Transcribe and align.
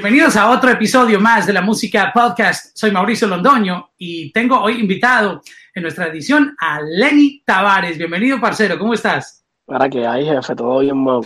Bienvenidos 0.00 0.34
a 0.36 0.48
otro 0.48 0.70
episodio 0.70 1.20
más 1.20 1.46
de 1.46 1.52
la 1.52 1.60
Música 1.60 2.10
Podcast. 2.10 2.74
Soy 2.74 2.90
Mauricio 2.90 3.28
Londoño 3.28 3.90
y 3.98 4.32
tengo 4.32 4.58
hoy 4.58 4.80
invitado 4.80 5.42
en 5.74 5.82
nuestra 5.82 6.06
edición 6.06 6.56
a 6.58 6.80
Lenny 6.80 7.42
Tavares. 7.44 7.98
Bienvenido, 7.98 8.40
parcero. 8.40 8.78
¿Cómo 8.78 8.94
estás? 8.94 9.44
Para 9.66 9.90
que 9.90 10.06
hay, 10.06 10.24
jefe, 10.24 10.56
todo 10.56 10.78
bien, 10.78 10.96
Mau. 10.96 11.22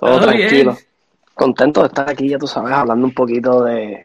Todo, 0.00 0.18
tranquilo. 0.18 0.76
Contento 1.32 1.82
de 1.82 1.86
estar 1.86 2.10
aquí, 2.10 2.28
ya 2.28 2.38
tú 2.38 2.48
sabes, 2.48 2.72
hablando 2.72 3.06
un 3.06 3.14
poquito 3.14 3.62
de. 3.62 4.04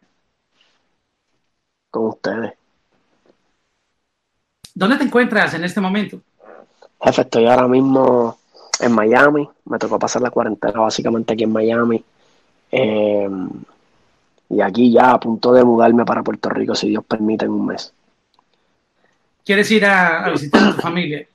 con 1.89 2.05
ustedes. 2.05 2.53
¿Dónde 4.75 4.97
te 4.97 5.05
encuentras 5.05 5.55
en 5.55 5.63
este 5.63 5.81
momento? 5.81 6.21
Jefe, 7.01 7.21
estoy 7.23 7.47
ahora 7.47 7.67
mismo 7.67 8.37
en 8.79 8.91
Miami. 8.91 9.49
Me 9.65 9.79
tocó 9.79 9.97
pasar 9.97 10.21
la 10.21 10.29
cuarentena 10.29 10.81
básicamente 10.81 11.33
aquí 11.33 11.45
en 11.45 11.51
Miami. 11.51 12.05
Eh, 12.71 13.27
y 14.53 14.61
aquí 14.61 14.91
ya 14.91 15.11
a 15.11 15.19
punto 15.19 15.51
de 15.53 15.63
mudarme 15.63 16.05
para 16.05 16.23
Puerto 16.23 16.49
Rico, 16.49 16.75
si 16.75 16.89
Dios 16.89 17.03
permite, 17.05 17.45
en 17.45 17.51
un 17.51 17.65
mes. 17.65 17.93
¿Quieres 19.45 19.69
ir 19.71 19.85
a, 19.85 20.29
visitar 20.29 20.63
a 20.63 20.75
tu 20.75 20.81
familia? 20.81 21.27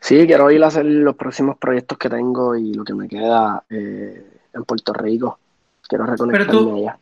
Sí, 0.00 0.26
quiero 0.26 0.50
ir 0.50 0.62
a 0.62 0.68
hacer 0.68 0.86
los 0.86 1.16
próximos 1.16 1.58
proyectos 1.58 1.98
que 1.98 2.08
tengo 2.08 2.56
y 2.56 2.72
lo 2.72 2.84
que 2.84 2.94
me 2.94 3.08
queda 3.08 3.64
eh, 3.68 4.24
en 4.54 4.64
Puerto 4.64 4.92
Rico. 4.92 5.38
Quiero 5.86 6.06
reconectarme 6.06 6.46
Pero 6.46 6.64
tú, 6.64 6.76
allá. 6.76 6.98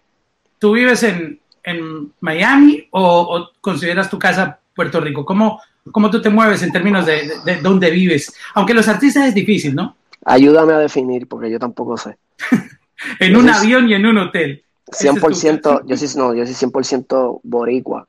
¿Tú 0.58 0.72
vives 0.72 1.02
en, 1.02 1.38
en 1.62 2.12
Miami 2.20 2.88
o, 2.90 3.02
o, 3.02 3.50
consideras 3.60 4.08
tu 4.08 4.18
casa 4.18 4.58
Puerto 4.74 5.00
Rico? 5.00 5.24
¿Cómo, 5.24 5.60
cómo 5.92 6.10
tú 6.10 6.20
te 6.22 6.30
mueves 6.30 6.62
en 6.62 6.72
términos 6.72 7.04
de, 7.04 7.28
de, 7.28 7.56
de 7.56 7.60
dónde 7.60 7.90
vives? 7.90 8.34
Aunque 8.54 8.74
los 8.74 8.88
artistas 8.88 9.28
es 9.28 9.34
difícil, 9.34 9.74
¿no? 9.74 9.96
Ayúdame 10.24 10.72
a 10.72 10.78
definir, 10.78 11.28
porque 11.28 11.50
yo 11.50 11.58
tampoco 11.58 11.96
sé. 11.96 12.16
en 13.20 13.32
Yo 13.32 13.38
un 13.40 13.48
soy- 13.48 13.54
avión 13.58 13.88
y 13.88 13.94
en 13.94 14.06
un 14.06 14.18
hotel. 14.18 14.62
Ese 14.90 15.08
es 15.08 15.14
tu 15.14 15.20
100%, 15.20 15.62
caso. 15.62 15.86
yo 15.86 15.96
sí, 15.96 16.18
no, 16.18 16.34
yo 16.34 16.46
sí 16.46 16.54
100% 16.54 17.40
boricua, 17.42 18.06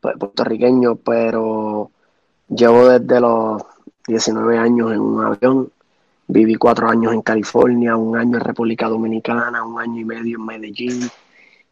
pu- 0.00 0.18
puertorriqueño, 0.18 0.96
pero 0.96 1.90
llevo 2.48 2.88
desde 2.88 3.20
los 3.20 3.62
19 4.06 4.58
años 4.58 4.92
en 4.92 5.00
un 5.00 5.24
avión, 5.24 5.70
viví 6.28 6.56
cuatro 6.56 6.88
años 6.88 7.14
en 7.14 7.22
California, 7.22 7.96
un 7.96 8.16
año 8.18 8.36
en 8.36 8.44
República 8.44 8.88
Dominicana, 8.88 9.64
un 9.64 9.80
año 9.80 10.00
y 10.00 10.04
medio 10.04 10.38
en 10.38 10.44
Medellín, 10.46 11.08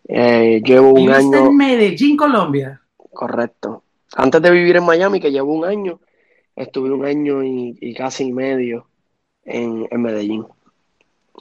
Eh, 0.08 0.62
llevo 0.64 0.92
un 0.94 1.10
año, 1.10 1.46
en 1.46 1.56
Medellín, 1.56 2.16
Colombia. 2.16 2.80
correcto, 3.12 3.82
antes 4.16 4.40
de 4.42 4.50
vivir 4.50 4.76
en 4.76 4.84
Miami, 4.84 5.20
que 5.20 5.30
llevo 5.30 5.52
un 5.54 5.64
año, 5.66 6.00
estuve 6.56 6.90
un 6.90 7.04
año 7.04 7.44
y, 7.44 7.76
y 7.80 7.94
casi 7.94 8.24
y 8.24 8.32
medio 8.32 8.86
en, 9.44 9.86
en 9.90 10.02
Medellín. 10.02 10.46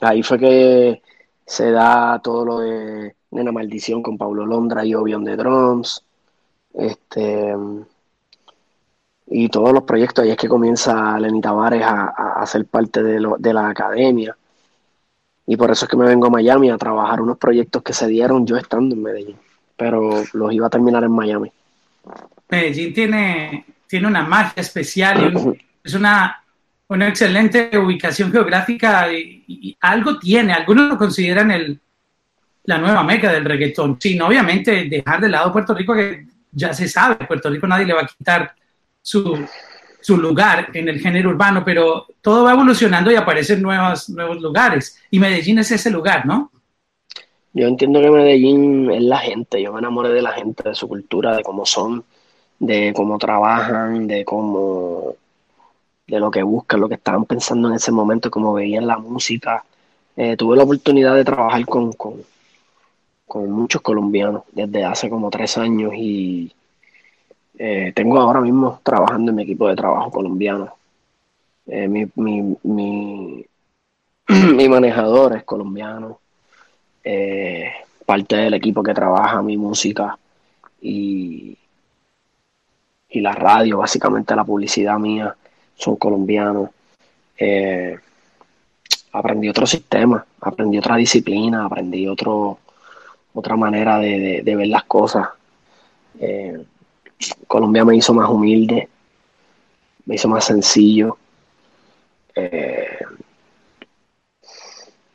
Ahí 0.00 0.22
fue 0.22 0.38
que 0.38 1.02
se 1.46 1.70
da 1.70 2.20
todo 2.22 2.44
lo 2.44 2.60
de 2.60 3.16
Nena 3.32 3.52
Maldición 3.52 4.02
con 4.02 4.16
Pablo 4.16 4.46
Londra 4.46 4.84
y 4.84 4.94
Obion 4.94 5.24
de 5.24 5.36
Drums. 5.36 6.04
Este, 6.74 7.54
y 9.26 9.48
todos 9.48 9.72
los 9.72 9.84
proyectos. 9.84 10.24
Ahí 10.24 10.30
es 10.30 10.36
que 10.36 10.48
comienza 10.48 11.18
Lenny 11.18 11.40
Tavares 11.40 11.82
a, 11.82 12.12
a, 12.16 12.42
a 12.42 12.46
ser 12.46 12.66
parte 12.66 13.02
de, 13.02 13.20
lo, 13.20 13.36
de 13.38 13.52
la 13.52 13.68
academia. 13.68 14.36
Y 15.46 15.56
por 15.56 15.70
eso 15.70 15.84
es 15.84 15.90
que 15.90 15.96
me 15.96 16.06
vengo 16.06 16.26
a 16.26 16.30
Miami 16.30 16.70
a 16.70 16.78
trabajar 16.78 17.20
unos 17.20 17.38
proyectos 17.38 17.82
que 17.82 17.92
se 17.92 18.06
dieron 18.06 18.46
yo 18.46 18.56
estando 18.56 18.94
en 18.94 19.02
Medellín. 19.02 19.36
Pero 19.76 20.22
los 20.32 20.52
iba 20.52 20.66
a 20.66 20.70
terminar 20.70 21.04
en 21.04 21.12
Miami. 21.12 21.50
Medellín 22.48 22.94
tiene, 22.94 23.64
tiene 23.86 24.06
una 24.06 24.22
magia 24.22 24.60
especial 24.60 25.56
es 25.84 25.94
una, 25.94 26.39
una 26.90 27.08
excelente 27.08 27.70
ubicación 27.78 28.32
geográfica 28.32 29.12
y, 29.12 29.76
algo 29.80 30.18
tiene. 30.18 30.52
Algunos 30.52 30.88
lo 30.88 30.98
consideran 30.98 31.50
el, 31.52 31.80
la 32.64 32.78
nueva 32.78 33.04
meca 33.04 33.32
del 33.32 33.44
reggaetón. 33.44 33.96
Sin 34.00 34.20
obviamente 34.22 34.84
dejar 34.88 35.20
de 35.20 35.28
lado 35.28 35.52
Puerto 35.52 35.72
Rico, 35.72 35.94
que 35.94 36.26
ya 36.50 36.74
se 36.74 36.88
sabe, 36.88 37.26
Puerto 37.26 37.48
Rico 37.48 37.68
nadie 37.68 37.86
le 37.86 37.94
va 37.94 38.02
a 38.02 38.06
quitar 38.06 38.54
su, 39.00 39.46
su 40.00 40.16
lugar 40.16 40.70
en 40.74 40.88
el 40.88 40.98
género 40.98 41.30
urbano, 41.30 41.64
pero 41.64 42.06
todo 42.20 42.42
va 42.42 42.52
evolucionando 42.52 43.12
y 43.12 43.14
aparecen 43.14 43.62
nuevos, 43.62 44.10
nuevos 44.10 44.40
lugares. 44.40 44.98
Y 45.12 45.20
Medellín 45.20 45.60
es 45.60 45.70
ese 45.70 45.90
lugar, 45.90 46.26
¿no? 46.26 46.50
Yo 47.52 47.68
entiendo 47.68 48.00
que 48.00 48.10
Medellín 48.10 48.90
es 48.90 49.02
la 49.02 49.18
gente, 49.18 49.62
yo 49.62 49.72
me 49.72 49.78
enamoré 49.78 50.08
de 50.08 50.22
la 50.22 50.32
gente, 50.32 50.68
de 50.68 50.74
su 50.74 50.88
cultura, 50.88 51.36
de 51.36 51.44
cómo 51.44 51.64
son, 51.64 52.04
de 52.58 52.92
cómo 52.96 53.16
trabajan, 53.16 54.08
de 54.08 54.24
cómo, 54.24 55.16
de 56.10 56.20
lo 56.20 56.30
que 56.30 56.42
buscan, 56.42 56.80
lo 56.80 56.88
que 56.88 56.96
estaban 56.96 57.24
pensando 57.24 57.68
en 57.68 57.74
ese 57.74 57.92
momento, 57.92 58.30
cómo 58.30 58.52
veían 58.52 58.86
la 58.86 58.98
música. 58.98 59.64
Eh, 60.16 60.36
tuve 60.36 60.56
la 60.56 60.64
oportunidad 60.64 61.14
de 61.14 61.24
trabajar 61.24 61.64
con, 61.66 61.92
con, 61.92 62.24
muchos 63.48 63.80
colombianos 63.80 64.42
desde 64.52 64.84
hace 64.84 65.08
como 65.08 65.30
tres 65.30 65.56
años 65.56 65.92
y 65.94 66.52
eh, 67.58 67.92
tengo 67.94 68.18
ahora 68.18 68.40
mismo 68.40 68.80
trabajando 68.82 69.30
en 69.30 69.36
mi 69.36 69.44
equipo 69.44 69.68
de 69.68 69.76
trabajo 69.76 70.10
colombiano. 70.10 70.74
Eh, 71.66 71.86
mi, 71.86 72.06
mi, 72.16 72.56
mi, 72.64 73.46
mi 74.56 74.68
manejador 74.68 75.36
es 75.36 75.44
colombiano 75.44 76.18
parte 78.04 78.36
del 78.36 78.54
equipo 78.54 78.82
que 78.82 78.92
trabaja 78.92 79.40
mi 79.40 79.56
música 79.56 80.18
y, 80.80 81.56
y 83.08 83.20
la 83.20 83.32
radio, 83.32 83.78
básicamente 83.78 84.34
la 84.34 84.44
publicidad 84.44 84.98
mía, 84.98 85.36
son 85.80 85.96
colombianos. 85.96 86.70
Eh, 87.38 87.98
aprendí 89.12 89.48
otro 89.48 89.66
sistema, 89.66 90.24
aprendí 90.40 90.78
otra 90.78 90.96
disciplina, 90.96 91.64
aprendí 91.64 92.06
otro, 92.08 92.58
otra 93.34 93.56
manera 93.56 93.98
de, 93.98 94.42
de- 94.44 94.56
ver 94.56 94.68
las 94.68 94.84
cosas. 94.84 95.28
Eh, 96.20 96.64
Colombia 97.48 97.84
me 97.84 97.96
hizo 97.96 98.14
más 98.14 98.30
humilde, 98.30 98.88
me 100.06 100.14
hizo 100.16 100.28
más 100.28 100.44
sencillo. 100.44 101.16
Eh, 102.34 102.98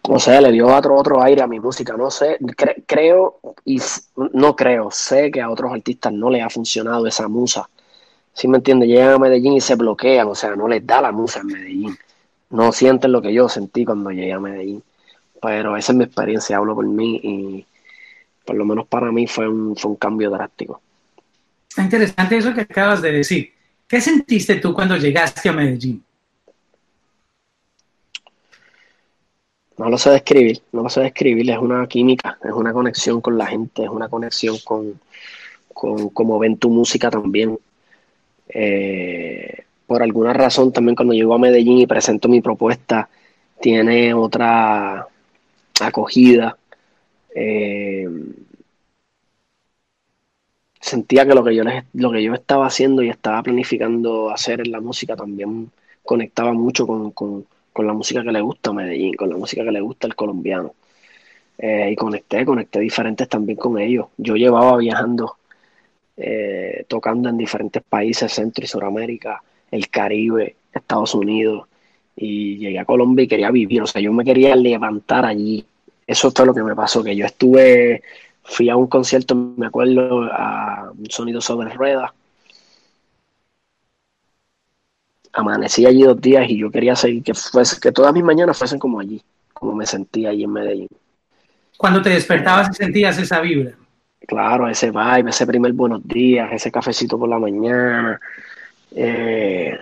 no 0.08 0.20
sé, 0.20 0.40
le 0.42 0.52
dio 0.52 0.68
otro, 0.68 0.96
otro 0.96 1.22
aire 1.22 1.42
a 1.42 1.48
mi 1.48 1.60
música, 1.60 1.96
no 1.98 2.12
sé, 2.12 2.38
cre- 2.40 2.84
creo 2.86 3.40
y 3.66 3.80
no 4.34 4.56
creo, 4.56 4.92
sé 4.92 5.32
que 5.32 5.42
a 5.42 5.50
otros 5.50 5.72
artistas 5.72 6.14
no 6.14 6.30
les 6.30 6.44
ha 6.44 6.50
funcionado 6.50 7.08
esa 7.08 7.28
musa. 7.28 7.68
¿Sí 8.36 8.50
me 8.50 8.58
entiendes? 8.58 8.90
Llegan 8.90 9.14
a 9.14 9.18
Medellín 9.18 9.54
y 9.54 9.62
se 9.62 9.76
bloquean, 9.76 10.28
o 10.28 10.36
sea, 10.36 10.56
no 10.58 10.68
les 10.68 10.86
da 10.86 11.02
la 11.02 11.14
musa 11.14 11.40
en 11.40 11.48
Medellín. 11.48 11.98
No 12.50 12.74
sienten 12.74 13.14
lo 13.14 13.22
que 13.22 13.34
yo 13.34 13.48
sentí 13.48 13.86
cuando 13.86 14.12
llegué 14.12 14.34
a 14.34 14.40
Medellín. 14.42 14.84
Pero 15.42 15.78
esa 15.78 15.94
es 15.94 15.98
mi 15.98 16.04
experiencia, 16.04 16.58
hablo 16.58 16.76
por 16.76 16.86
mí 16.86 17.20
y 17.24 17.66
por 18.46 18.58
lo 18.58 18.66
menos 18.66 18.88
para 18.88 19.10
mí 19.12 19.26
fue 19.26 19.48
un, 19.48 19.76
fue 19.78 19.92
un 19.92 19.98
cambio 19.98 20.30
drástico. 20.30 20.82
Está 21.70 21.84
interesante 21.84 22.38
eso 22.38 22.54
que 22.54 22.62
acabas 22.62 23.02
de 23.02 23.14
decir. 23.14 23.54
¿Qué 23.88 24.02
sentiste 24.02 24.56
tú 24.56 24.74
cuando 24.74 24.98
llegaste 24.98 25.48
a 25.48 25.54
Medellín? 25.54 26.04
No 29.78 29.90
lo 29.90 29.98
sé 29.98 30.10
describir, 30.10 30.62
no 30.74 30.84
lo 30.84 30.90
sé 30.90 31.02
describir, 31.02 31.50
es 31.52 31.58
una 31.58 31.88
química, 31.88 32.38
es 32.44 32.52
una 32.52 32.74
conexión 32.74 33.22
con 33.22 33.38
la 33.38 33.46
gente, 33.46 33.84
es 33.84 33.90
una 33.90 34.10
conexión 34.10 34.58
con, 34.64 35.00
con 35.74 36.10
cómo 36.10 36.40
ven 36.40 36.58
tu 36.58 36.70
música 36.70 37.10
también. 37.10 37.58
Eh, 38.50 39.64
por 39.88 40.02
alguna 40.04 40.34
razón 40.34 40.72
también 40.72 40.96
cuando 40.96 41.14
llego 41.14 41.34
a 41.36 41.40
Medellín 41.40 41.80
y 41.80 41.88
presento 41.88 42.28
mi 42.28 42.42
propuesta, 42.42 43.10
tiene 43.62 44.14
otra 44.14 45.08
acogida. 45.82 46.58
Eh, 47.36 48.08
sentía 50.80 51.26
que 51.26 51.34
lo 51.36 51.44
que 51.44 51.56
yo 51.56 51.64
lo 51.94 52.12
que 52.12 52.24
yo 52.24 52.34
estaba 52.34 52.68
haciendo 52.68 53.02
y 53.04 53.10
estaba 53.10 53.42
planificando 53.44 54.30
hacer 54.32 54.62
en 54.62 54.72
la 54.72 54.82
música 54.82 55.16
también 55.16 55.72
conectaba 56.04 56.54
mucho 56.54 56.86
con, 56.88 57.12
con- 57.12 57.46
con 57.74 57.88
la 57.88 57.94
música 57.94 58.24
que 58.24 58.32
le 58.32 58.40
gusta 58.42 58.70
a 58.70 58.74
Medellín, 58.74 59.16
con 59.16 59.30
la 59.30 59.36
música 59.38 59.64
que 59.66 59.72
le 59.72 59.82
gusta 59.82 60.08
al 60.08 60.16
colombiano. 60.16 60.74
Eh, 61.58 61.90
y 61.92 61.96
conecté, 61.96 62.46
conecté 62.46 62.80
diferentes 62.82 63.30
también 63.30 63.58
con 63.58 63.80
ellos. 63.80 64.08
Yo 64.18 64.36
llevaba 64.36 64.78
viajando, 64.78 65.38
eh, 66.18 66.86
tocando 66.88 67.30
en 67.30 67.38
diferentes 67.38 67.84
países, 67.84 68.32
Centro 68.32 68.64
y 68.64 68.68
Suramérica, 68.68 69.42
el 69.72 69.90
Caribe, 69.90 70.56
Estados 70.74 71.14
Unidos, 71.14 71.68
y 72.16 72.58
llegué 72.58 72.80
a 72.80 72.86
Colombia 72.86 73.24
y 73.24 73.28
quería 73.28 73.52
vivir, 73.52 73.82
o 73.82 73.88
sea, 73.88 74.02
yo 74.02 74.14
me 74.14 74.24
quería 74.24 74.56
levantar 74.56 75.26
allí. 75.26 75.66
Eso 76.08 76.32
fue 76.32 76.46
lo 76.46 76.54
que 76.54 76.64
me 76.64 76.76
pasó, 76.76 77.04
que 77.04 77.16
yo 77.16 77.26
estuve, 77.26 78.04
fui 78.44 78.70
a 78.70 78.76
un 78.76 78.88
concierto, 78.88 79.36
me 79.36 79.68
acuerdo, 79.68 80.24
a 80.32 80.92
un 80.98 81.10
sonido 81.10 81.42
sobre 81.42 81.70
ruedas. 81.74 82.12
Amanecí 85.34 85.86
allí 85.86 86.04
dos 86.04 86.22
días 86.22 86.50
y 86.50 86.58
yo 86.58 86.72
quería 86.72 86.96
seguir, 86.96 87.22
que 87.24 87.34
fuese, 87.34 87.80
que 87.82 87.92
todas 87.92 88.14
mis 88.14 88.24
mañanas 88.24 88.58
fuesen 88.58 88.80
como 88.80 89.02
allí, 89.02 89.22
como 89.54 89.74
me 89.76 89.86
sentía 89.86 90.30
allí 90.30 90.44
en 90.44 90.52
Medellín. 90.52 90.88
Cuando 91.78 92.02
te 92.02 92.10
despertabas 92.10 92.70
y 92.72 92.74
sentías 92.76 93.18
esa 93.18 93.42
vibra. 93.42 93.76
Claro, 94.26 94.68
ese 94.68 94.92
vibe, 94.92 95.30
ese 95.30 95.46
primer 95.46 95.74
buenos 95.74 96.06
días, 96.08 96.50
ese 96.52 96.72
cafecito 96.72 97.18
por 97.18 97.30
la 97.30 97.40
mañana. 97.40 98.20
Eh, 98.96 99.78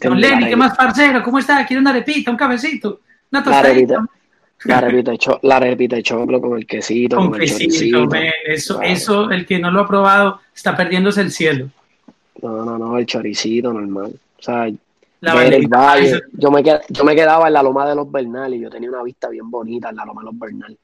Don 0.00 0.20
Lenny, 0.20 0.48
¿qué 0.48 0.56
más, 0.56 0.76
parcero? 0.76 1.22
¿Cómo 1.22 1.38
está? 1.38 1.64
¿Quiere 1.66 1.80
una 1.80 1.90
arepita, 1.90 2.30
un 2.30 2.36
cafecito? 2.36 3.00
Una 3.30 3.44
La 3.44 3.58
arepita, 3.58 3.94
tostadita. 3.94 4.16
La 4.64 4.80
repita 4.80 5.38
la 5.42 5.60
repita 5.60 6.02
choclo 6.02 6.40
con 6.40 6.58
el 6.58 6.66
quesito, 6.66 7.16
con, 7.16 7.40
el 7.40 7.48
choricito. 7.48 8.08
eso, 8.46 8.80
eso, 8.80 9.30
el 9.30 9.46
que 9.46 9.58
no 9.58 9.70
lo 9.70 9.80
ha 9.80 9.86
probado, 9.86 10.40
está 10.54 10.76
perdiéndose 10.76 11.20
el 11.20 11.30
cielo. 11.30 11.68
No, 12.42 12.64
no, 12.64 12.78
no, 12.78 12.98
el 12.98 13.06
choricito 13.06 13.72
normal. 13.72 14.18
O 14.38 14.42
sea, 14.42 14.66
el 14.66 14.78
valle. 15.68 16.22
Yo 16.32 16.50
me, 16.50 16.62
yo 16.62 17.04
me 17.04 17.14
quedaba 17.14 17.46
en 17.46 17.52
la 17.52 17.62
loma 17.62 17.88
de 17.88 17.94
los 17.94 18.10
Bernal 18.10 18.54
y 18.54 18.60
yo 18.60 18.70
tenía 18.70 18.90
una 18.90 19.02
vista 19.02 19.28
bien 19.28 19.50
bonita 19.50 19.90
en 19.90 19.96
la 19.96 20.04
loma 20.04 20.22
de 20.22 20.26
los 20.26 20.38
Bernal. 20.38 20.76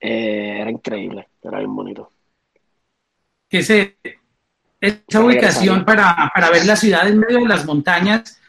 Eh, 0.00 0.58
era 0.60 0.70
increíble, 0.70 1.28
era 1.42 1.58
bien 1.58 1.74
bonito. 1.74 2.12
Ese, 3.50 3.96
esa 4.80 5.20
ubicación 5.20 5.84
para, 5.84 6.30
para, 6.34 6.50
ver 6.50 6.66
la 6.66 6.76
ciudad 6.76 7.08
en 7.08 7.18
medio 7.18 7.40
de 7.40 7.48
las 7.48 7.64
montañas, 7.64 8.40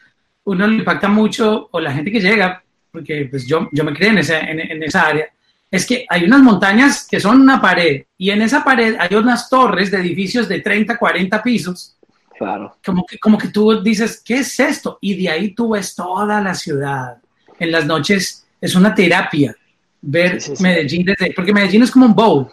uno 0.44 0.68
le 0.68 0.76
impacta 0.76 1.08
mucho, 1.08 1.70
o 1.72 1.80
la 1.80 1.94
gente 1.94 2.12
que 2.12 2.20
llega, 2.20 2.64
porque 2.92 3.28
pues 3.30 3.48
yo, 3.48 3.68
yo 3.72 3.84
me 3.84 3.94
crié 3.94 4.10
en, 4.10 4.18
en, 4.18 4.84
esa 4.84 5.08
área, 5.08 5.30
es 5.72 5.86
que 5.86 6.06
hay 6.10 6.24
unas 6.26 6.42
montañas 6.42 7.08
que 7.10 7.20
son 7.20 7.42
una 7.42 7.62
pared, 7.62 8.04
y 8.18 8.30
en 8.30 8.42
esa 8.42 8.64
pared 8.64 8.96
hay 9.00 9.16
unas 9.16 9.50
torres 9.50 9.90
de 9.90 10.00
edificios 10.00 10.48
de 10.48 10.60
30, 10.60 10.98
40 10.98 11.42
pisos. 11.42 11.96
Claro. 12.38 12.78
Como 12.86 13.06
que, 13.06 13.18
como 13.20 13.38
que 13.38 13.50
tú 13.50 13.82
dices, 13.82 14.22
¿qué 14.24 14.40
es 14.40 14.60
esto? 14.60 14.98
Y 15.02 15.22
de 15.22 15.30
ahí 15.30 15.54
tú 15.54 15.72
ves 15.72 15.94
toda 15.94 16.40
la 16.42 16.54
ciudad. 16.56 17.18
En 17.60 17.72
las 17.72 17.86
noches 17.86 18.48
es 18.62 18.76
una 18.76 18.96
terapia 18.96 19.56
ver 20.02 20.40
Medellín 20.60 21.06
desde, 21.06 21.34
porque 21.34 21.54
Medellín 21.54 21.84
es 21.84 21.92
como 21.92 22.06
un 22.06 22.16
bowl. 22.16 22.48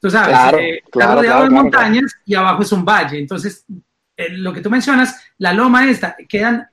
Tú 0.00 0.10
sabes, 0.10 0.28
claro, 0.28 0.58
eh, 0.58 0.82
está 0.84 1.14
rodeado 1.14 1.44
de 1.44 1.50
montañas 1.50 2.12
y 2.26 2.34
abajo 2.34 2.62
es 2.62 2.72
un 2.72 2.84
valle. 2.84 3.18
Entonces, 3.18 3.64
eh, 4.16 4.30
lo 4.30 4.52
que 4.52 4.60
tú 4.60 4.70
mencionas, 4.70 5.24
la 5.38 5.52
loma 5.52 5.88
esta, 5.88 6.16
quedan 6.28 6.68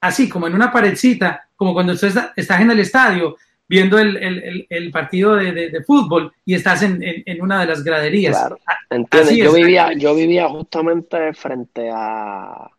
así, 0.00 0.28
como 0.28 0.46
en 0.46 0.54
una 0.54 0.70
paredcita, 0.70 1.48
como 1.56 1.72
cuando 1.72 1.96
tú 1.96 2.06
estás 2.06 2.60
en 2.60 2.70
el 2.70 2.80
estadio 2.80 3.36
viendo 3.66 3.98
el, 3.98 4.90
partido 4.92 5.36
de, 5.36 5.82
fútbol 5.86 6.32
y 6.44 6.54
estás 6.54 6.82
en, 6.82 7.02
una 7.40 7.60
de 7.60 7.66
las 7.66 7.82
graderías. 7.82 8.36
Claro, 8.36 8.58
entiendes. 8.90 9.36
Yo 9.36 9.52
vivía, 9.52 9.92
yo 9.94 10.14
vivía 10.14 10.48
justamente 10.48 11.32
frente 11.32 11.90
a 11.92 12.70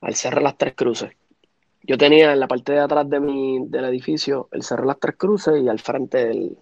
al 0.00 0.14
Cerro 0.14 0.40
Las 0.40 0.56
Tres 0.56 0.74
Cruces. 0.74 1.10
Yo 1.88 1.96
tenía 1.96 2.34
en 2.34 2.40
la 2.40 2.46
parte 2.46 2.72
de 2.72 2.80
atrás 2.80 3.08
de 3.08 3.18
mi, 3.18 3.66
del 3.66 3.86
edificio 3.86 4.48
el 4.52 4.62
Cerro 4.62 4.84
Las 4.84 5.00
Tres 5.00 5.16
Cruces 5.16 5.54
y 5.58 5.68
al 5.70 5.78
frente 5.78 6.30
el, 6.30 6.58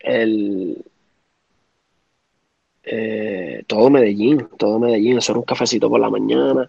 el 0.00 0.84
eh, 2.82 3.62
todo 3.68 3.90
Medellín, 3.90 4.48
todo 4.58 4.80
Medellín, 4.80 5.18
hacer 5.18 5.36
un 5.36 5.44
cafecito 5.44 5.88
por 5.88 6.00
la 6.00 6.10
mañana, 6.10 6.68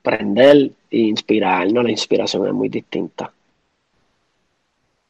prender 0.00 0.70
e 0.88 0.98
inspirarnos, 0.98 1.82
la 1.82 1.90
inspiración 1.90 2.46
es 2.46 2.52
muy 2.54 2.68
distinta. 2.68 3.32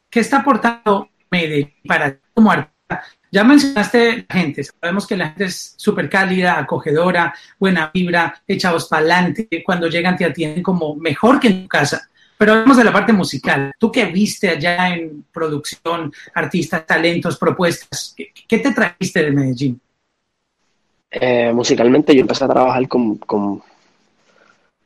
¿Qué 0.09 0.21
está 0.21 0.39
aportando 0.39 1.11
Medellín 1.31 1.75
para 1.87 2.19
como 2.33 2.51
artista? 2.51 3.03
Ya 3.35 3.43
mencionaste 3.43 4.27
la 4.29 4.35
gente, 4.37 4.63
sabemos 4.63 5.09
que 5.09 5.17
la 5.17 5.31
gente 5.31 5.47
es 5.47 5.75
súper 5.77 6.09
cálida, 6.09 6.57
acogedora, 6.57 7.35
buena 7.59 7.91
vibra, 7.93 8.41
echados 8.47 8.87
para 8.87 9.01
adelante, 9.01 9.49
cuando 9.67 9.89
llegan 9.89 10.17
te 10.17 10.25
atienden 10.25 10.63
como 10.63 10.95
mejor 10.95 11.41
que 11.41 11.49
en 11.49 11.63
tu 11.63 11.69
casa. 11.69 12.09
Pero 12.39 12.53
hablamos 12.53 12.77
de 12.77 12.85
la 12.85 12.93
parte 12.93 13.13
musical. 13.13 13.73
Tú 13.77 13.91
que 13.91 14.05
viste 14.05 14.51
allá 14.51 14.95
en 14.95 15.25
producción, 15.33 16.13
artistas, 16.33 16.87
talentos, 16.87 17.37
propuestas, 17.37 18.15
¿qué, 18.17 18.59
te 18.59 18.71
trajiste 18.71 19.25
de 19.25 19.33
Medellín? 19.33 19.81
Eh, 21.11 21.53
musicalmente 21.53 22.15
yo 22.15 22.21
empecé 22.21 22.45
a 22.45 22.49
trabajar 22.49 22.87
con, 22.87 23.17
con, 23.17 23.61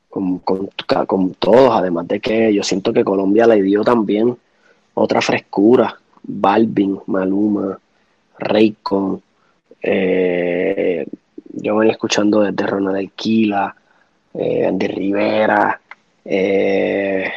con, 0.09 0.39
con, 0.39 1.33
todos, 1.35 1.77
además 1.77 2.07
de 2.07 2.19
que 2.19 2.51
yo 2.51 2.63
siento 2.63 2.91
que 2.93 3.03
Colombia 3.03 3.45
le 3.45 3.61
dio 3.61 3.83
también 3.83 4.35
otra 4.95 5.21
frescura. 5.21 5.95
Balvin, 6.23 6.99
Maluma, 7.05 7.77
Raycon. 8.39 9.21
Eh, 9.81 11.05
yo 11.53 11.75
venía 11.77 11.93
escuchando 11.93 12.41
desde 12.41 12.65
Ronald 12.65 12.97
Alquila, 12.97 13.75
eh, 14.33 14.65
Andy 14.65 14.87
Rivera. 14.87 15.79
Eh, 16.25 17.31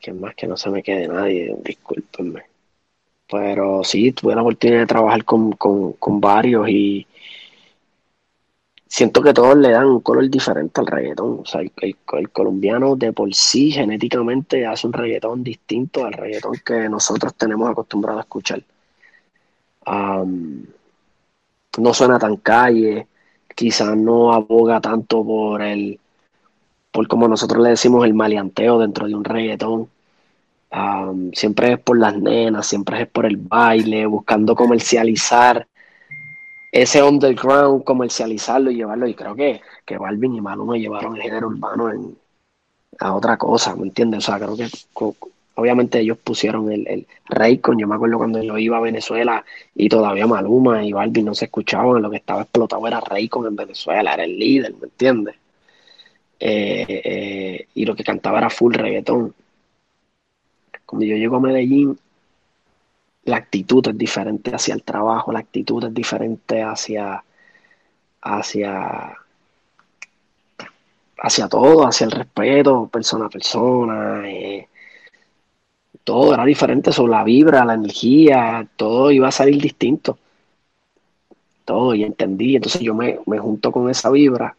que 0.00 0.12
más 0.12 0.34
que 0.34 0.46
no 0.46 0.56
se 0.56 0.70
me 0.70 0.82
quede 0.82 1.08
nadie, 1.08 1.54
discúlpenme. 1.62 2.42
Pero 3.30 3.84
sí, 3.84 4.12
tuve 4.12 4.34
la 4.34 4.42
oportunidad 4.42 4.80
de 4.80 4.86
trabajar 4.86 5.24
con, 5.24 5.52
con 5.52 6.20
varios 6.20 6.68
y 6.68 7.06
siento 8.88 9.22
que 9.22 9.34
todos 9.34 9.56
le 9.56 9.70
dan 9.70 9.86
un 9.86 10.00
color 10.00 10.28
diferente 10.28 10.80
al 10.80 10.86
reggaetón. 10.86 11.40
O 11.40 11.44
sea, 11.46 11.60
el, 11.60 12.30
colombiano 12.30 12.96
de 12.96 13.12
por 13.12 13.32
sí 13.34 13.70
genéticamente 13.70 14.66
hace 14.66 14.86
un 14.86 14.92
reggaetón 14.94 15.44
distinto 15.44 16.04
al 16.04 16.14
reggaetón 16.14 16.54
que 16.64 16.88
nosotros 16.88 17.34
tenemos 17.34 17.70
acostumbrado 17.70 18.18
a 18.18 18.22
escuchar. 18.22 18.62
no 21.78 21.94
suena 21.94 22.18
tan 22.18 22.36
calle, 22.38 23.06
quizás 23.54 23.96
no 23.96 24.32
aboga 24.32 24.80
tanto 24.80 25.24
por 25.24 25.62
el, 25.62 26.00
por 26.90 27.08
como 27.08 27.28
nosotros 27.28 27.62
le 27.62 27.70
decimos, 27.70 28.04
el 28.04 28.14
maleanteo 28.14 28.78
dentro 28.78 29.06
de 29.06 29.14
un 29.14 29.24
reggaetón. 29.24 29.88
siempre 31.34 31.72
es 31.74 31.78
por 31.80 31.98
las 31.98 32.16
nenas, 32.16 32.66
siempre 32.66 33.02
es 33.02 33.08
por 33.08 33.26
el 33.26 33.36
baile, 33.36 34.06
buscando 34.06 34.54
comercializar 34.56 35.66
ese 36.72 37.02
underground, 37.02 37.84
comercializarlo 37.84 38.70
y 38.70 38.76
llevarlo. 38.76 39.06
Y 39.08 39.14
creo 39.14 39.34
que, 39.34 39.60
que 39.84 39.98
Balvin 39.98 40.34
y 40.34 40.40
Maluma 40.40 40.76
llevaron 40.76 41.16
el 41.16 41.22
género 41.22 41.48
urbano 41.48 41.90
en, 41.90 42.16
a 43.00 43.14
otra 43.14 43.36
cosa, 43.36 43.74
¿me 43.76 43.84
entiendes? 43.84 44.18
O 44.18 44.32
sea, 44.32 44.38
creo 44.38 44.56
que 44.56 44.68
obviamente 45.54 46.00
ellos 46.00 46.18
pusieron 46.18 46.70
el, 46.72 46.86
el 46.86 47.06
Raycon. 47.26 47.78
Yo 47.78 47.86
me 47.88 47.96
acuerdo 47.96 48.18
cuando 48.18 48.42
yo 48.42 48.58
iba 48.58 48.76
a 48.78 48.80
Venezuela 48.80 49.44
y 49.74 49.88
todavía 49.88 50.26
Maluma 50.26 50.84
y 50.84 50.92
Balvin 50.92 51.26
no 51.26 51.34
se 51.34 51.46
escuchaban, 51.46 52.02
lo 52.02 52.10
que 52.10 52.18
estaba 52.18 52.42
explotado 52.42 52.86
era 52.86 53.00
Raycon 53.00 53.46
en 53.46 53.56
Venezuela, 53.56 54.14
era 54.14 54.24
el 54.24 54.38
líder, 54.38 54.74
¿me 54.74 54.86
entiendes? 54.86 55.36
Eh, 56.40 56.86
eh, 57.04 57.66
y 57.74 57.84
lo 57.84 57.96
que 57.96 58.04
cantaba 58.04 58.38
era 58.38 58.50
full 58.50 58.74
reggaetón. 58.74 59.34
Cuando 60.86 61.04
yo 61.06 61.16
llego 61.16 61.36
a 61.36 61.40
Medellín, 61.40 61.98
la 63.28 63.36
actitud 63.36 63.86
es 63.88 63.96
diferente 63.96 64.54
hacia 64.54 64.74
el 64.74 64.82
trabajo, 64.82 65.32
la 65.32 65.40
actitud 65.40 65.84
es 65.84 65.94
diferente 65.94 66.62
hacia, 66.62 67.22
hacia, 68.22 69.16
hacia 71.18 71.48
todo, 71.48 71.86
hacia 71.86 72.06
el 72.06 72.10
respeto, 72.12 72.88
persona 72.88 73.26
a 73.26 73.30
persona. 73.30 74.28
Eh, 74.28 74.68
todo 76.04 76.34
era 76.34 76.44
diferente 76.44 76.90
sobre 76.92 77.12
la 77.12 77.24
vibra, 77.24 77.64
la 77.64 77.74
energía, 77.74 78.66
todo 78.76 79.10
iba 79.10 79.28
a 79.28 79.32
salir 79.32 79.60
distinto. 79.60 80.18
Todo, 81.64 81.94
y 81.94 82.04
entendí. 82.04 82.56
Entonces 82.56 82.80
yo 82.80 82.94
me, 82.94 83.20
me 83.26 83.38
junto 83.38 83.70
con 83.70 83.90
esa 83.90 84.10
vibra, 84.10 84.56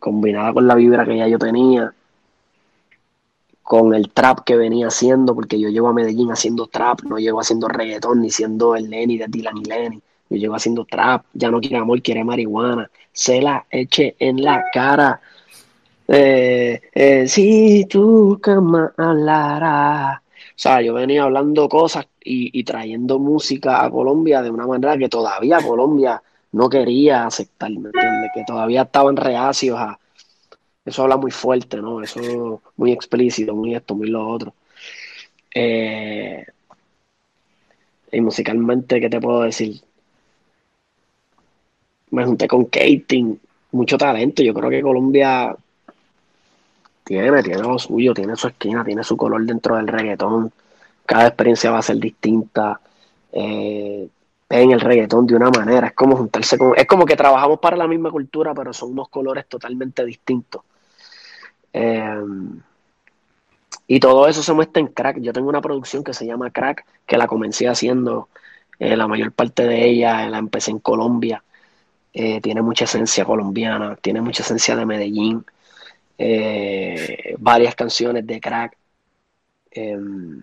combinada 0.00 0.52
con 0.52 0.66
la 0.66 0.74
vibra 0.74 1.04
que 1.04 1.16
ya 1.16 1.28
yo 1.28 1.38
tenía 1.38 1.94
con 3.62 3.94
el 3.94 4.10
trap 4.10 4.40
que 4.44 4.56
venía 4.56 4.88
haciendo, 4.88 5.34
porque 5.34 5.58
yo 5.58 5.68
llevo 5.68 5.88
a 5.88 5.92
Medellín 5.92 6.30
haciendo 6.30 6.66
trap, 6.66 7.02
no 7.02 7.18
llevo 7.18 7.40
haciendo 7.40 7.68
reggaetón 7.68 8.20
ni 8.20 8.30
siendo 8.30 8.76
el 8.76 8.90
Lenny 8.90 9.18
de 9.18 9.26
Dylan 9.28 9.58
y 9.58 9.64
Lenny. 9.64 10.02
Yo 10.30 10.36
llevo 10.36 10.54
haciendo 10.54 10.84
trap, 10.84 11.24
ya 11.34 11.50
no 11.50 11.60
quiere 11.60 11.76
amor, 11.76 12.02
quiere 12.02 12.24
marihuana. 12.24 12.90
Se 13.12 13.40
la 13.40 13.66
eche 13.70 14.16
en 14.18 14.42
la 14.42 14.64
cara. 14.72 15.20
Eh, 16.08 16.80
eh, 16.92 17.28
si 17.28 17.86
tu 17.86 18.38
cama 18.42 18.92
hablará. 18.96 20.22
O 20.50 20.58
sea, 20.62 20.82
yo 20.82 20.94
venía 20.94 21.24
hablando 21.24 21.68
cosas 21.68 22.06
y, 22.24 22.58
y, 22.58 22.64
trayendo 22.64 23.18
música 23.18 23.84
a 23.84 23.90
Colombia 23.90 24.42
de 24.42 24.50
una 24.50 24.66
manera 24.66 24.96
que 24.96 25.08
todavía 25.08 25.58
Colombia 25.60 26.22
no 26.52 26.68
quería 26.68 27.26
aceptar, 27.26 27.70
¿me 27.70 27.88
entiendes? 27.88 28.30
Que 28.34 28.44
todavía 28.46 28.82
estaban 28.82 29.16
reacios 29.16 29.78
a, 29.78 29.98
eso 30.84 31.02
habla 31.02 31.16
muy 31.16 31.30
fuerte, 31.30 31.76
¿no? 31.78 32.02
Eso 32.02 32.62
muy 32.76 32.92
explícito, 32.92 33.54
muy 33.54 33.74
esto, 33.74 33.94
muy 33.94 34.08
lo 34.08 34.28
otro. 34.28 34.54
Eh, 35.54 36.44
y 38.12 38.20
musicalmente, 38.20 39.00
¿qué 39.00 39.08
te 39.08 39.20
puedo 39.20 39.42
decir? 39.42 39.80
Me 42.10 42.24
junté 42.24 42.46
con 42.46 42.66
Kating, 42.66 43.40
mucho 43.72 43.96
talento. 43.96 44.42
Yo 44.42 44.52
creo 44.54 44.70
que 44.70 44.82
Colombia 44.82 45.56
tiene, 47.04 47.42
tiene 47.42 47.62
lo 47.62 47.78
suyo, 47.78 48.12
tiene 48.14 48.36
su 48.36 48.48
esquina, 48.48 48.84
tiene 48.84 49.02
su 49.04 49.16
color 49.16 49.44
dentro 49.44 49.76
del 49.76 49.88
reggaetón. 49.88 50.52
Cada 51.06 51.28
experiencia 51.28 51.70
va 51.70 51.78
a 51.78 51.82
ser 51.82 51.96
distinta. 51.98 52.80
Eh, 53.32 54.08
en 54.52 54.70
el 54.70 54.80
reggaetón 54.80 55.26
de 55.26 55.34
una 55.34 55.50
manera. 55.50 55.88
Es 55.88 55.94
como 55.94 56.16
juntarse 56.16 56.58
con. 56.58 56.74
Es 56.76 56.86
como 56.86 57.06
que 57.06 57.16
trabajamos 57.16 57.58
para 57.58 57.76
la 57.76 57.88
misma 57.88 58.10
cultura, 58.10 58.54
pero 58.54 58.72
son 58.72 58.92
unos 58.92 59.08
colores 59.08 59.46
totalmente 59.48 60.04
distintos. 60.04 60.62
Em, 61.72 62.62
y 63.86 64.00
todo 64.00 64.26
eso 64.28 64.42
se 64.42 64.52
muestra 64.52 64.80
en 64.80 64.88
Crack. 64.88 65.20
Yo 65.20 65.32
tengo 65.32 65.48
una 65.48 65.60
producción 65.60 66.04
que 66.04 66.14
se 66.14 66.26
llama 66.26 66.50
Crack, 66.50 66.84
que 67.06 67.16
la 67.18 67.26
comencé 67.26 67.68
haciendo, 67.68 68.28
eh, 68.78 68.96
la 68.96 69.06
mayor 69.08 69.32
parte 69.32 69.66
de 69.66 69.84
ella 69.86 70.28
la 70.28 70.38
empecé 70.38 70.70
en 70.70 70.78
Colombia. 70.80 71.42
Eh, 72.14 72.40
tiene 72.42 72.62
mucha 72.62 72.84
esencia 72.84 73.24
colombiana, 73.24 73.96
tiene 73.96 74.20
mucha 74.22 74.42
esencia 74.42 74.76
de 74.76 74.86
Medellín. 74.86 75.44
eh, 76.18 77.34
varias 77.38 77.74
canciones 77.74 78.26
de 78.26 78.40
crack. 78.40 78.76
Em, 79.70 80.42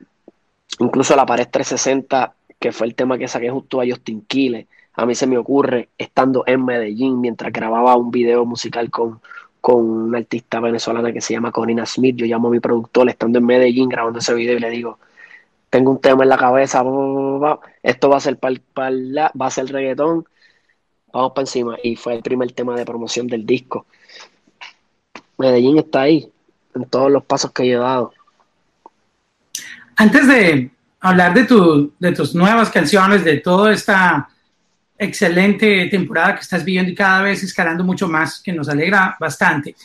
incluso 0.79 1.15
la 1.15 1.25
pared 1.25 1.47
360, 1.49 2.33
que 2.59 2.71
fue 2.71 2.87
el 2.87 2.95
tema 2.95 3.17
que 3.17 3.27
saqué 3.27 3.49
justo 3.49 3.81
a 3.81 3.85
Justin 3.87 4.21
Quiles, 4.27 4.67
a 4.93 5.05
mí 5.05 5.15
se 5.15 5.27
me 5.27 5.37
ocurre 5.37 5.89
estando 5.97 6.43
en 6.47 6.65
Medellín 6.65 7.21
mientras 7.21 7.53
grababa 7.53 7.95
un 7.95 8.11
video 8.11 8.45
musical 8.45 8.89
con, 8.91 9.21
con 9.61 9.85
una 9.85 10.19
artista 10.19 10.59
venezolana 10.59 11.11
que 11.11 11.21
se 11.21 11.33
llama 11.33 11.51
Corina 11.51 11.85
Smith. 11.85 12.15
Yo 12.15 12.25
llamo 12.25 12.47
a 12.47 12.51
mi 12.51 12.59
productor 12.59 13.09
estando 13.09 13.39
en 13.39 13.45
Medellín 13.45 13.89
grabando 13.89 14.19
ese 14.19 14.33
video 14.33 14.57
y 14.57 14.59
le 14.59 14.69
digo, 14.69 14.99
tengo 15.69 15.91
un 15.91 16.01
tema 16.01 16.23
en 16.23 16.29
la 16.29 16.37
cabeza, 16.37 16.83
esto 17.83 18.09
va 18.09 18.17
a 18.17 18.19
ser 18.19 18.37
para 18.37 18.55
va 18.89 19.45
a 19.45 19.51
ser 19.51 19.67
reggaetón, 19.67 20.25
vamos 21.13 21.31
para 21.33 21.43
encima. 21.43 21.77
Y 21.83 21.95
fue 21.95 22.15
el 22.15 22.21
primer 22.21 22.51
tema 22.53 22.75
de 22.75 22.85
promoción 22.85 23.27
del 23.27 23.45
disco. 23.45 23.85
Medellín 25.37 25.77
está 25.77 26.01
ahí, 26.01 26.31
en 26.75 26.85
todos 26.85 27.11
los 27.11 27.23
pasos 27.23 27.51
que 27.51 27.71
he 27.71 27.75
dado. 27.75 28.13
Antes 29.95 30.27
de 30.27 30.71
hablar 30.99 31.33
de, 31.33 31.45
tu, 31.45 31.93
de 31.99 32.11
tus 32.13 32.35
nuevas 32.35 32.69
canciones, 32.69 33.23
de 33.23 33.37
toda 33.37 33.71
esta 33.73 34.29
excelente 34.99 35.87
temporada 35.87 36.35
que 36.35 36.41
estás 36.41 36.63
viviendo 36.65 36.91
y 36.91 36.95
cada 36.95 37.23
vez 37.23 37.41
escalando 37.41 37.83
mucho 37.85 38.07
más, 38.09 38.41
que 38.41 38.51
nos 38.51 38.67
alegra 38.67 39.15
bastante. 39.19 39.75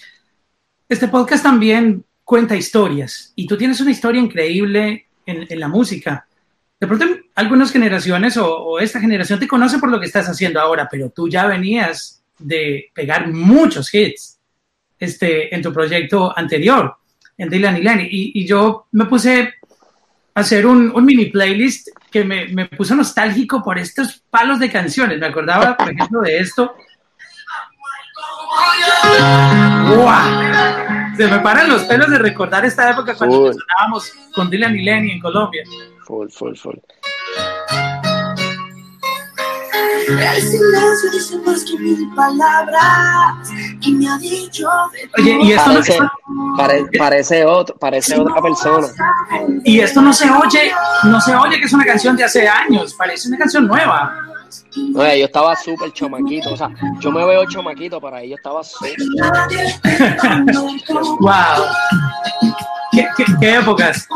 Este 0.89 1.09
podcast 1.09 1.43
también 1.43 2.05
cuenta 2.25 2.57
historias 2.57 3.33
y 3.37 3.47
tú 3.47 3.57
tienes 3.57 3.81
una 3.81 3.93
historia 3.93 4.21
increíble 4.21 5.07
en, 5.25 5.61
la 5.61 5.69
música. 5.69 6.27
De 6.81 6.87
pronto 6.87 7.07
algunas 7.37 7.71
generaciones 7.71 8.37
o, 8.37 8.79
esta 8.81 9.01
generación 9.01 9.39
te 9.39 9.49
conoce 9.49 9.79
por 9.79 9.91
lo 9.91 10.01
que 10.01 10.07
estás 10.07 10.29
haciendo 10.29 10.61
ahora, 10.61 10.89
pero 10.91 11.11
tú 11.11 11.29
ya 11.29 11.47
venías 11.47 12.23
de 12.39 12.91
pegar 12.93 13.33
muchos 13.33 13.95
hits 13.95 14.39
este, 14.99 15.55
en 15.55 15.63
tu 15.63 15.73
proyecto 15.73 16.37
anterior, 16.37 16.97
en 17.39 17.49
Dylan 17.49 17.77
y 17.77 17.83
Lenny. 17.83 18.09
Y, 18.11 18.47
yo 18.47 18.89
me 18.93 19.07
puse 19.07 19.55
a 20.35 20.41
hacer 20.41 20.67
un, 20.67 20.91
un 20.95 21.05
mini 21.05 21.27
playlist 21.27 21.89
que 22.15 22.23
me, 22.23 22.47
me, 22.47 22.67
puso 22.67 22.95
nostálgico 22.95 23.61
por 23.61 23.77
estos 23.77 24.23
palos 24.31 24.61
de 24.61 24.71
canciones. 24.71 25.19
Me 25.19 25.27
acordaba, 25.27 25.77
por 25.77 25.91
ejemplo, 25.91 26.21
de 26.21 26.39
esto. 26.39 26.77
¡Wow! 29.89 31.17
Se 31.17 31.27
me 31.27 31.41
paran 31.41 31.69
los 31.69 31.83
pelos 31.83 32.09
de 32.09 32.19
recordar 32.19 32.65
esta 32.65 32.89
época 32.89 33.17
cuando 33.17 33.53
sonábamos 33.53 34.13
con 34.33 34.49
Dylan 34.49 34.77
y 34.77 34.85
Lenny 34.85 35.11
en 35.11 35.21
Colombia. 35.21 35.65
Full, 36.07 36.29
full, 36.29 36.55
full. 36.55 36.77
El 40.07 40.43
silencio 40.43 41.11
dice 41.13 41.39
más 41.39 41.65
que 41.65 41.79
mil 41.79 42.15
palabras 42.15 43.51
y 43.81 43.93
me 43.93 44.09
ha 44.09 44.19
dicho 44.19 44.69
Oye, 45.19 45.39
y 45.43 45.53
esto 45.53 45.71
parece, 45.71 45.99
no 45.99 46.57
parece, 46.99 47.45
otro, 47.45 47.77
parece 47.77 48.19
otra 48.19 48.43
persona. 48.43 48.89
Y 49.65 49.81
esto 49.81 50.03
no 50.03 50.13
se 50.13 50.31
oye, 50.31 50.73
no 51.05 51.21
se 51.21 51.35
oye 51.35 51.59
que 51.59 51.65
es 51.65 51.73
una 51.73 51.85
canción 51.85 52.17
de 52.17 52.25
hace 52.25 52.47
años, 52.47 52.95
parece 52.95 53.29
una 53.29 53.39
canción 53.39 53.67
nueva. 53.67 54.15
Oye, 54.95 55.21
yo 55.21 55.27
estaba 55.27 55.57
súper 55.57 55.93
chomaquito, 55.93 56.53
o 56.53 56.57
sea, 56.57 56.71
yo 57.01 57.11
me 57.11 57.25
veo 57.25 57.45
chomaquito, 57.47 58.01
para 58.01 58.21
ellos 58.23 58.39
estaba 58.39 58.63
súper. 58.63 58.97
¡Wow! 61.21 61.65
¿Qué, 62.93 63.07
qué, 63.41 63.57
épocas? 63.57 64.07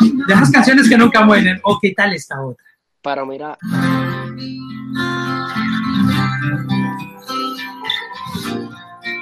De 0.00 0.34
esas 0.34 0.50
canciones 0.50 0.88
que 0.88 0.96
nunca 0.96 1.22
mueren, 1.22 1.60
o 1.64 1.78
qué 1.80 1.92
tal 1.96 2.14
esta 2.14 2.40
otra. 2.40 2.64
Pero 3.02 3.26
mira. 3.26 3.58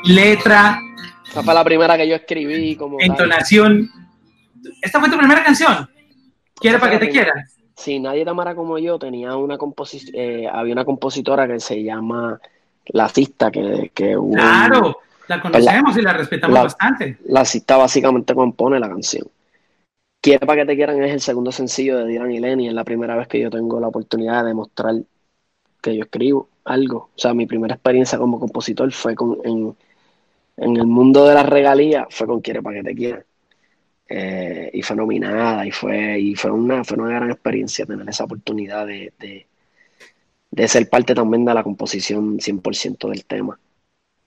Letra. 0.04 0.78
Esta 1.26 1.42
fue 1.42 1.54
la 1.54 1.64
primera 1.64 1.96
que 1.96 2.08
yo 2.08 2.16
escribí. 2.16 2.76
como 2.76 2.98
Entonación. 3.00 3.88
¿Esta 4.82 5.00
fue 5.00 5.08
tu 5.08 5.16
primera 5.16 5.42
canción? 5.42 5.88
¿Quiere 6.54 6.78
para 6.78 6.92
que 6.92 7.06
te 7.06 7.10
quiera? 7.10 7.32
Sí, 7.74 7.98
Nadie 7.98 8.26
Tamara 8.26 8.54
como 8.54 8.78
yo 8.78 8.98
tenía 8.98 9.34
una 9.36 9.56
composición, 9.56 10.14
eh, 10.14 10.46
había 10.52 10.74
una 10.74 10.84
compositora 10.84 11.48
que 11.48 11.58
se 11.60 11.82
llama 11.82 12.38
La 12.88 13.08
Cista, 13.08 13.50
que, 13.50 13.90
que 13.94 14.18
Claro, 14.34 14.98
la 15.28 15.40
conocemos 15.40 15.96
y 15.96 16.02
la 16.02 16.12
respetamos 16.12 16.62
bastante. 16.62 17.16
La 17.24 17.46
Cista 17.46 17.78
básicamente 17.78 18.34
compone 18.34 18.78
la 18.78 18.88
canción. 18.90 19.26
Quiere 20.20 20.46
para 20.46 20.62
que 20.62 20.66
te 20.66 20.76
quieran 20.76 21.02
es 21.02 21.12
el 21.12 21.20
segundo 21.20 21.50
sencillo 21.50 21.98
de 21.98 22.06
Dylan 22.06 22.30
y 22.30 22.40
Lenny, 22.40 22.68
es 22.68 22.74
la 22.74 22.84
primera 22.84 23.16
vez 23.16 23.26
que 23.26 23.40
yo 23.40 23.50
tengo 23.50 23.80
la 23.80 23.88
oportunidad 23.88 24.44
de 24.44 24.52
mostrar 24.52 24.94
que 25.80 25.96
yo 25.96 26.02
escribo 26.04 26.50
algo. 26.64 27.10
O 27.16 27.18
sea, 27.18 27.34
mi 27.34 27.46
primera 27.46 27.74
experiencia 27.74 28.18
como 28.18 28.38
compositor 28.38 28.92
fue 28.92 29.14
con, 29.14 29.38
en, 29.44 29.76
el 30.76 30.86
mundo 30.86 31.26
de 31.26 31.34
las 31.34 31.46
regalías, 31.46 32.06
fue 32.10 32.26
con 32.26 32.40
Quiere 32.40 32.62
para 32.62 32.76
que 32.78 32.84
te 32.84 32.94
quieran. 32.94 33.24
Eh, 34.08 34.70
y 34.74 34.82
fue 34.82 34.96
nominada 34.96 35.66
y 35.66 35.70
fue, 35.70 36.18
y 36.20 36.34
fue, 36.34 36.50
una, 36.50 36.84
fue 36.84 36.98
una 36.98 37.14
gran 37.14 37.30
experiencia 37.30 37.86
tener 37.86 38.08
esa 38.08 38.24
oportunidad 38.24 38.86
de, 38.86 39.12
de, 40.50 40.68
ser 40.68 40.88
parte 40.90 41.14
también 41.14 41.44
de 41.44 41.54
la 41.54 41.62
composición 41.62 42.40
100% 42.40 43.08
del 43.08 43.24
tema 43.24 43.58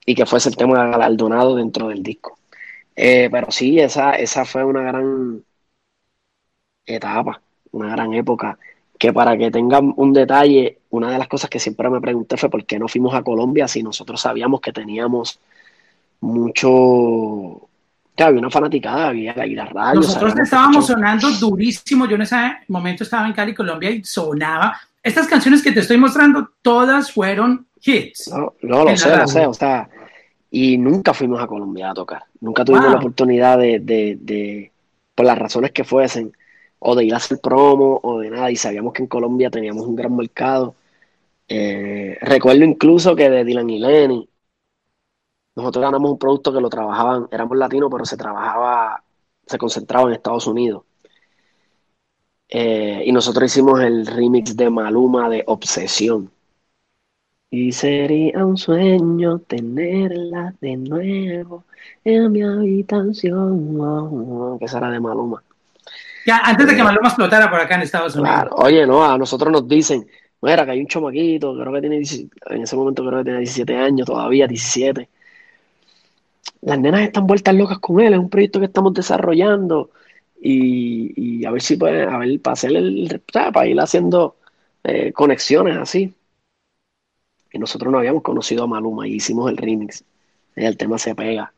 y 0.05 0.15
que 0.15 0.25
fuese 0.25 0.49
el 0.49 0.55
tema 0.55 0.87
galardonado 0.87 1.55
dentro 1.55 1.89
del 1.89 2.01
disco. 2.03 2.39
Eh, 2.95 3.29
pero 3.31 3.51
sí, 3.51 3.79
esa, 3.79 4.13
esa 4.13 4.45
fue 4.45 4.63
una 4.63 4.83
gran 4.83 5.43
etapa, 6.85 7.41
una 7.71 7.89
gran 7.89 8.13
época, 8.13 8.57
que 8.97 9.11
para 9.11 9.37
que 9.37 9.51
tengan 9.51 9.93
un 9.97 10.13
detalle, 10.13 10.79
una 10.89 11.11
de 11.11 11.17
las 11.17 11.27
cosas 11.27 11.49
que 11.49 11.59
siempre 11.59 11.89
me 11.89 12.01
pregunté 12.01 12.37
fue 12.37 12.49
por 12.49 12.65
qué 12.65 12.79
no 12.79 12.87
fuimos 12.87 13.13
a 13.15 13.23
Colombia 13.23 13.67
si 13.67 13.83
nosotros 13.83 14.21
sabíamos 14.21 14.61
que 14.61 14.71
teníamos 14.71 15.39
mucho 16.21 17.67
había 18.21 18.39
una 18.39 18.49
fanaticada, 18.49 19.07
había 19.07 19.33
la 19.35 19.65
radio. 19.65 20.01
Nosotros 20.01 20.33
estábamos 20.37 20.85
sonando 20.85 21.31
durísimo. 21.31 22.05
Yo 22.05 22.15
en 22.15 22.21
ese 22.21 22.37
momento 22.67 23.03
estaba 23.03 23.25
en 23.25 23.33
Cali, 23.33 23.55
Colombia, 23.55 23.89
y 23.89 24.03
sonaba. 24.03 24.79
Estas 25.01 25.27
canciones 25.27 25.63
que 25.63 25.71
te 25.71 25.79
estoy 25.79 25.97
mostrando, 25.97 26.49
todas 26.61 27.11
fueron 27.11 27.65
hits. 27.83 28.31
No, 28.31 28.53
no 28.61 28.83
lo 28.85 28.95
sé, 28.95 29.17
lo 29.17 29.27
sé. 29.27 29.47
O 29.47 29.53
sea, 29.53 29.89
y 30.51 30.77
nunca 30.77 31.13
fuimos 31.13 31.41
a 31.41 31.47
Colombia 31.47 31.89
a 31.89 31.93
tocar. 31.93 32.23
Nunca 32.39 32.63
tuvimos 32.63 32.91
la 32.91 32.97
oportunidad 32.97 33.57
de, 33.57 33.79
de, 33.79 34.17
de, 34.21 34.71
por 35.15 35.25
las 35.25 35.37
razones 35.37 35.71
que 35.71 35.83
fuesen, 35.83 36.31
o 36.85 36.95
de 36.95 37.05
ir 37.05 37.13
a 37.13 37.17
hacer 37.17 37.39
promo, 37.39 37.99
o 38.03 38.19
de 38.19 38.29
nada. 38.29 38.51
Y 38.51 38.55
sabíamos 38.57 38.93
que 38.93 39.03
en 39.03 39.07
Colombia 39.07 39.49
teníamos 39.49 39.85
un 39.87 39.95
gran 39.95 40.15
mercado. 40.15 40.75
Eh, 41.47 42.17
recuerdo 42.21 42.63
incluso 42.65 43.15
que 43.15 43.29
de 43.29 43.43
Dylan 43.45 43.69
y 43.69 43.79
Lenny, 43.79 44.29
nosotros 45.55 45.83
ganamos 45.83 46.11
un 46.11 46.17
producto 46.17 46.51
que 46.53 46.61
lo 46.61 46.69
trabajaban, 46.69 47.27
éramos 47.31 47.57
latinos, 47.57 47.89
pero 47.91 48.05
se 48.05 48.17
trabajaba, 48.17 49.03
se 49.45 49.57
concentraba 49.57 50.07
en 50.07 50.15
Estados 50.15 50.47
Unidos. 50.47 50.83
Eh, 52.49 53.03
y 53.05 53.11
nosotros 53.11 53.45
hicimos 53.51 53.81
el 53.81 54.05
remix 54.05 54.55
de 54.55 54.69
Maluma 54.69 55.29
de 55.29 55.43
Obsesión. 55.47 56.31
Y 57.49 57.71
sería 57.71 58.45
un 58.45 58.57
sueño 58.57 59.39
tenerla 59.39 60.55
de 60.59 60.77
nuevo 60.77 61.65
en 62.03 62.31
mi 62.31 62.41
habitación. 62.41 63.77
que 64.59 64.67
será 64.67 64.89
de 64.89 64.99
Maluma. 64.99 65.43
Ya, 66.25 66.39
antes 66.39 66.67
de 66.67 66.75
que 66.75 66.81
eh, 66.81 66.83
Maluma 66.83 67.09
explotara 67.09 67.49
por 67.49 67.59
acá 67.59 67.75
en 67.75 67.81
Estados 67.81 68.15
Unidos. 68.15 68.35
Claro, 68.35 68.55
oye, 68.57 68.85
no, 68.87 69.03
a 69.03 69.17
nosotros 69.17 69.51
nos 69.51 69.67
dicen, 69.67 70.07
mira, 70.41 70.65
que 70.65 70.71
hay 70.71 70.79
un 70.79 70.87
chomaquito, 70.87 71.55
creo 71.57 71.73
que 71.73 71.81
tiene, 71.81 71.97
en 71.97 72.61
ese 72.61 72.75
momento 72.75 73.05
creo 73.05 73.19
que 73.19 73.25
tiene 73.25 73.39
17 73.39 73.75
años 73.75 74.07
todavía, 74.07 74.47
17 74.47 75.09
las 76.63 76.79
nenas 76.79 77.01
están 77.01 77.27
vueltas 77.27 77.53
locas 77.55 77.79
con 77.79 77.99
él, 77.99 78.13
es 78.13 78.19
un 78.19 78.29
proyecto 78.29 78.59
que 78.59 78.65
estamos 78.65 78.93
desarrollando 78.93 79.91
y, 80.41 81.45
a 81.45 81.51
ver 81.51 81.61
si 81.61 81.77
puede, 81.77 82.03
a 82.03 82.17
ver, 82.17 82.39
para 82.41 82.53
hacer 82.53 82.75
el, 82.75 83.21
para 83.31 83.65
ir 83.65 83.79
haciendo 83.79 84.35
eh, 84.83 85.11
conexiones 85.13 85.77
así. 85.77 86.13
Y 87.51 87.59
nosotros 87.59 87.91
no 87.91 87.99
habíamos 87.99 88.23
conocido 88.23 88.63
a 88.63 88.67
Maluma 88.67 89.07
y 89.07 89.15
hicimos 89.15 89.49
el 89.49 89.57
remix. 89.57 90.03
El 90.55 90.75
tema 90.75 90.97
se 90.97 91.15
pega. 91.15 91.53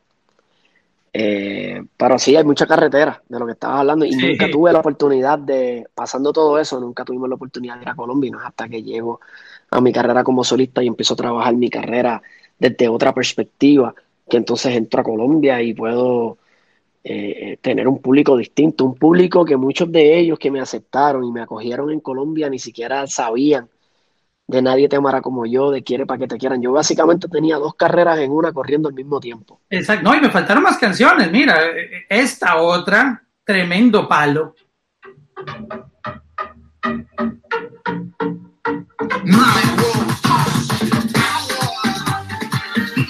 Eh, 1.18 1.82
pero 1.96 2.18
sí, 2.18 2.36
hay 2.36 2.44
mucha 2.44 2.66
carretera 2.66 3.22
de 3.26 3.38
lo 3.38 3.46
que 3.46 3.52
estabas 3.52 3.80
hablando 3.80 4.04
y 4.04 4.10
nunca 4.10 4.50
tuve 4.50 4.70
la 4.70 4.80
oportunidad 4.80 5.38
de, 5.38 5.86
pasando 5.94 6.30
todo 6.30 6.58
eso, 6.58 6.78
nunca 6.78 7.06
tuvimos 7.06 7.26
la 7.26 7.36
oportunidad 7.36 7.76
de 7.76 7.82
ir 7.84 7.88
a 7.88 7.94
Colombia, 7.94 8.30
no 8.30 8.40
hasta 8.40 8.68
que 8.68 8.82
llego 8.82 9.20
a 9.70 9.80
mi 9.80 9.94
carrera 9.94 10.22
como 10.22 10.44
solista 10.44 10.82
y 10.82 10.88
empiezo 10.88 11.14
a 11.14 11.16
trabajar 11.16 11.54
mi 11.56 11.70
carrera 11.70 12.20
desde 12.58 12.88
otra 12.88 13.14
perspectiva 13.14 13.94
que 14.28 14.36
entonces 14.36 14.76
entro 14.76 15.00
a 15.00 15.04
Colombia 15.04 15.62
y 15.62 15.72
puedo 15.72 16.36
eh, 17.02 17.56
tener 17.62 17.88
un 17.88 18.02
público 18.02 18.36
distinto, 18.36 18.84
un 18.84 18.96
público 18.96 19.42
que 19.42 19.56
muchos 19.56 19.90
de 19.90 20.18
ellos 20.18 20.38
que 20.38 20.50
me 20.50 20.60
aceptaron 20.60 21.24
y 21.24 21.32
me 21.32 21.40
acogieron 21.40 21.90
en 21.92 22.00
Colombia 22.00 22.50
ni 22.50 22.58
siquiera 22.58 23.06
sabían 23.06 23.70
de 24.48 24.62
Nadie 24.62 24.88
te 24.88 24.96
amará 24.96 25.20
como 25.20 25.46
yo, 25.46 25.70
de 25.70 25.82
Quiere 25.82 26.06
para 26.06 26.18
que 26.18 26.28
te 26.28 26.38
quieran. 26.38 26.62
Yo 26.62 26.72
básicamente 26.72 27.28
tenía 27.28 27.56
dos 27.56 27.74
carreras 27.74 28.18
en 28.18 28.30
una 28.30 28.52
corriendo 28.52 28.88
al 28.88 28.94
mismo 28.94 29.20
tiempo. 29.20 29.60
Exacto, 29.70 30.04
no, 30.04 30.16
y 30.16 30.20
me 30.20 30.30
faltaron 30.30 30.62
más 30.62 30.78
canciones, 30.78 31.30
mira, 31.30 31.58
esta 32.08 32.56
otra, 32.56 33.22
tremendo 33.44 34.08
palo. 34.08 34.54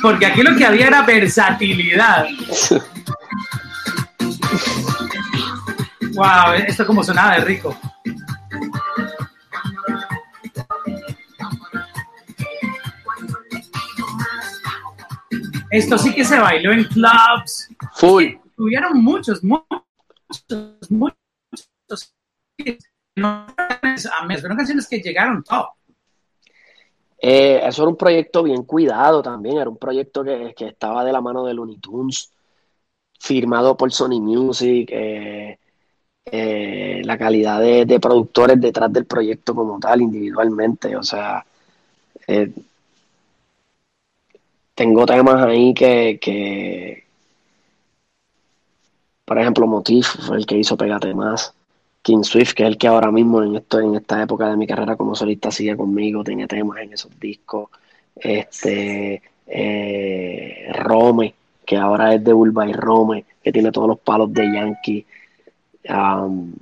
porque 0.06 0.26
aquí 0.26 0.40
lo 0.42 0.54
que 0.56 0.64
había 0.64 0.86
era 0.86 1.02
versatilidad. 1.02 2.26
Wow, 6.14 6.54
esto 6.66 6.86
como 6.86 7.04
sonaba 7.04 7.34
de 7.34 7.44
rico. 7.44 7.76
Esto 15.70 15.98
sí 15.98 16.14
que 16.14 16.24
se 16.24 16.38
bailó 16.38 16.72
en 16.72 16.84
clubs. 16.84 17.68
Full. 17.94 18.24
Tuvieron 18.56 19.02
muchos, 19.02 19.42
muchos, 19.42 20.90
muchos. 20.90 21.16
No, 23.16 23.46
fueron 24.40 24.56
canciones 24.56 24.86
que 24.88 25.00
llegaron 25.00 25.42
top. 25.42 25.68
Eh, 27.18 27.60
eso 27.64 27.82
era 27.82 27.90
un 27.90 27.96
proyecto 27.96 28.42
bien 28.42 28.64
cuidado 28.64 29.22
también, 29.22 29.56
era 29.56 29.70
un 29.70 29.78
proyecto 29.78 30.22
que, 30.22 30.54
que 30.56 30.68
estaba 30.68 31.02
de 31.02 31.12
la 31.12 31.22
mano 31.22 31.44
de 31.44 31.54
Looney 31.54 31.78
Tunes, 31.78 32.30
firmado 33.18 33.76
por 33.76 33.90
Sony 33.90 34.20
Music, 34.20 34.90
eh, 34.92 35.58
eh, 36.26 37.00
la 37.04 37.16
calidad 37.16 37.60
de, 37.60 37.86
de, 37.86 38.00
productores 38.00 38.60
detrás 38.60 38.92
del 38.92 39.06
proyecto 39.06 39.54
como 39.54 39.80
tal, 39.80 40.02
individualmente, 40.02 40.94
o 40.94 41.02
sea, 41.02 41.44
tengo 44.76 45.06
temas 45.06 45.42
ahí 45.44 45.74
que, 45.74 46.18
que, 46.20 47.04
por 49.24 49.38
ejemplo, 49.38 49.66
Motif 49.66 50.06
fue 50.06 50.36
el 50.36 50.46
que 50.46 50.56
hizo 50.58 50.76
Pégate 50.76 51.14
Más. 51.14 51.52
King 52.02 52.22
Swift, 52.22 52.52
que 52.54 52.62
es 52.62 52.68
el 52.68 52.78
que 52.78 52.86
ahora 52.86 53.10
mismo 53.10 53.42
en, 53.42 53.56
esto, 53.56 53.80
en 53.80 53.96
esta 53.96 54.22
época 54.22 54.48
de 54.48 54.56
mi 54.56 54.66
carrera 54.66 54.96
como 54.96 55.16
solista 55.16 55.50
sigue 55.50 55.76
conmigo, 55.76 56.22
tiene 56.22 56.46
temas 56.46 56.78
en 56.78 56.92
esos 56.92 57.18
discos. 57.18 57.68
Este, 58.14 59.20
eh, 59.46 60.72
Rome, 60.72 61.34
que 61.64 61.76
ahora 61.76 62.14
es 62.14 62.22
de 62.22 62.32
Ulva 62.32 62.68
y 62.68 62.72
Rome, 62.72 63.24
que 63.42 63.52
tiene 63.52 63.72
todos 63.72 63.88
los 63.88 63.98
palos 63.98 64.32
de 64.32 64.52
Yankee. 64.52 65.06
Um, 65.88 66.52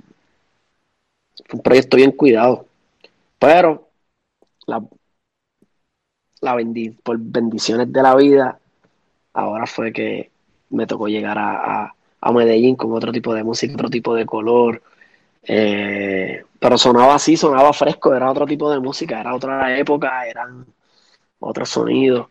fue 1.47 1.57
un 1.57 1.61
proyecto 1.61 1.97
bien 1.97 2.11
cuidado. 2.11 2.65
Pero 3.37 3.87
la 6.45 6.55
bendi 6.55 6.91
por 6.91 7.17
bendiciones 7.19 7.91
de 7.91 8.01
la 8.03 8.15
vida, 8.15 8.59
ahora 9.33 9.67
fue 9.67 9.93
que 9.93 10.31
me 10.71 10.87
tocó 10.87 11.07
llegar 11.07 11.37
a, 11.37 11.83
a, 11.85 11.95
a 12.21 12.31
Medellín 12.31 12.75
con 12.75 12.93
otro 12.93 13.11
tipo 13.11 13.33
de 13.33 13.43
música, 13.43 13.73
otro 13.75 13.89
tipo 13.89 14.15
de 14.15 14.25
color, 14.25 14.81
eh, 15.43 16.43
pero 16.59 16.77
sonaba 16.77 17.15
así, 17.15 17.37
sonaba 17.37 17.73
fresco, 17.73 18.13
era 18.15 18.31
otro 18.31 18.45
tipo 18.45 18.71
de 18.71 18.79
música, 18.79 19.19
era 19.21 19.35
otra 19.35 19.77
época, 19.77 20.27
eran 20.27 20.65
otros 21.39 21.69
sonidos. 21.69 22.27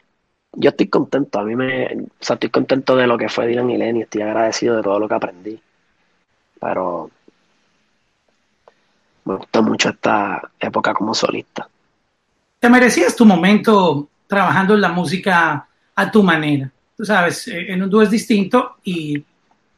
Yo 0.53 0.71
estoy 0.71 0.89
contento, 0.89 1.41
a 1.41 1.45
mí 1.45 1.57
me, 1.57 1.87
o 1.87 2.07
sea, 2.21 2.35
estoy 2.35 2.51
contento 2.51 2.97
de 2.97 3.07
lo 3.07 3.19
que 3.19 3.29
fue 3.29 3.47
Dylan 3.47 3.71
y 3.71 3.79
Lenny, 3.79 4.03
estoy 4.03 4.23
agradecido 4.23 4.77
de 4.77 4.83
todo 4.83 4.99
lo 5.01 5.09
que 5.09 5.15
aprendí. 5.15 5.61
Pero 6.61 7.11
me 9.25 9.37
gusta 9.37 9.61
mucho 9.61 9.91
esta 9.91 10.41
época 10.61 10.95
como 10.95 11.15
solista. 11.15 11.69
Te 12.65 12.71
merecías 12.71 13.15
tu 13.15 13.27
momento 13.27 14.09
trabajando 14.27 14.73
en 14.73 14.81
la 14.81 14.89
música 14.89 15.69
a 15.95 16.11
tu 16.11 16.23
manera. 16.23 16.73
Tú 16.97 17.05
sabes, 17.05 17.47
eh, 17.49 17.71
en 17.71 17.83
un 17.83 17.91
dúo 17.91 18.01
es 18.01 18.09
distinto 18.09 18.77
y 18.85 19.23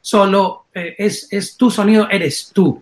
solo 0.00 0.66
eh, 0.72 0.94
es, 0.96 1.26
es 1.32 1.56
tu 1.56 1.68
sonido, 1.68 2.06
eres 2.08 2.52
tú. 2.54 2.80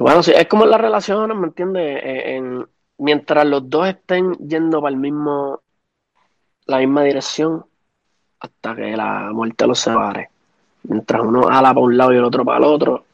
Bueno, 0.00 0.20
sí, 0.20 0.32
es 0.34 0.48
como 0.48 0.66
las 0.66 0.80
relaciones, 0.80 1.36
¿me 1.36 1.46
entiendes? 1.46 2.02
Eh, 2.02 2.36
en, 2.38 2.66
mientras 2.98 3.46
los 3.46 3.70
dos 3.70 3.86
estén 3.86 4.32
yendo 4.32 4.82
para 4.82 4.92
el 4.92 5.00
mismo, 5.00 5.60
la 6.66 6.78
misma 6.78 7.04
dirección, 7.04 7.64
hasta 8.40 8.74
que 8.74 8.96
la 8.96 9.30
muerte 9.32 9.64
los 9.68 9.78
separe. 9.78 10.28
Mientras 10.82 11.22
uno 11.22 11.46
ala 11.48 11.68
para 11.68 11.86
un 11.86 11.96
lado 11.96 12.12
y 12.12 12.16
el 12.16 12.24
otro 12.24 12.44
para 12.44 12.58
el 12.58 12.64
otro, 12.64 13.04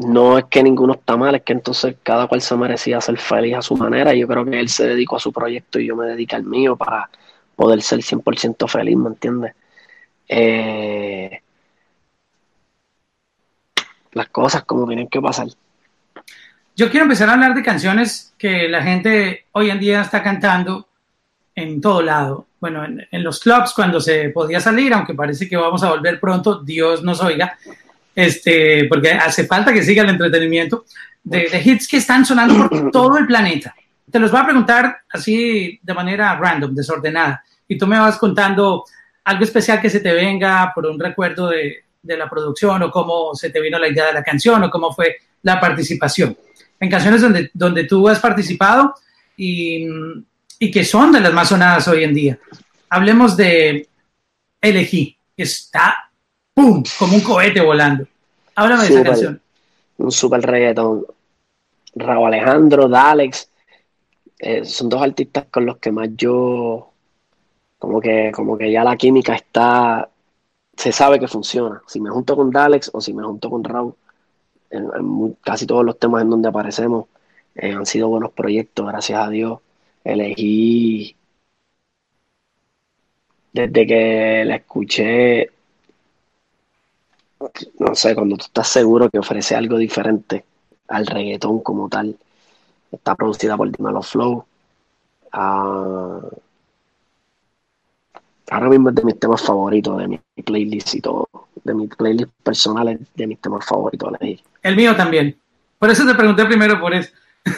no 0.00 0.38
es 0.38 0.46
que 0.46 0.62
ninguno 0.62 0.94
está 0.94 1.16
mal, 1.18 1.34
es 1.34 1.42
que 1.42 1.52
entonces 1.52 1.94
cada 2.02 2.26
cual 2.26 2.40
se 2.40 2.56
merecía 2.56 3.00
ser 3.02 3.18
feliz 3.18 3.56
a 3.56 3.62
su 3.62 3.76
manera. 3.76 4.14
Yo 4.14 4.26
creo 4.26 4.46
que 4.46 4.58
él 4.58 4.70
se 4.70 4.86
dedicó 4.86 5.16
a 5.16 5.20
su 5.20 5.30
proyecto 5.30 5.78
y 5.78 5.88
yo 5.88 5.96
me 5.96 6.06
dedico 6.06 6.36
al 6.36 6.44
mío 6.44 6.74
para 6.74 7.10
poder 7.54 7.82
ser 7.82 7.98
100% 7.98 8.66
feliz, 8.66 8.96
¿me 8.96 9.08
entiendes? 9.08 9.52
Eh, 10.26 11.42
las 14.12 14.28
cosas 14.28 14.64
como 14.64 14.86
tienen 14.86 15.08
que 15.08 15.20
pasar. 15.20 15.48
Yo 16.74 16.90
quiero 16.90 17.04
empezar 17.04 17.28
a 17.28 17.34
hablar 17.34 17.54
de 17.54 17.62
canciones 17.62 18.32
que 18.38 18.70
la 18.70 18.82
gente 18.82 19.44
hoy 19.52 19.68
en 19.68 19.80
día 19.80 20.00
está 20.00 20.22
cantando 20.22 20.88
en 21.54 21.78
todo 21.78 22.00
lado. 22.00 22.46
Bueno, 22.58 22.86
en, 22.86 23.06
en, 23.10 23.22
los 23.22 23.38
clubs 23.38 23.74
cuando 23.74 24.00
se 24.00 24.30
podía 24.30 24.60
salir, 24.60 24.94
aunque 24.94 25.12
parece 25.12 25.46
que 25.46 25.58
vamos 25.58 25.82
a 25.82 25.90
volver 25.90 26.18
pronto, 26.18 26.62
Dios 26.62 27.02
nos 27.02 27.20
oiga, 27.20 27.58
este, 28.14 28.84
porque 28.86 29.12
hace 29.12 29.46
falta 29.46 29.72
que 29.72 29.82
siga 29.82 30.02
el 30.02 30.10
entretenimiento, 30.10 30.84
de, 31.22 31.48
de 31.48 31.62
hits 31.64 31.86
que 31.86 31.98
están 31.98 32.24
sonando 32.24 32.68
por 32.68 32.90
todo 32.92 33.18
el 33.18 33.26
planeta. 33.26 33.74
Te 34.10 34.18
los 34.18 34.30
voy 34.30 34.40
a 34.40 34.44
preguntar 34.44 34.98
así 35.10 35.78
de 35.82 35.94
manera 35.94 36.36
random, 36.36 36.74
desordenada, 36.74 37.44
y 37.68 37.78
tú 37.78 37.86
me 37.86 37.98
vas 37.98 38.18
contando 38.18 38.84
algo 39.24 39.44
especial 39.44 39.80
que 39.80 39.90
se 39.90 40.00
te 40.00 40.12
venga 40.12 40.72
por 40.74 40.86
un 40.86 40.98
recuerdo 40.98 41.48
de, 41.48 41.84
de 42.02 42.16
la 42.16 42.28
producción 42.28 42.82
o 42.82 42.90
cómo 42.90 43.34
se 43.34 43.50
te 43.50 43.60
vino 43.60 43.78
la 43.78 43.88
idea 43.88 44.06
de 44.06 44.12
la 44.12 44.22
canción 44.22 44.62
o 44.64 44.70
cómo 44.70 44.92
fue 44.92 45.18
la 45.42 45.60
participación. 45.60 46.36
En 46.78 46.90
canciones 46.90 47.20
donde, 47.20 47.50
donde 47.52 47.84
tú 47.84 48.08
has 48.08 48.18
participado 48.18 48.94
y, 49.36 49.86
y 50.58 50.70
que 50.70 50.84
son 50.84 51.12
de 51.12 51.20
las 51.20 51.32
más 51.32 51.48
sonadas 51.48 51.86
hoy 51.88 52.04
en 52.04 52.14
día. 52.14 52.38
Hablemos 52.88 53.36
de 53.36 53.88
Elegí, 54.60 55.16
que 55.36 55.42
está 55.42 56.09
¡pum! 56.54 56.82
como 56.98 57.14
un 57.14 57.20
cohete 57.20 57.60
volando. 57.60 58.06
Háblame 58.54 58.84
super, 58.84 58.94
de 58.94 59.00
esa 59.00 59.10
canción. 59.10 59.40
Un 59.98 60.12
super 60.12 60.40
reggaetón. 60.40 61.06
Raúl 61.94 62.28
Alejandro, 62.28 62.88
Dalex, 62.88 63.48
eh, 64.38 64.64
son 64.64 64.88
dos 64.88 65.02
artistas 65.02 65.46
con 65.50 65.66
los 65.66 65.78
que 65.78 65.90
más 65.90 66.08
yo, 66.16 66.90
como 67.78 68.00
que, 68.00 68.30
como 68.32 68.56
que 68.56 68.70
ya 68.70 68.84
la 68.84 68.96
química 68.96 69.34
está 69.34 70.08
se 70.76 70.92
sabe 70.92 71.20
que 71.20 71.28
funciona. 71.28 71.82
Si 71.86 72.00
me 72.00 72.08
junto 72.10 72.34
con 72.36 72.50
Dalex 72.50 72.90
o 72.94 73.00
si 73.02 73.12
me 73.12 73.22
junto 73.22 73.50
con 73.50 73.62
Raúl, 73.62 73.94
en, 74.70 74.84
en 74.96 75.36
casi 75.42 75.66
todos 75.66 75.84
los 75.84 75.98
temas 75.98 76.22
en 76.22 76.30
donde 76.30 76.48
aparecemos 76.48 77.06
eh, 77.54 77.72
han 77.72 77.84
sido 77.86 78.08
buenos 78.08 78.32
proyectos, 78.32 78.86
gracias 78.86 79.26
a 79.26 79.28
Dios. 79.28 79.58
Elegí 80.04 81.14
desde 83.52 83.86
que 83.86 84.44
la 84.46 84.56
escuché, 84.56 85.50
no 87.78 87.94
sé, 87.94 88.14
cuando 88.14 88.36
tú 88.36 88.44
estás 88.46 88.68
seguro 88.68 89.08
que 89.08 89.18
ofrece 89.18 89.54
algo 89.56 89.78
diferente 89.78 90.44
al 90.88 91.06
reggaetón 91.06 91.60
como 91.60 91.88
tal. 91.88 92.16
Está 92.92 93.14
producida 93.14 93.56
por 93.56 93.70
Dimelo 93.70 94.02
Flow. 94.02 94.44
Uh, 95.32 96.28
ahora 98.50 98.68
mismo 98.68 98.88
es 98.90 98.94
de 98.96 99.04
mis 99.04 99.18
temas 99.18 99.42
favoritos, 99.42 99.96
de 99.98 100.08
mi 100.08 100.20
playlist 100.44 100.94
y 100.96 101.00
todo, 101.00 101.28
de 101.62 101.74
mi 101.74 101.86
playlist 101.86 102.30
personal, 102.42 102.98
de 103.14 103.26
mis 103.26 103.40
temas 103.40 103.64
favoritos. 103.64 104.12
El 104.62 104.76
mío 104.76 104.96
también. 104.96 105.36
Por 105.78 105.90
eso 105.90 106.04
te 106.04 106.14
pregunté 106.14 106.44
primero 106.44 106.80
por 106.80 106.92
eso. 106.94 107.10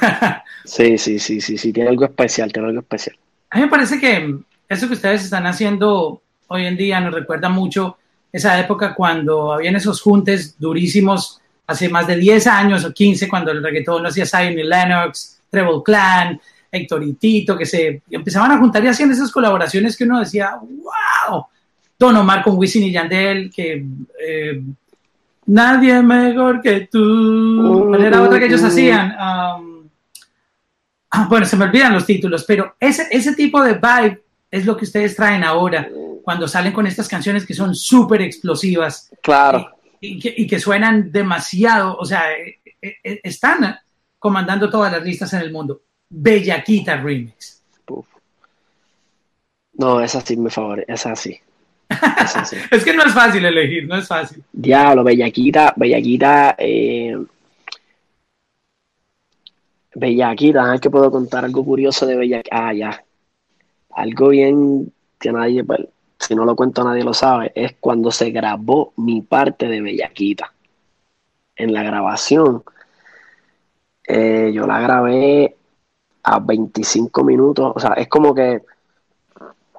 sí, 0.64 0.99
sí, 0.99 1.18
sí, 1.18 1.40
sí, 1.40 1.59
sí, 1.59 1.73
tiene 1.73 1.90
algo 1.90 2.05
especial, 2.05 2.53
tiene 2.53 2.68
algo 2.68 2.81
especial. 2.81 3.16
A 3.51 3.57
mí 3.57 3.64
me 3.64 3.71
parece 3.71 3.99
que 3.99 4.38
eso 4.68 4.87
que 4.87 4.95
ustedes 4.95 5.25
están 5.25 5.47
haciendo 5.47 6.23
hoy 6.47 6.66
en 6.66 6.77
día 6.77 7.01
nos 7.01 7.14
recuerda 7.14 7.49
mucho 7.49 7.97
esa 8.33 8.59
época 8.59 8.95
cuando 8.95 9.53
habían 9.53 9.77
esos 9.77 10.01
juntes 10.01 10.59
durísimos 10.59 11.40
hace 11.66 11.88
más 11.88 12.07
de 12.07 12.16
10 12.16 12.47
años 12.47 12.85
o 12.85 12.92
15 12.92 13.29
cuando 13.29 13.51
el 13.51 13.62
reggaetón 13.62 14.03
lo 14.03 14.09
hacía 14.09 14.27
Zion 14.27 14.59
y 14.59 14.62
Lennox, 14.62 15.40
Treble 15.51 15.83
Clan, 15.85 16.40
Héctor 16.71 17.05
y 17.05 17.12
Tito, 17.14 17.57
que 17.57 17.66
se 17.66 18.03
empezaban 18.11 18.51
a 18.51 18.59
juntar 18.59 18.83
y 18.83 18.88
hacían 18.88 19.11
esas 19.11 19.31
colaboraciones 19.31 19.97
que 19.97 20.05
uno 20.05 20.21
decía, 20.21 20.57
wow, 20.61 21.47
Don 21.99 22.16
Omar 22.16 22.42
con 22.42 22.57
Wisin 22.57 22.85
y 22.85 22.92
Yandel, 22.92 23.51
que 23.55 23.85
eh, 24.27 24.62
nadie 25.47 26.03
mejor 26.03 26.61
que 26.62 26.88
tú. 26.90 27.85
¿Cuál 27.88 28.05
era 28.05 28.23
otra 28.23 28.38
que 28.38 28.47
ellos 28.47 28.62
hacían? 28.62 29.14
Um, 29.14 29.88
bueno, 31.29 31.45
se 31.45 31.57
me 31.57 31.66
olvidan 31.66 31.92
los 31.92 32.07
títulos, 32.07 32.45
pero 32.45 32.75
ese, 32.81 33.07
ese 33.11 33.35
tipo 33.35 33.62
de 33.62 33.75
vibe 33.75 34.23
es 34.51 34.64
lo 34.64 34.77
que 34.77 34.87
ustedes 34.87 35.14
traen 35.14 35.45
ahora, 35.45 35.88
cuando 36.23 36.49
salen 36.49 36.73
con 36.73 36.87
estas 36.87 37.09
canciones 37.09 37.45
que 37.45 37.55
son 37.55 37.75
súper 37.75 38.23
explosivas. 38.23 39.11
Claro. 39.23 39.69
Y, 40.01 40.17
y, 40.17 40.19
que, 40.19 40.35
y, 40.37 40.47
que, 40.47 40.59
suenan 40.59 41.13
demasiado, 41.13 41.97
o 41.97 42.05
sea, 42.05 42.25
están 43.03 43.77
comandando 44.19 44.71
todas 44.71 44.93
las 44.93 45.03
listas 45.03 45.33
en 45.35 45.41
el 45.41 45.53
mundo. 45.53 45.83
Bellaquita 46.09 46.97
Remix. 46.97 47.63
Uf. 47.89 48.07
No, 49.75 50.01
esa 50.01 50.21
sí 50.21 50.37
me 50.37 50.51
favorece, 50.51 50.93
esa 50.93 51.17
sí. 51.17 51.41
Esa 51.89 52.45
sí. 52.45 52.57
es 52.71 52.85
que 52.85 52.95
no 52.95 53.05
es 53.05 53.13
fácil 53.13 53.45
elegir, 53.45 53.87
no 53.89 53.97
es 53.97 54.07
fácil. 54.07 54.43
Diablo, 54.53 55.05
Bellaquita, 55.05 55.75
Bellaquita, 55.77 56.55
eh... 56.59 57.17
Bellaquita, 59.95 60.75
es 60.75 60.81
que 60.81 60.91
puedo 60.91 61.11
contar 61.11 61.45
algo 61.45 61.65
curioso 61.65 62.07
de 62.07 62.17
Bellaquita. 62.17 62.69
Ah, 62.69 62.73
ya. 62.73 63.05
Algo 63.91 64.29
bien 64.29 64.93
que 65.19 65.33
nadie, 65.33 65.65
pues, 65.65 65.81
si 66.23 66.37
no 66.37 66.45
lo 66.45 66.55
cuento 66.55 66.85
nadie 66.85 67.03
lo 67.03 67.15
sabe, 67.15 67.53
es 67.55 67.75
cuando 67.81 68.11
se 68.13 68.31
grabó 68.31 68.93
mi 68.97 69.23
parte 69.23 69.67
de 69.67 69.81
Bellaquita. 69.81 70.53
En 71.57 71.73
la 71.73 71.83
grabación, 71.83 72.63
eh, 74.07 74.53
yo 74.55 74.67
la 74.67 74.81
grabé 74.81 75.57
a 76.23 76.39
25 76.39 77.25
minutos, 77.25 77.73
o 77.75 77.81
sea, 77.81 77.95
es 77.95 78.07
como 78.09 78.35
que 78.35 78.63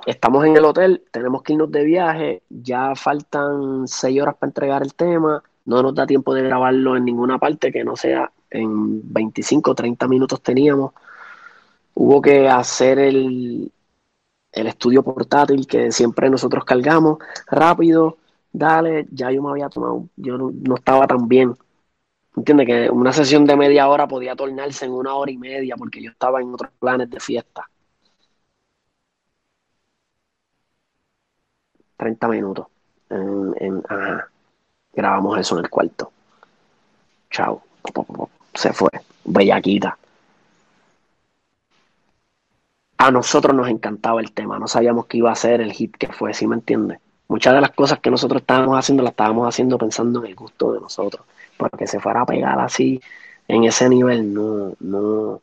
estamos 0.06 0.46
en 0.46 0.58
el 0.58 0.66
hotel, 0.66 1.04
tenemos 1.12 1.44
que 1.44 1.54
irnos 1.54 1.72
de 1.72 1.84
viaje, 1.84 2.44
ya 2.50 2.94
faltan 2.96 3.88
6 3.88 4.22
horas 4.22 4.36
para 4.36 4.50
entregar 4.50 4.84
el 4.84 4.94
tema, 4.96 5.42
no 5.66 5.82
nos 5.82 5.96
da 5.96 6.06
tiempo 6.06 6.34
de 6.34 6.44
grabarlo 6.44 6.98
en 6.98 7.06
ninguna 7.06 7.40
parte 7.40 7.72
que 7.72 7.86
no 7.86 7.96
sea 7.96 8.30
en 8.50 9.14
25 9.14 9.72
o 9.72 9.76
30 9.76 10.08
minutos 10.10 10.42
teníamos. 10.42 10.92
Hubo 11.96 12.22
que 12.22 12.50
hacer 12.50 13.00
el, 13.00 13.72
el 14.54 14.68
estudio 14.68 15.04
portátil 15.04 15.68
que 15.68 15.92
siempre 15.92 16.30
nosotros 16.30 16.64
cargamos 16.64 17.18
rápido, 17.48 18.18
dale, 18.52 19.08
ya 19.12 19.32
yo 19.32 19.42
me 19.42 19.50
había 19.50 19.70
tomado, 19.70 20.08
yo 20.16 20.38
no, 20.38 20.76
estaba 20.76 21.08
tan 21.08 21.28
bien. 21.28 21.56
Entiende 22.36 22.66
que 22.66 22.90
una 22.90 23.14
sesión 23.14 23.46
de 23.46 23.56
media 23.56 23.88
hora 23.88 24.08
podía 24.08 24.36
tornarse 24.36 24.86
en 24.86 24.92
una 24.94 25.14
hora 25.16 25.32
y 25.32 25.38
media 25.38 25.76
porque 25.78 26.02
yo 26.02 26.12
estaba 26.12 26.42
en 26.42 26.54
otros 26.54 26.72
planes 26.80 27.10
de 27.10 27.20
fiesta. 27.20 27.70
30 31.98 32.28
minutos. 32.28 32.68
En, 33.10 33.84
grabamos 34.94 35.40
eso 35.40 35.58
en 35.58 35.66
el 35.66 35.70
cuarto. 35.70 36.12
Chao. 37.30 37.62
Se 38.54 38.74
fue. 38.74 38.90
Bellaquita 39.26 39.98
a 43.04 43.12
nosotros 43.12 43.54
nos 43.54 43.68
encantaba 43.68 44.22
el 44.22 44.32
tema, 44.32 44.58
no 44.60 44.68
sabíamos 44.68 45.08
que 45.08 45.18
iba 45.18 45.30
a 45.30 45.36
ser 45.36 45.60
el 45.60 45.74
hit 45.74 45.94
que 45.98 46.08
fue, 46.08 46.34
¿sí 46.34 46.48
me 46.48 46.56
entiendes? 46.56 47.00
Muchas 47.28 47.54
de 47.54 47.60
las 47.60 47.72
cosas 47.72 48.00
que 48.00 48.10
nosotros 48.10 48.42
estábamos 48.42 48.80
haciendo 48.80 49.04
las 49.04 49.12
estábamos 49.12 49.46
haciendo 49.46 49.78
pensando 49.78 50.22
en 50.22 50.28
el 50.28 50.36
gusto 50.36 50.72
de 50.72 50.80
nosotros, 50.80 51.26
porque 51.58 51.86
se 51.86 52.00
fuera 52.00 52.22
a 52.22 52.26
pegar 52.26 52.58
así 52.62 53.02
en 53.50 53.66
ese 53.66 53.90
nivel, 53.90 54.34
no, 54.34 54.74
no, 54.80 55.42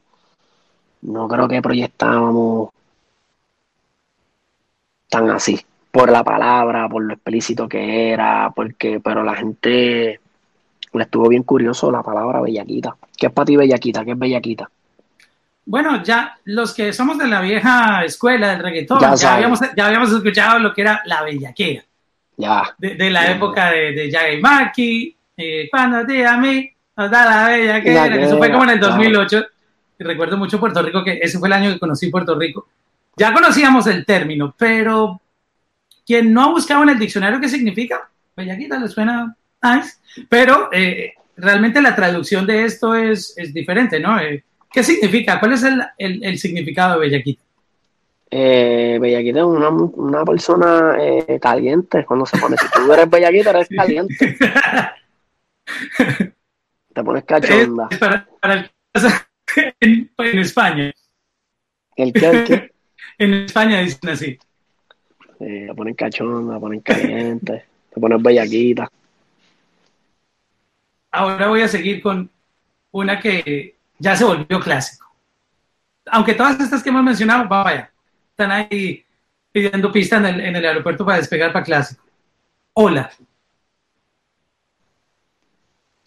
no 1.03 1.29
creo 1.29 1.49
que 1.49 1.61
proyectábamos 1.61 2.70
tan 5.11 5.29
así, 5.29 5.61
por 5.90 6.11
la 6.11 6.25
palabra, 6.25 6.88
por 6.88 7.03
lo 7.03 7.12
explícito 7.12 7.68
que 7.68 8.11
era, 8.11 8.53
porque, 8.57 9.01
pero 9.01 9.23
la 9.23 9.35
gente 9.37 10.18
le 10.94 11.03
estuvo 11.03 11.29
bien 11.29 11.42
curioso 11.42 11.90
la 11.92 12.03
palabra 12.03 12.40
bellaquita. 12.40 12.96
¿Qué 13.18 13.27
es 13.27 13.33
para 13.33 13.44
ti 13.44 13.57
bellaquita? 13.57 14.03
¿Qué 14.03 14.12
es 14.12 14.18
bellaquita? 14.18 14.70
Bueno, 15.70 16.02
ya 16.02 16.37
los 16.46 16.74
que 16.74 16.92
somos 16.92 17.16
de 17.16 17.28
la 17.28 17.40
vieja 17.40 18.04
escuela 18.04 18.48
del 18.48 18.59
reggaetón, 18.61 18.98
ya, 19.16 19.35
habíamos, 19.35 19.61
ya 19.76 19.87
habíamos 19.87 20.11
escuchado 20.11 20.59
lo 20.59 20.74
que 20.74 20.80
era 20.80 21.00
la 21.04 21.22
bellaquera. 21.22 21.85
Ya. 22.37 22.74
De, 22.76 23.09
la 23.09 23.30
época 23.30 23.70
de, 23.70 23.92
de 23.92 24.11
Jagger 24.11 24.40
Maki, 24.40 25.16
eh, 25.37 25.68
cuando 25.70 26.04
te 26.04 26.26
a 26.26 26.37
mí, 26.38 26.68
nos 26.96 27.09
da 27.09 27.24
la 27.24 27.56
bellaquera, 27.56 28.09
que 28.09 28.24
eso 28.24 28.37
fue 28.37 28.50
como 28.50 28.64
en 28.64 28.70
el 28.70 28.80
2008. 28.80 29.46
Y 30.00 30.02
recuerdo 30.02 30.37
mucho 30.37 30.59
Puerto 30.59 30.83
Rico, 30.83 31.04
que 31.04 31.20
ese 31.22 31.38
fue 31.38 31.46
el 31.46 31.52
año 31.52 31.72
que 31.72 31.78
conocí 31.78 32.11
Puerto 32.11 32.37
Rico. 32.37 32.66
Ya 33.16 33.33
conocíamos 33.33 33.87
el 33.87 34.04
término, 34.04 34.52
pero 34.59 35.20
quien 36.04 36.33
no 36.35 36.42
ha 36.42 36.48
buscado 36.48 36.83
en 36.83 36.88
el 36.88 36.98
diccionario 36.98 37.40
qué 37.40 37.48
significa, 37.48 38.11
bellaquita 38.37 38.76
le 38.76 38.88
suena 38.88 39.37
nice, 39.62 39.98
pero 40.28 40.68
eh, 40.72 41.12
realmente 41.37 41.80
la 41.80 41.94
traducción 41.94 42.44
de 42.44 42.64
esto 42.64 42.92
es, 42.96 43.35
es 43.37 43.54
diferente, 43.54 44.00
¿no? 44.00 44.18
Eh, 44.18 44.42
¿Qué 44.72 44.85
significa? 44.85 45.40
¿Cuál 45.40 45.54
es 45.54 45.64
el, 45.98 46.38
significado 46.38 46.94
de 46.94 47.00
Bellaquita? 47.00 47.42
Eh, 48.30 48.98
Bellaquita 49.00 49.40
es 49.40 49.44
una, 49.44 50.24
persona 50.24 50.96
eh, 51.00 51.40
caliente. 51.40 52.04
Cuando 52.04 52.24
se 52.26 52.38
pone, 52.38 52.56
si 52.56 52.70
tú 52.70 52.92
eres 52.92 53.11
Bellaquita, 53.11 53.50
eres 53.50 53.68
caliente. 53.68 54.37
Te 56.92 57.04
pones 57.04 57.24
cachonda. 57.24 57.88
Para, 57.98 58.28
para 58.40 58.70
en, 59.80 60.11
en, 60.18 60.38
España. 60.38 60.92
¿El 61.96 62.12
qué? 62.12 62.26
¿El 62.26 62.44
qué? 62.44 62.70
En 63.18 63.35
España 63.35 63.80
dicen 63.80 64.09
así. 64.09 64.38
Eh, 65.40 65.66
te 65.68 65.74
ponen 65.74 65.94
cachonda, 65.94 66.54
te 66.54 66.61
ponen 66.61 66.80
caliente, 66.80 67.64
te 67.92 68.00
pones 68.00 68.22
bellaquita. 68.22 68.90
Ahora 71.11 71.48
voy 71.48 71.61
a 71.61 71.68
seguir 71.68 72.00
con 72.00 72.30
una 72.92 73.20
que 73.20 73.74
ya 74.01 74.17
se 74.17 74.25
volvió 74.25 74.59
clásico. 74.59 75.07
Aunque 76.07 76.35
todas 76.35 76.59
estas 76.59 76.83
que 76.83 76.89
hemos 76.89 77.05
mencionado, 77.05 77.47
vaya, 77.49 77.93
están 78.31 78.51
ahí 78.51 79.05
pidiendo 79.53 79.93
pista 79.93 80.17
en 80.17 80.27
el, 80.27 80.41
en 80.41 80.57
el 80.57 80.65
aeropuerto 80.65 81.05
para 81.05 81.19
despegar 81.19 81.53
para 81.53 81.65
clásico. 81.65 82.03
Hola. 82.73 83.11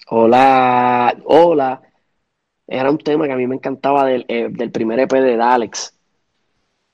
Hola, 0.08 1.16
hola. 1.26 1.82
Era 2.68 2.90
un 2.90 2.98
tema 2.98 3.28
que 3.28 3.34
a 3.34 3.38
mí 3.38 3.48
me 3.48 3.56
encantaba 3.56 4.06
del, 4.06 4.26
eh, 4.28 4.50
primer 4.72 5.00
EP 5.00 5.12
de 5.14 5.38
Dalex. 5.38 5.94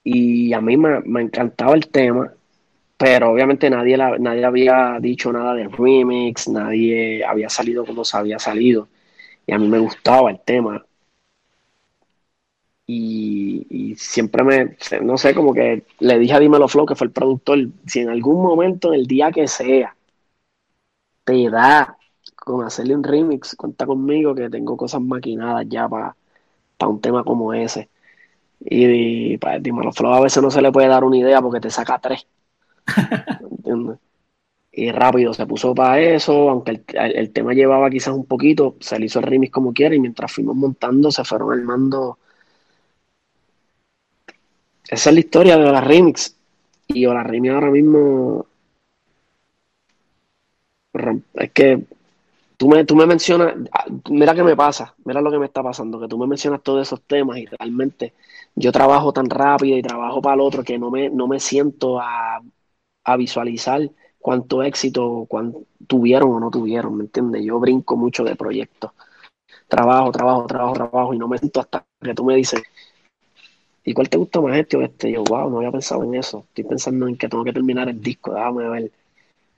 Y 0.04 0.54
a 0.54 0.62
mí 0.62 0.76
me, 0.78 1.00
me, 1.02 1.22
encantaba 1.22 1.76
el 1.76 1.88
tema, 1.90 2.34
pero 2.98 3.32
obviamente 3.32 3.70
nadie, 3.70 3.98
nadie 3.98 4.46
había 4.46 4.98
dicho 5.00 5.32
nada 5.32 5.54
del 5.54 5.72
remix, 5.72 6.48
nadie 6.48 7.24
había 7.24 7.50
salido 7.50 7.86
como 7.86 8.04
se 8.04 8.18
había 8.18 8.40
salido. 8.40 8.90
Y 9.46 9.54
a 9.54 9.60
mí 9.60 9.68
me 9.68 9.80
gustaba 9.80 10.32
el 10.32 10.40
tema 10.42 10.86
y, 12.92 13.96
siempre 13.98 14.44
me, 14.44 14.78
no 15.04 15.18
sé, 15.18 15.36
como 15.36 15.54
que 15.54 15.84
le 16.00 16.18
dije 16.18 16.34
a 16.34 16.40
Dímelo 16.40 16.68
Flow, 16.68 16.88
que 16.88 16.96
fue 16.96 17.06
el 17.08 17.14
productor, 17.14 17.60
si 17.86 18.00
en 18.00 18.10
algún 18.10 18.42
momento, 18.42 18.92
en 18.92 19.00
el 19.02 19.06
día 19.06 19.32
que 19.32 19.48
sea, 19.48 19.96
te 21.24 21.50
da 21.50 21.98
con 22.36 22.66
hacerle 22.66 22.96
un 22.96 23.04
remix, 23.04 23.56
cuenta 23.56 23.86
conmigo 23.86 24.34
que 24.34 24.50
tengo 24.50 24.76
cosas 24.76 25.02
maquinadas 25.02 25.68
ya 25.70 25.88
para 25.88 26.16
un 26.88 27.00
tema 27.00 27.24
como 27.24 27.54
ese. 27.54 27.90
Y, 28.60 29.38
para 29.38 29.60
Dímelo 29.60 29.92
Flow 29.94 30.14
a 30.14 30.22
veces 30.22 30.42
no 30.42 30.50
se 30.52 30.62
le 30.62 30.72
puede 30.72 30.88
dar 30.88 31.04
una 31.04 31.18
idea 31.18 31.42
porque 31.42 31.60
te 31.60 31.70
saca 31.70 32.00
tres. 32.00 32.26
¿Entiendes? 33.52 34.00
Y 34.72 34.92
rápido 34.92 35.34
se 35.34 35.46
puso 35.46 35.76
para 35.76 36.00
eso, 36.00 36.50
aunque 36.50 36.82
el, 36.94 37.32
tema 37.32 37.54
llevaba 37.54 37.90
quizás 37.90 38.16
un 38.16 38.26
poquito, 38.26 38.78
se 38.80 38.98
le 39.00 39.06
hizo 39.08 39.20
el 39.20 39.26
remix 39.26 39.52
como 39.52 39.74
quiera 39.74 39.96
y 39.96 40.00
mientras 40.00 40.32
fuimos 40.32 40.56
montando 40.56 41.12
se 41.12 41.24
fueron 41.24 41.52
armando 41.52 42.18
esa 44.90 45.10
es 45.12 45.14
la 45.14 45.20
historia 45.20 45.58
de 45.58 45.72
la 45.72 45.82
remix. 45.82 46.36
Y 46.88 47.06
la 47.06 47.24
remix 47.24 47.54
ahora 47.54 47.70
mismo. 47.70 48.48
Es 51.36 51.52
que 51.52 51.84
tú 52.58 52.68
me, 52.68 52.84
tú 52.86 52.96
me 52.96 53.06
mencionas. 53.06 53.56
Mira 54.10 54.34
qué 54.34 54.44
me 54.44 54.56
pasa. 54.56 54.96
Mira 55.06 55.22
lo 55.22 55.30
que 55.30 55.38
me 55.38 55.46
está 55.46 55.62
pasando. 55.62 56.00
Que 56.00 56.08
tú 56.08 56.18
me 56.18 56.26
mencionas 56.26 56.64
todos 56.64 56.88
esos 56.88 57.02
temas 57.04 57.38
y 57.38 57.46
realmente 57.46 58.14
yo 58.56 58.72
trabajo 58.72 59.14
tan 59.14 59.30
rápido 59.30 59.78
y 59.78 59.84
trabajo 59.84 60.22
para 60.22 60.36
el 60.36 60.42
otro 60.42 60.64
que 60.64 60.80
no 60.80 60.90
me, 60.90 61.10
no 61.10 61.28
me 61.28 61.40
siento 61.40 62.00
a, 62.00 62.42
visualizar 63.18 63.90
cuánto 64.20 64.62
éxito 64.62 65.28
tuvieron 65.88 66.32
o 66.32 66.40
no 66.40 66.50
tuvieron. 66.50 66.98
¿Me 66.98 67.04
entiendes? 67.04 67.44
Yo 67.46 67.60
brinco 67.60 67.96
mucho 67.96 68.24
de 68.24 68.36
proyectos. 68.36 68.92
Trabajo, 69.68 70.12
trabajo, 70.12 70.48
trabajo, 70.48 70.74
trabajo 70.74 71.14
y 71.14 71.20
no 71.20 71.28
me 71.28 71.38
siento 71.38 71.60
hasta 71.60 71.86
que 72.02 72.14
tú 72.16 72.26
me 72.26 72.36
dices 72.36 72.62
¿y 73.90 73.94
cuál 73.96 74.08
te 74.08 74.18
gusta 74.20 74.40
más 74.40 74.56
este 74.56 74.78
o 74.78 74.84
este? 74.84 75.12
yo, 75.12 75.24
wow, 75.24 75.50
no 75.50 75.58
había 75.58 75.72
pensado 75.72 76.04
en 76.04 76.14
eso. 76.14 76.46
Estoy 76.50 76.64
pensando 76.64 77.08
en 77.08 77.18
que 77.18 77.28
tengo 77.28 77.44
que 77.44 77.54
terminar 77.54 77.90
el 77.90 78.00
disco, 78.00 78.36
déjame 78.36 78.70
ver. 78.70 78.92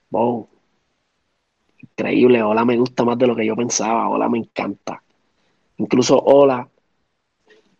Wow. 0.08 0.48
Increíble, 1.82 2.42
Hola 2.42 2.64
me 2.64 2.78
gusta 2.78 3.04
más 3.04 3.18
de 3.18 3.26
lo 3.26 3.36
que 3.36 3.44
yo 3.44 3.54
pensaba, 3.54 4.08
Hola 4.08 4.30
me 4.30 4.38
encanta. 4.38 5.02
Incluso 5.76 6.18
Hola 6.18 6.66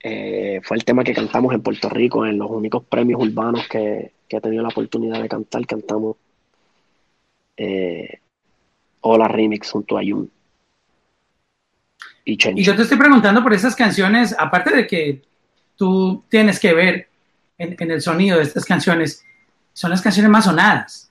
eh, 0.02 0.60
fue 0.62 0.76
el 0.76 0.84
tema 0.84 1.02
que 1.02 1.14
cantamos 1.14 1.54
en 1.54 1.62
Puerto 1.62 1.88
Rico, 1.88 2.26
en 2.26 2.36
los 2.36 2.50
únicos 2.50 2.84
premios 2.84 3.22
urbanos 3.22 3.66
que, 3.66 4.12
he 4.28 4.40
tenido 4.40 4.62
la 4.62 4.68
oportunidad 4.68 5.22
de 5.22 5.28
cantar, 5.30 5.66
cantamos 5.66 6.16
eh, 7.56 8.18
Hola 9.00 9.26
Remix 9.26 9.70
junto 9.70 9.96
a 9.96 10.02
Jun. 10.02 10.30
Y, 12.26 12.32
y 12.34 12.62
yo 12.62 12.76
te 12.76 12.82
estoy 12.82 12.98
preguntando 12.98 13.42
por 13.42 13.54
esas 13.54 13.74
canciones, 13.74 14.36
aparte 14.38 14.76
de 14.76 14.86
que 14.86 15.31
tú 15.76 16.24
tienes 16.28 16.58
que 16.58 16.72
ver 16.72 17.08
en, 17.58 17.90
el 17.90 18.00
sonido 18.00 18.38
de 18.38 18.44
estas 18.44 18.64
canciones, 18.64 19.24
son 19.72 19.90
las 19.90 20.02
canciones 20.02 20.30
más 20.30 20.44
sonadas. 20.44 21.10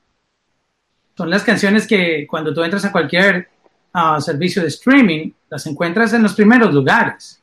Son 1.17 1.29
las 1.29 1.43
canciones 1.43 1.87
que 1.87 2.25
cuando 2.27 2.53
tú 2.53 2.63
entras 2.63 2.85
a 2.85 2.91
cualquier 2.91 3.49
ah, 3.93 4.19
servicio 4.19 4.61
de 4.61 4.69
streaming, 4.69 5.31
las 5.49 5.65
encuentras 5.67 6.13
en 6.13 6.23
los 6.23 6.33
primeros 6.33 6.73
lugares. 6.73 7.41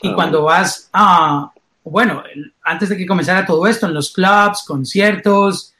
Y 0.00 0.08
ah. 0.08 0.14
cuando 0.14 0.44
vas 0.44 0.88
a, 0.92 1.52
bueno, 1.84 2.22
antes 2.62 2.88
de 2.88 2.96
que 2.96 3.06
comenzara 3.06 3.46
todo 3.46 3.66
esto, 3.66 3.86
en 3.86 3.94
los 3.94 4.12
clubs, 4.12 4.64
conciertos, 4.66 5.74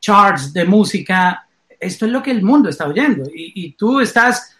charts 0.00 0.52
de 0.52 0.64
música, 0.64 1.46
esto 1.78 2.06
es 2.06 2.12
lo 2.12 2.22
que 2.22 2.30
el 2.30 2.42
mundo 2.42 2.68
está 2.68 2.86
oyendo. 2.86 3.28
Y, 3.32 3.72
tú 3.72 4.00
estás, 4.00 4.56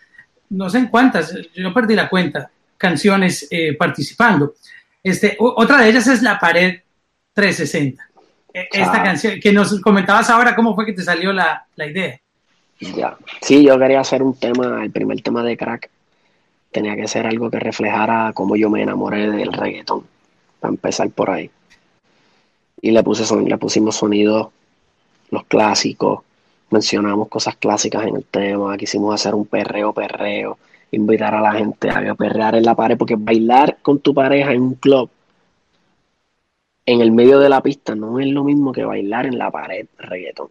no 0.50 0.70
sé 0.70 0.78
en 0.78 0.86
cuántas, 0.88 1.34
yo 1.54 1.74
perdí 1.74 1.94
la 1.94 2.08
cuenta, 2.08 2.50
canciones 2.76 3.46
eh, 3.50 3.74
participando. 3.76 4.54
Este, 5.04 5.36
otra 5.38 5.82
de 5.82 5.90
ellas 5.90 6.06
es 6.06 6.22
la 6.22 6.38
pared 6.38 6.80
360. 7.34 8.02
e, 8.54 8.68
esta 8.72 9.02
canción, 9.02 9.38
que 9.38 9.52
nos 9.52 9.78
comentabas 9.82 10.30
ahora, 10.30 10.56
¿cómo 10.56 10.74
fue 10.74 10.86
que 10.86 10.94
te 10.94 11.02
salió 11.02 11.30
la, 11.30 11.66
la 11.76 11.86
idea? 11.86 12.18
Ya. 12.80 13.16
Sí, 13.42 13.62
yo 13.62 13.78
quería 13.78 14.00
hacer 14.00 14.22
un 14.22 14.34
tema, 14.34 14.82
el 14.82 14.90
primer 14.90 15.20
tema 15.20 15.42
de 15.42 15.56
crack. 15.58 15.90
Tenía 16.72 16.96
que 16.96 17.06
ser 17.06 17.26
algo 17.26 17.50
que 17.50 17.60
reflejara 17.60 18.32
cómo 18.34 18.56
yo 18.56 18.70
me 18.70 18.82
enamoré 18.82 19.30
del 19.30 19.52
reggaetón. 19.52 20.06
Para 20.58 20.72
empezar 20.72 21.10
por 21.10 21.30
ahí. 21.30 21.50
Y 22.80 22.90
le, 22.90 23.02
puse 23.02 23.26
son, 23.26 23.44
le 23.44 23.58
pusimos 23.58 23.96
sonidos, 23.96 24.48
los 25.30 25.44
clásicos. 25.44 26.22
Mencionamos 26.70 27.28
cosas 27.28 27.56
clásicas 27.56 28.06
en 28.06 28.16
el 28.16 28.24
tema. 28.24 28.76
Quisimos 28.78 29.14
hacer 29.14 29.34
un 29.34 29.46
perreo, 29.46 29.92
perreo. 29.92 30.58
Invitar 30.94 31.34
a 31.34 31.40
la 31.40 31.52
gente 31.52 31.90
a 31.90 32.14
perrear 32.14 32.54
en 32.56 32.64
la 32.64 32.74
pared. 32.74 32.96
Porque 32.96 33.16
bailar 33.16 33.78
con 33.82 34.00
tu 34.00 34.14
pareja 34.14 34.52
en 34.52 34.62
un 34.62 34.74
club 34.74 35.10
en 36.86 37.00
el 37.00 37.12
medio 37.12 37.38
de 37.38 37.48
la 37.48 37.62
pista 37.62 37.94
no 37.94 38.20
es 38.20 38.26
lo 38.26 38.44
mismo 38.44 38.72
que 38.72 38.84
bailar 38.84 39.26
en 39.26 39.38
la 39.38 39.50
pared 39.50 39.86
reggaetón 39.98 40.48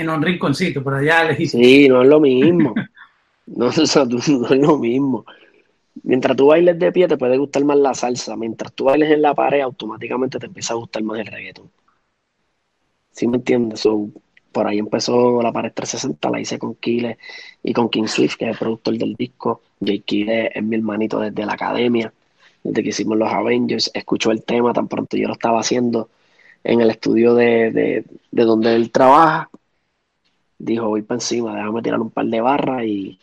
en 0.00 0.10
un 0.10 0.22
rinconcito 0.22 0.82
por 0.82 0.94
allá. 0.94 1.34
Sí, 1.36 1.88
no 1.88 2.02
es 2.02 2.08
lo 2.08 2.20
mismo. 2.20 2.74
no, 3.46 3.68
es 3.68 4.50
lo 4.50 4.78
mismo. 4.78 5.24
Mientras 6.02 6.36
tú 6.36 6.46
bailes 6.46 6.78
de 6.78 6.92
pie 6.92 7.08
te 7.08 7.18
puede 7.18 7.36
gustar 7.36 7.64
más 7.64 7.76
la 7.76 7.94
salsa. 7.94 8.36
Mientras 8.36 8.72
tú 8.72 8.84
bailes 8.84 9.10
en 9.10 9.22
la 9.22 9.34
pared, 9.34 9.60
automáticamente 9.60 10.38
te 10.38 10.46
empieza 10.46 10.74
a 10.74 10.76
gustar 10.76 11.02
más 11.02 11.18
el 11.18 11.26
reggaetón. 11.26 11.70
¿Sí 13.12 13.26
me 13.26 13.36
entiendes? 13.36 13.80
Por 14.52 14.66
ahí 14.66 14.78
empezó 14.78 15.42
la 15.42 15.52
pared 15.52 15.72
360, 15.72 16.30
la 16.30 16.40
hice 16.40 16.58
con 16.58 16.74
Kile 16.74 17.18
y 17.62 17.72
con 17.72 17.88
King 17.88 18.06
Swift, 18.06 18.36
que 18.36 18.46
es 18.46 18.52
el 18.52 18.58
productor 18.58 18.96
del 18.98 19.14
disco. 19.14 19.62
Jay 19.84 20.00
Kile 20.00 20.50
es 20.54 20.62
mi 20.62 20.76
hermanito 20.76 21.20
desde 21.20 21.46
la 21.46 21.54
academia, 21.54 22.12
desde 22.62 22.82
que 22.82 22.88
hicimos 22.90 23.18
los 23.18 23.32
Avengers. 23.32 23.90
Escuchó 23.94 24.30
el 24.30 24.42
tema 24.44 24.72
tan 24.72 24.88
pronto 24.88 25.16
yo 25.16 25.28
lo 25.28 25.34
estaba 25.34 25.60
haciendo 25.60 26.08
en 26.64 26.80
el 26.80 26.90
estudio 26.90 27.34
de 27.34 28.04
donde 28.30 28.74
él 28.74 28.90
trabaja 28.90 29.50
dijo, 30.60 30.88
voy 30.88 31.02
para 31.02 31.16
encima, 31.16 31.56
déjame 31.56 31.82
tirar 31.82 32.00
un 32.00 32.10
par 32.10 32.26
de 32.26 32.40
barras 32.40 32.84
y 32.84 33.18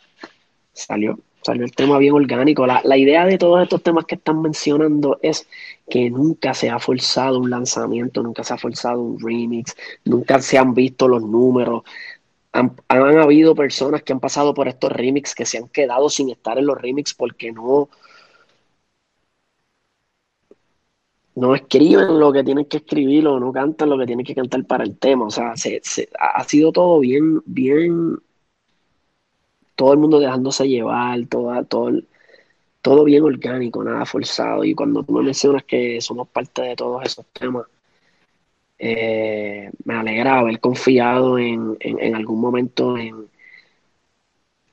salió, 0.74 1.20
salió 1.48 1.66
el 1.66 1.72
tema 1.72 1.98
bien 1.98 2.14
orgánico. 2.14 2.68
La, 2.68 2.82
la, 2.84 2.98
idea 2.98 3.26
de 3.26 3.38
todos 3.38 3.62
estos 3.64 3.82
temas 3.84 4.06
que 4.06 4.16
están 4.16 4.42
mencionando 4.42 5.20
es 5.22 5.48
que 5.90 6.10
nunca 6.10 6.54
se 6.54 6.70
ha 6.70 6.80
forzado 6.80 7.40
un 7.40 7.50
lanzamiento, 7.50 8.22
nunca 8.22 8.44
se 8.44 8.54
ha 8.54 8.58
forzado 8.58 9.02
un 9.02 9.20
remix, 9.20 9.76
nunca 10.06 10.42
se 10.42 10.58
han 10.58 10.74
visto 10.74 11.08
los 11.08 11.24
números. 11.24 11.84
Han, 12.54 12.76
han 12.90 13.18
habido 13.20 13.56
personas 13.56 14.04
que 14.04 14.14
han 14.14 14.20
pasado 14.20 14.54
por 14.54 14.68
estos 14.68 14.92
remix 14.92 15.36
que 15.36 15.46
se 15.46 15.58
han 15.58 15.70
quedado 15.70 16.10
sin 16.10 16.30
estar 16.30 16.58
en 16.58 16.66
los 16.66 16.80
remix 16.82 17.14
porque 17.14 17.52
no, 17.52 17.90
no 21.36 21.56
escriben 21.56 22.20
lo 22.20 22.34
que 22.34 22.44
tienen 22.44 22.66
que 22.66 22.78
escribir 22.78 23.28
o 23.28 23.40
no 23.40 23.54
cantan 23.54 23.90
lo 23.90 23.98
que 23.98 24.08
tienen 24.08 24.26
que 24.26 24.36
cantar 24.36 24.66
para 24.66 24.84
el 24.84 24.98
tema. 24.98 25.26
O 25.28 25.32
sea, 25.32 25.56
se, 25.56 25.82
ha 26.20 26.44
sido 26.44 26.72
todo 26.72 27.00
bien, 27.00 27.42
bien, 27.46 28.18
todo 29.78 29.94
el 29.94 30.00
mundo 30.00 30.20
dejándose 30.20 30.68
llevar, 30.68 31.26
todo, 31.28 31.63
todo, 31.66 31.92
todo 32.82 33.04
bien 33.06 33.24
orgánico, 33.24 33.84
nada 33.84 34.06
forzado. 34.06 34.66
Y 34.66 34.76
cuando 34.76 35.04
tú 35.04 35.13
me 35.13 35.24
mencionas 35.24 35.63
que 35.63 36.02
somos 36.02 36.28
parte 36.28 36.63
de 36.63 36.76
todos 36.76 37.06
esos 37.06 37.26
temas, 37.28 37.66
eh, 38.80 39.72
me 39.86 39.94
alegra 39.96 40.40
haber 40.40 40.60
confiado 40.60 41.40
en, 41.40 41.78
algún 42.16 42.42
momento 42.42 42.98
en, 42.98 43.28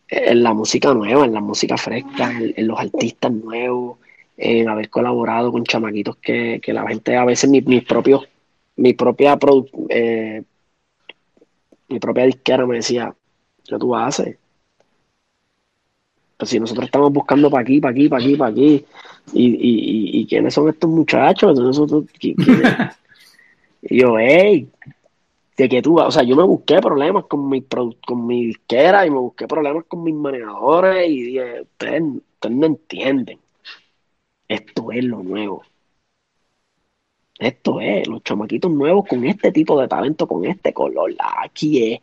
en, 0.08 0.42
la 0.42 0.54
música 0.54 0.92
nueva, 0.94 1.24
en 1.24 1.34
la 1.34 1.40
música 1.40 1.76
fresca, 1.76 2.32
en 2.38 2.66
los 2.66 2.78
artistas 2.78 3.32
nuevos 3.32 3.98
en 4.36 4.68
haber 4.68 4.90
colaborado 4.90 5.52
con 5.52 5.64
chamaquitos 5.64 6.16
que, 6.16 6.60
la 6.66 6.86
gente 6.88 7.16
a 7.16 7.24
veces 7.24 7.48
mis, 7.50 7.84
propios 7.84 8.26
mi 8.76 8.92
propia 8.92 9.38
eh, 9.88 10.42
mi 11.88 11.98
propia 12.00 12.24
disquera 12.24 12.66
me 12.66 12.76
decía 12.76 13.14
¿qué 13.64 13.78
tú 13.78 13.94
haces? 13.94 14.36
Pues 16.36 16.50
si 16.50 16.58
nosotros 16.60 16.86
estamos 16.86 17.12
buscando 17.12 17.50
para 17.50 17.62
aquí, 17.62 17.80
para 17.80 17.92
aquí, 17.92 18.08
para 18.08 18.24
aquí, 18.24 18.36
para 18.36 18.50
aquí 18.50 18.84
y, 19.32 19.46
y, 19.46 20.20
y, 20.20 20.26
quiénes 20.26 20.52
son 20.52 20.68
estos 20.68 20.90
muchachos 20.90 21.58
nosotros, 21.58 22.04
y 22.20 22.34
yo 24.00 24.18
hey 24.18 24.68
de 25.56 25.68
que 25.68 25.80
tú, 25.80 26.00
o 26.00 26.10
sea, 26.10 26.24
yo 26.24 26.34
me 26.34 26.42
busqué 26.42 26.80
problemas 26.80 27.26
con 27.26 27.48
mi, 27.48 27.62
con 27.62 28.26
mi 28.26 28.46
disquera 28.46 29.06
y 29.06 29.10
me 29.10 29.18
busqué 29.18 29.46
problemas 29.46 29.84
con 29.86 30.02
mis 30.02 30.14
manejadores 30.14 31.08
y 31.08 31.22
dije, 31.22 31.62
ustedes, 31.62 32.02
ustedes 32.02 32.56
no 32.56 32.66
entienden 32.66 33.38
esto 34.48 34.92
es 34.92 35.04
lo 35.04 35.22
nuevo. 35.22 35.62
Esto 37.38 37.80
es, 37.80 38.06
los 38.06 38.22
chamaquitos 38.22 38.70
nuevos 38.70 39.06
con 39.06 39.24
este 39.24 39.50
tipo 39.52 39.80
de 39.80 39.88
talento, 39.88 40.26
con 40.26 40.44
este 40.44 40.72
color. 40.72 41.12
Aquí 41.42 41.92
es. 41.92 42.00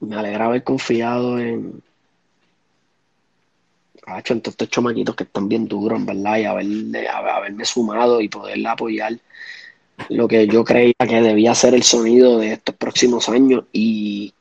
Me 0.00 0.16
alegra 0.16 0.46
haber 0.46 0.64
confiado 0.64 1.38
en. 1.38 1.82
Hacho, 4.06 4.34
en 4.34 4.40
todos 4.40 4.54
estos 4.54 4.70
chamaquitos 4.70 5.14
que 5.14 5.24
están 5.24 5.48
bien 5.48 5.66
duros, 5.66 5.98
en 5.98 6.06
verdad, 6.06 6.38
y 6.38 6.44
haberme 6.44 7.64
sumado 7.64 8.20
y 8.20 8.28
poderle 8.28 8.68
apoyar 8.68 9.12
lo 10.10 10.28
que 10.28 10.46
yo 10.46 10.64
creía 10.64 10.94
que 10.98 11.20
debía 11.20 11.54
ser 11.54 11.74
el 11.74 11.82
sonido 11.82 12.38
de 12.38 12.52
estos 12.52 12.74
próximos 12.74 13.28
años 13.28 13.64
y 13.72 14.32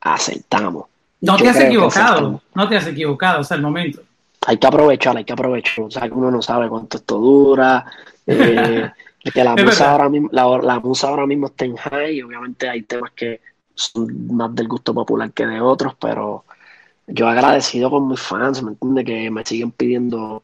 aceptamos. 0.00 0.86
No 1.20 1.36
te 1.36 1.48
has 1.48 1.60
equivocado, 1.60 2.42
no 2.54 2.68
te 2.68 2.76
has 2.76 2.86
equivocado 2.86 3.40
hasta 3.40 3.54
el 3.54 3.62
momento 3.62 4.02
hay 4.46 4.58
que 4.58 4.66
aprovechar, 4.66 5.16
hay 5.16 5.24
que 5.24 5.32
aprovechar. 5.32 5.84
O 5.84 5.90
sea, 5.90 6.02
que 6.02 6.14
uno 6.14 6.30
no 6.30 6.42
sabe 6.42 6.68
cuánto 6.68 6.98
esto 6.98 7.18
dura. 7.18 7.84
Eh, 8.26 8.90
que 9.32 9.44
la 9.44 9.56
musa, 9.56 9.92
ahora 9.92 10.08
mismo, 10.08 10.28
la, 10.32 10.80
musa 10.80 11.08
ahora 11.08 11.26
mismo 11.26 11.46
está 11.46 11.64
en 11.64 11.76
high 11.76 12.16
y 12.16 12.22
obviamente 12.22 12.68
hay 12.68 12.82
temas 12.82 13.12
que 13.12 13.40
son 13.74 14.34
más 14.34 14.54
del 14.54 14.68
gusto 14.68 14.94
popular 14.94 15.32
que 15.32 15.46
de 15.46 15.60
otros, 15.60 15.94
pero 15.98 16.44
yo 17.06 17.28
agradecido 17.28 17.90
con 17.90 18.08
mis 18.08 18.20
fans, 18.20 18.62
¿me 18.62 18.70
entiendes? 18.72 19.04
Que 19.04 19.30
me 19.30 19.44
siguen 19.44 19.72
pidiendo 19.72 20.42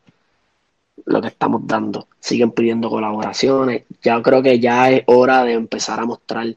lo 1.07 1.21
que 1.21 1.29
estamos 1.29 1.67
dando, 1.67 2.09
siguen 2.21 2.53
pidiendo 2.53 2.91
colaboraciones. 2.91 3.85
Ya 4.03 4.21
creo 4.23 4.43
que 4.43 4.59
ya 4.61 4.91
es 4.91 5.03
hora 5.07 5.45
de 5.45 5.55
empezar 5.55 6.01
a 6.01 6.07
mostrar 6.07 6.55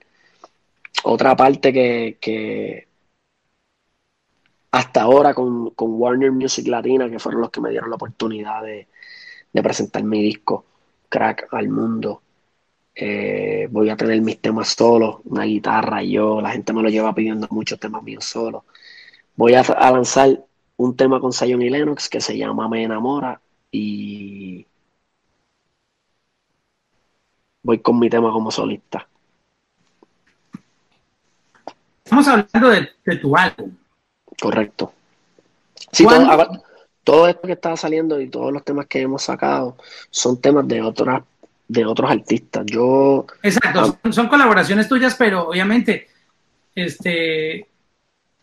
otra 1.04 1.36
parte 1.36 1.74
que, 1.74 2.18
que 2.22 2.88
hasta 4.74 5.04
ahora 5.04 5.34
con, 5.36 5.72
Warner 5.78 6.32
Music 6.32 6.68
Latina, 6.68 7.10
que 7.10 7.20
fueron 7.20 7.42
los 7.42 7.52
que 7.52 7.62
me 7.62 7.70
dieron 7.70 7.90
la 7.92 7.96
oportunidad 7.96 8.64
de, 8.64 8.88
presentar 9.62 10.04
mi 10.04 10.22
disco 10.22 10.66
Crack 11.10 11.48
al 11.52 11.70
mundo. 11.70 12.22
Eh, 12.96 13.68
voy 13.72 13.90
a 13.90 13.98
tener 13.98 14.20
mis 14.22 14.40
temas 14.40 14.70
solos, 14.70 15.18
una 15.26 15.44
guitarra 15.44 16.04
yo, 16.04 16.42
la 16.42 16.52
gente 16.52 16.74
me 16.74 16.82
lo 16.82 16.90
lleva 16.90 17.14
pidiendo 17.14 17.48
muchos 17.52 17.80
temas 17.80 18.04
míos 18.04 18.26
solos. 18.26 18.64
Voy 19.36 19.54
a, 19.56 19.64
lanzar 19.92 20.44
un 20.78 20.96
tema 20.96 21.20
con 21.20 21.34
Zion 21.34 21.62
y 21.62 21.70
Lennox 21.70 22.10
que 22.10 22.22
se 22.22 22.38
llama 22.38 22.68
Me 22.70 22.84
Enamora 22.84 23.40
y 23.72 24.66
voy 27.64 27.80
con 27.80 28.00
mi 28.00 28.10
tema 28.10 28.32
como 28.32 28.52
solista. 28.52 29.08
Estamos 32.04 32.28
hablando 32.28 32.70
de 32.70 33.16
tu 33.18 33.36
álbum. 33.36 33.76
Correcto. 34.40 34.94
Sí, 35.92 36.06
todo, 37.04 37.28
esto 37.28 37.42
que 37.48 37.54
está 37.54 37.78
saliendo 37.78 38.20
y 38.20 38.30
todos 38.30 38.52
los 38.52 38.64
temas 38.64 38.88
que 38.88 39.02
hemos 39.02 39.22
sacado 39.24 39.78
son 40.10 40.42
temas 40.42 40.68
de 40.68 40.82
otras 40.82 41.24
de 41.68 41.86
otros 41.86 42.10
artistas. 42.10 42.66
Yo 42.66 43.26
Exacto, 43.42 43.98
ah, 44.04 44.12
son, 44.12 44.28
colaboraciones 44.28 44.88
tuyas, 44.88 45.16
pero 45.16 45.50
obviamente 45.50 46.08
este 46.76 47.68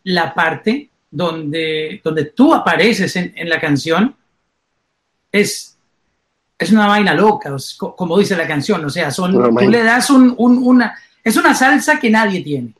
la 0.03 0.33
parte 0.33 0.89
donde, 1.09 2.01
donde 2.03 2.25
tú 2.25 2.53
apareces 2.53 3.15
en, 3.15 3.49
la 3.49 3.59
canción 3.59 4.15
es, 5.31 5.77
es 6.57 6.71
una 6.71 6.87
vaina 6.87 7.13
loca, 7.13 7.55
como 7.77 8.17
dice 8.17 8.35
la 8.35 8.47
canción, 8.47 8.83
o 8.85 8.89
sea, 8.89 9.11
son, 9.11 9.33
tú 9.33 9.69
le 9.69 9.83
das 9.83 10.09
un, 10.09 10.35
una, 10.37 10.95
es 11.23 11.35
una 11.37 11.53
salsa 11.53 11.99
que 11.99 12.09
nadie 12.09 12.41
tiene. 12.41 12.73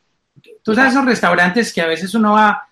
Tú 0.63 0.75
sabes 0.75 0.93
esos 0.93 1.05
restaurantes 1.05 1.73
que 1.73 1.81
a 1.81 1.88
veces 1.88 2.13
uno 2.13 2.34
va 2.34 2.67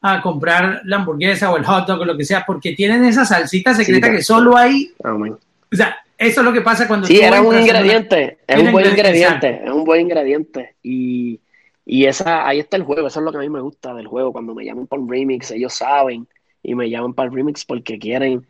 a 0.00 0.20
comprar 0.20 0.82
la 0.84 0.96
hamburguesa 0.96 1.50
o 1.50 1.56
el 1.56 1.64
hot 1.64 1.86
dog 1.86 2.00
o 2.00 2.04
lo 2.04 2.16
que 2.16 2.24
sea, 2.24 2.44
porque 2.44 2.72
tienen 2.72 3.04
esa 3.04 3.24
salsita 3.24 3.74
secreta 3.74 4.10
que 4.10 4.22
solo 4.22 4.56
hay. 4.56 4.92
o 5.02 5.76
sea, 5.76 5.96
eso 6.16 6.40
es 6.40 6.44
lo 6.44 6.52
que 6.52 6.60
pasa 6.60 6.86
cuando. 6.86 7.06
Sí, 7.06 7.20
era 7.20 7.40
un 7.40 7.58
ingrediente, 7.58 8.38
es 8.46 8.60
un 8.60 8.72
buen 8.72 8.86
ingrediente, 8.86 9.62
es 9.64 9.70
un 9.70 9.84
buen 9.84 10.00
ingrediente. 10.02 10.74
Y, 10.82 11.40
y 11.86 12.06
esa, 12.06 12.46
ahí 12.46 12.60
está 12.60 12.76
el 12.76 12.84
juego, 12.84 13.06
eso 13.06 13.20
es 13.20 13.24
lo 13.24 13.32
que 13.32 13.38
a 13.38 13.40
mí 13.40 13.50
me 13.50 13.60
gusta 13.60 13.94
del 13.94 14.06
juego. 14.06 14.32
Cuando 14.32 14.54
me 14.54 14.64
llaman 14.64 14.86
para 14.86 15.02
remix, 15.06 15.50
ellos 15.50 15.74
saben 15.74 16.26
y 16.62 16.74
me 16.74 16.88
llaman 16.88 17.14
para 17.14 17.28
el 17.28 17.34
remix 17.34 17.64
porque 17.64 17.98
quieren 17.98 18.46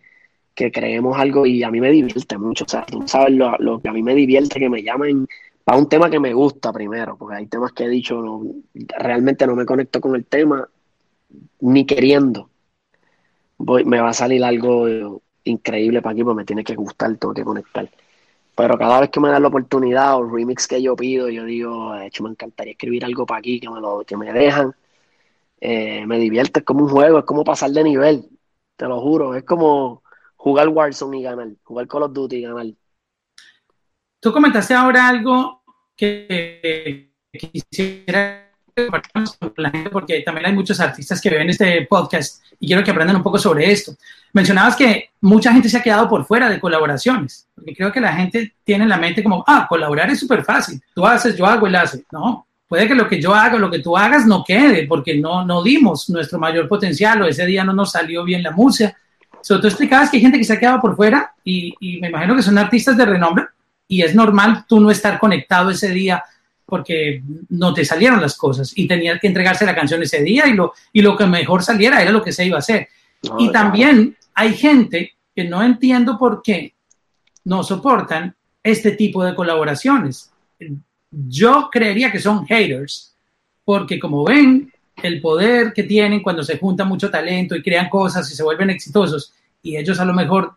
que 0.55 0.71
creemos 0.71 1.19
algo 1.19 1.47
y 1.47 1.63
a 1.65 1.71
mí 1.71 1.81
me 1.81 1.91
divierte 1.91 2.39
mucho. 2.39 2.65
O 2.65 2.69
sea, 2.69 2.87
tú 2.87 3.03
sabes 3.07 3.35
lo, 3.35 3.57
lo 3.59 3.81
que 3.81 3.89
a 3.89 3.93
mí 3.93 4.03
me 4.03 4.15
divierte 4.15 4.61
que 4.61 4.69
me 4.69 4.83
llamen 4.83 5.27
para 5.65 5.79
un 5.79 5.89
tema 5.89 6.11
que 6.11 6.21
me 6.21 6.33
gusta 6.33 6.73
primero, 6.73 7.17
porque 7.17 7.37
hay 7.37 7.47
temas 7.47 7.73
que 7.73 7.85
he 7.85 7.89
dicho, 7.89 8.21
no, 8.21 8.45
realmente 8.99 9.47
no 9.47 9.57
me 9.57 9.65
conecto 9.65 10.01
con 10.01 10.15
el 10.15 10.27
tema 10.27 10.69
ni 11.61 11.87
queriendo, 11.87 12.51
voy, 13.57 13.85
me 13.85 14.01
va 14.01 14.11
a 14.11 14.15
salir 14.15 14.45
algo 14.45 15.23
increíble 15.45 16.03
para 16.03 16.13
aquí, 16.13 16.23
porque 16.23 16.37
me 16.37 16.45
tiene 16.45 16.65
que 16.65 16.75
gustar, 16.75 17.17
tengo 17.17 17.35
que 17.35 17.45
conectar. 17.45 17.89
Pero 18.55 18.79
cada 18.79 19.01
vez 19.01 19.11
que 19.11 19.21
me 19.21 19.31
dan 19.31 19.43
la 19.43 19.49
oportunidad 19.49 20.17
o 20.17 20.25
remix 20.25 20.69
que 20.69 20.81
yo 20.81 20.95
pido, 20.95 21.29
yo 21.29 21.45
digo, 21.45 21.93
de 21.95 22.07
hecho, 22.07 22.23
me 22.23 22.31
encantaría 22.31 22.73
escribir 22.73 23.05
algo 23.05 23.27
para 23.27 23.41
aquí, 23.41 23.59
que 23.59 23.69
me, 23.69 23.81
lo, 23.81 24.05
que 24.07 24.17
me 24.17 24.33
dejan. 24.33 24.75
Eh, 25.61 26.07
me 26.07 26.19
divierte, 26.19 26.61
es 26.61 26.65
como 26.65 26.85
un 26.85 26.91
juego, 26.91 27.19
es 27.19 27.25
como 27.25 27.43
pasar 27.43 27.71
de 27.71 27.83
nivel, 27.83 28.29
te 28.77 28.87
lo 28.87 29.01
juro. 29.01 29.35
Es 29.35 29.45
como 29.45 30.03
jugar 30.37 30.69
Warzone 30.69 31.19
y 31.19 31.23
ganar, 31.23 31.49
jugar 31.65 31.89
Call 31.89 32.03
of 32.05 32.13
Duty 32.13 32.37
y 32.37 32.43
ganar. 32.43 32.67
Tú 34.21 34.33
comentaste 34.33 34.75
ahora 34.75 35.09
algo 35.09 35.63
que 35.97 37.13
quisiera 37.33 38.44
porque 39.93 40.21
también 40.21 40.47
hay 40.47 40.53
muchos 40.53 40.81
artistas 40.81 41.21
que 41.21 41.31
ven 41.31 41.51
este 41.51 41.87
podcast 41.89 42.43
y 42.59 42.67
quiero 42.67 42.83
que 42.83 42.91
aprendan 42.91 43.17
un 43.17 43.23
poco 43.23 43.39
sobre 43.39 43.71
esto. 43.71 43.95
Mencionabas 44.33 44.75
que 44.75 45.11
mucha 45.21 45.53
gente 45.53 45.69
se 45.69 45.79
ha 45.79 45.83
quedado 45.83 46.09
por 46.09 46.25
fuera 46.25 46.49
de 46.49 46.59
colaboraciones, 46.59 47.47
porque 47.55 47.75
creo 47.75 47.93
que 47.93 48.01
la 48.01 48.13
gente 48.15 48.55
tiene 48.65 48.85
en 48.85 48.91
la 48.91 48.97
mente 48.97 49.23
como, 49.23 49.45
ah, 49.47 49.67
colaborar 49.69 50.11
es 50.11 50.19
súper 50.19 50.45
fácil, 50.45 50.83
tú 50.95 51.07
haces, 51.07 51.37
yo 51.37 51.47
hago, 51.47 51.67
él 51.67 51.77
hace. 51.77 52.05
No, 52.11 52.47
puede 52.67 52.89
que 52.89 52.95
lo 52.95 53.09
que 53.09 53.21
yo 53.21 53.33
haga, 53.33 53.59
lo 53.59 53.71
que 53.71 53.79
tú 53.79 53.97
hagas 53.97 54.27
no 54.27 54.43
quede, 54.45 54.87
porque 54.87 55.19
no, 55.19 55.45
no 55.45 55.63
dimos 55.63 56.11
nuestro 56.11 56.39
mayor 56.39 56.69
potencial 56.69 57.23
o 57.23 57.27
ese 57.27 57.47
día 57.47 57.63
no 57.63 57.73
nos 57.73 57.93
salió 57.93 58.25
bien 58.25 58.43
la 58.43 58.51
música. 58.51 58.97
So, 59.41 59.61
tú 59.61 59.69
explicabas 59.69 60.11
que 60.11 60.17
hay 60.17 60.23
gente 60.23 60.39
que 60.39 60.45
se 60.45 60.55
ha 60.55 60.59
quedado 60.59 60.81
por 60.81 60.97
fuera 60.97 61.35
y, 61.45 61.75
y 61.79 62.01
me 62.01 62.09
imagino 62.09 62.35
que 62.35 62.43
son 62.43 62.59
artistas 62.59 62.97
de 62.97 63.05
renombre 63.05 63.45
y 63.87 64.03
es 64.03 64.15
normal 64.15 64.65
tú 64.67 64.81
no 64.81 64.91
estar 64.91 65.19
conectado 65.19 65.71
ese 65.71 65.91
día 65.91 66.25
porque 66.67 67.23
no 67.51 67.75
te 67.75 67.85
salieron 67.85 68.21
las 68.21 68.37
cosas 68.37 68.73
y 68.77 68.89
tenías 68.89 69.21
que 69.21 69.27
entregarse 69.27 69.67
la 69.67 69.75
canción 69.75 70.03
ese 70.03 70.23
día 70.23 70.47
y 70.47 70.55
lo, 70.55 70.73
y 70.93 71.03
lo 71.03 71.17
que 71.17 71.27
mejor 71.27 71.63
saliera 71.63 72.01
era 72.01 72.11
lo 72.11 72.23
que 72.23 72.33
se 72.33 72.47
iba 72.47 72.57
a 72.57 72.61
hacer. 72.61 72.89
y 73.39 73.51
también 73.51 74.17
hay 74.35 74.55
gente 74.55 75.15
que 75.35 75.45
no 75.45 75.63
entiendo 75.63 76.19
por 76.19 76.43
qué 76.43 76.75
no 77.45 77.63
soportan 77.63 78.35
este 78.63 78.93
tipo 78.93 79.25
de 79.25 79.35
colaboraciones. 79.35 80.33
Yo 81.11 81.69
creería 81.71 82.11
que 82.11 82.19
son 82.19 82.47
haters, 82.47 83.17
porque 83.65 83.99
como 83.99 84.25
ven 84.25 84.73
el 85.03 85.21
poder 85.21 85.73
que 85.73 85.83
tienen 85.83 86.23
cuando 86.23 86.43
se 86.43 86.59
junta 86.59 86.85
mucho 86.85 87.11
talento 87.11 87.55
y 87.55 87.63
crean 87.63 87.89
cosas 87.89 88.31
y 88.31 88.35
se 88.35 88.43
vuelven 88.43 88.71
exitosos 88.71 89.33
y 89.63 89.77
ellos 89.77 89.99
a 89.99 90.05
lo 90.05 90.15
mejor 90.15 90.57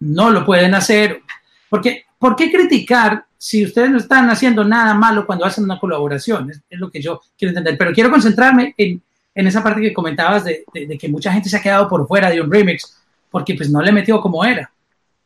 no 0.00 0.30
lo 0.30 0.44
pueden 0.44 0.74
hacer, 0.74 1.22
porque 1.68 2.04
¿por 2.18 2.36
qué 2.36 2.50
criticar 2.50 3.25
si 3.38 3.64
ustedes 3.64 3.90
no 3.90 3.98
están 3.98 4.28
haciendo 4.30 4.64
nada 4.64 4.94
malo 4.94 5.26
cuando 5.26 5.44
hacen 5.44 5.64
una 5.64 5.78
colaboración? 5.78 6.50
Es, 6.50 6.62
lo 6.78 6.90
que 6.90 7.00
yo 7.00 7.20
quiero 7.36 7.50
entender. 7.50 7.76
Pero 7.78 7.92
quiero 7.92 8.10
concentrarme 8.10 8.74
en, 8.76 9.02
en 9.34 9.46
esa 9.46 9.62
parte 9.62 9.80
que 9.80 9.92
comentabas 9.92 10.44
de, 10.44 10.64
de, 10.72 10.98
que 10.98 11.08
mucha 11.08 11.32
gente 11.32 11.48
se 11.48 11.56
ha 11.56 11.62
quedado 11.62 11.88
por 11.88 12.06
fuera 12.06 12.30
de 12.30 12.40
un 12.40 12.50
remix 12.50 12.96
porque 13.30 13.54
pues 13.54 13.70
no 13.70 13.82
le 13.82 13.92
metió 13.92 14.20
como 14.20 14.44
era. 14.44 14.70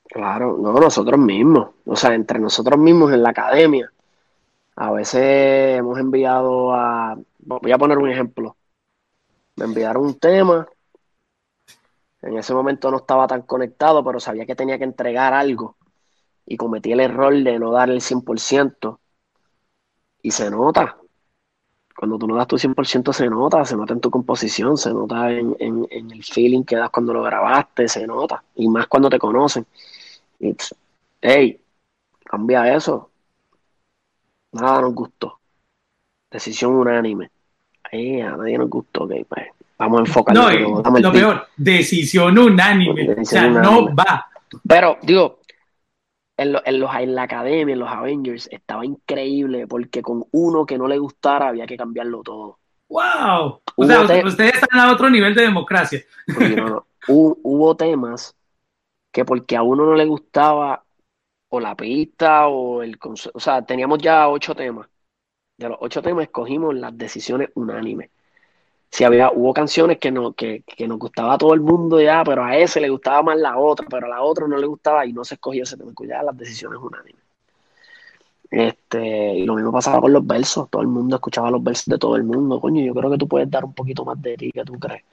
Claro, 0.04 0.58
no, 0.60 0.72
nosotros 0.72 1.20
mismos, 1.20 1.70
o 1.84 1.94
sea, 1.94 2.14
entre 2.14 2.40
nosotros 2.40 2.78
mismos 2.78 3.12
en 3.12 3.22
la 3.22 3.30
academia. 3.30 3.92
A 4.74 4.90
veces 4.90 5.78
hemos 5.78 5.98
enviado 5.98 6.74
a, 6.74 7.16
voy 7.38 7.70
a 7.70 7.78
poner 7.78 7.98
un 7.98 8.10
ejemplo, 8.10 8.56
me 9.56 9.66
enviaron 9.66 10.04
un 10.04 10.18
tema, 10.18 10.66
en 12.22 12.38
ese 12.38 12.52
momento 12.52 12.90
no 12.90 12.98
estaba 12.98 13.26
tan 13.26 13.42
conectado, 13.42 14.02
pero 14.02 14.18
sabía 14.18 14.46
que 14.46 14.56
tenía 14.56 14.78
que 14.78 14.84
entregar 14.84 15.32
algo 15.32 15.76
y 16.50 16.56
cometí 16.56 16.90
el 16.90 16.98
error 16.98 17.32
de 17.32 17.60
no 17.60 17.70
dar 17.70 17.90
el 17.90 18.00
100%. 18.00 18.98
Y 20.20 20.32
se 20.32 20.50
nota. 20.50 20.96
Cuando 21.96 22.18
tú 22.18 22.26
no 22.26 22.34
das 22.34 22.48
tu 22.48 22.56
100% 22.56 23.12
se 23.12 23.30
nota, 23.30 23.64
se 23.64 23.76
nota 23.76 23.94
en 23.94 24.00
tu 24.00 24.10
composición, 24.10 24.76
se 24.76 24.92
nota 24.92 25.30
en, 25.30 25.54
el 25.60 26.24
feeling 26.24 26.64
que 26.64 26.74
das 26.74 26.90
cuando 26.90 27.14
lo 27.14 27.22
grabaste, 27.22 27.86
se 27.86 28.04
nota. 28.04 28.42
Y 28.56 28.68
más 28.68 28.88
cuando 28.88 29.08
te 29.08 29.20
conocen. 29.20 29.64
Y, 30.40 30.56
hey, 31.20 31.60
cambia 32.24 32.74
eso. 32.74 33.10
Nada 34.50 34.80
nos 34.80 34.92
gustó. 34.92 35.38
Decisión 36.32 36.74
unánime. 36.74 37.30
Ahí 37.92 38.20
a 38.20 38.36
nadie 38.36 38.58
nos 38.58 38.68
gustó, 38.68 39.04
ok, 39.04 39.12
pues 39.28 39.46
vamos 39.78 40.00
a 40.00 40.04
enfocarnos. 40.04 40.82
No, 40.82 40.98
lo 40.98 41.12
peor, 41.12 41.46
decisión 41.56 42.36
unánime. 42.36 43.12
o 43.20 43.24
sea, 43.24 43.46
no 43.46 43.94
va. 43.94 44.26
Pero, 44.66 44.98
digo, 45.02 45.39
en, 46.40 46.52
los, 46.80 46.94
en 46.94 47.14
la 47.14 47.22
academia, 47.22 47.74
en 47.74 47.78
los 47.78 47.88
Avengers, 47.88 48.48
estaba 48.50 48.84
increíble 48.84 49.66
porque 49.66 50.00
con 50.00 50.24
uno 50.32 50.64
que 50.64 50.78
no 50.78 50.88
le 50.88 50.98
gustara 50.98 51.48
había 51.48 51.66
que 51.66 51.76
cambiarlo 51.76 52.22
todo. 52.22 52.58
¡Wow! 52.88 53.60
O 53.76 53.84
sea, 53.84 54.02
ustedes 54.24 54.54
están 54.54 54.80
a 54.80 54.92
otro 54.92 55.10
nivel 55.10 55.34
de 55.34 55.42
democracia. 55.42 56.02
hubo, 57.08 57.76
temas 57.76 58.34
que 59.12 59.24
porque 59.24 59.56
a 59.56 59.62
uno 59.62 59.84
no 59.84 59.94
le 59.94 60.06
gustaba 60.06 60.82
o 61.50 61.60
la 61.60 61.76
pista 61.76 62.48
o 62.48 62.82
el... 62.82 62.98
O 63.34 63.40
sea, 63.40 63.62
teníamos 63.62 63.98
ya 63.98 64.28
ocho 64.28 64.54
temas. 64.54 64.88
De 65.58 65.68
los 65.68 65.78
ocho 65.80 66.00
temas 66.00 66.24
escogimos 66.24 66.74
las 66.74 66.96
decisiones 66.96 67.50
unánimes 67.54 68.10
si 68.90 69.04
había, 69.04 69.30
hubo 69.30 69.54
canciones 69.54 69.98
que, 69.98 70.10
no, 70.10 70.32
que, 70.32 70.62
que, 70.66 70.88
nos 70.88 70.98
gustaba 70.98 71.34
a 71.34 71.38
todo 71.38 71.54
el 71.54 71.60
mundo 71.60 72.00
ya, 72.00 72.24
pero 72.24 72.44
a 72.44 72.56
ese 72.56 72.80
le 72.80 72.88
gustaba 72.88 73.22
más 73.22 73.38
la 73.38 73.56
otra, 73.56 73.86
pero 73.88 74.06
a 74.06 74.08
la 74.08 74.22
otra 74.22 74.48
no 74.48 74.58
le 74.58 74.66
gustaba 74.66 75.06
y 75.06 75.12
no 75.12 75.24
se 75.24 75.34
escogió 75.34 75.62
ese 75.62 75.76
tema, 75.76 75.92
ya 76.08 76.22
las 76.22 76.36
decisiones 76.36 76.80
unánimes. 76.82 77.20
Este, 78.50 79.34
y 79.34 79.44
lo 79.44 79.54
mismo 79.54 79.70
pasaba 79.70 80.00
con 80.00 80.12
los 80.12 80.26
versos, 80.26 80.68
todo 80.70 80.82
el 80.82 80.88
mundo 80.88 81.16
escuchaba 81.16 81.52
los 81.52 81.62
versos 81.62 81.86
de 81.86 81.98
todo 81.98 82.16
el 82.16 82.24
mundo, 82.24 82.60
coño, 82.60 82.84
yo 82.84 82.92
creo 82.92 83.10
que 83.10 83.18
tú 83.18 83.28
puedes 83.28 83.48
dar 83.48 83.64
un 83.64 83.74
poquito 83.74 84.04
más 84.04 84.20
de 84.20 84.36
ti 84.36 84.50
que 84.50 84.64
tú 84.64 84.78
crees. 84.78 85.04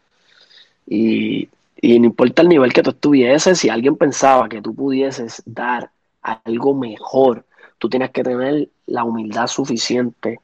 Y, 0.87 1.49
y 1.79 1.99
no 1.99 2.07
importa 2.07 2.41
el 2.41 2.49
nivel 2.49 2.73
que 2.73 2.81
tú 2.81 2.91
estuvieses, 2.91 3.59
si 3.59 3.69
alguien 3.69 3.95
pensaba 3.95 4.49
que 4.49 4.61
tú 4.61 4.73
pudieses 4.73 5.43
dar 5.45 5.91
algo 6.21 6.73
mejor, 6.73 7.45
tú 7.77 7.89
tienes 7.89 8.09
que 8.11 8.23
tener 8.23 8.69
la 8.87 9.03
humildad 9.03 9.47
suficiente 9.47 10.39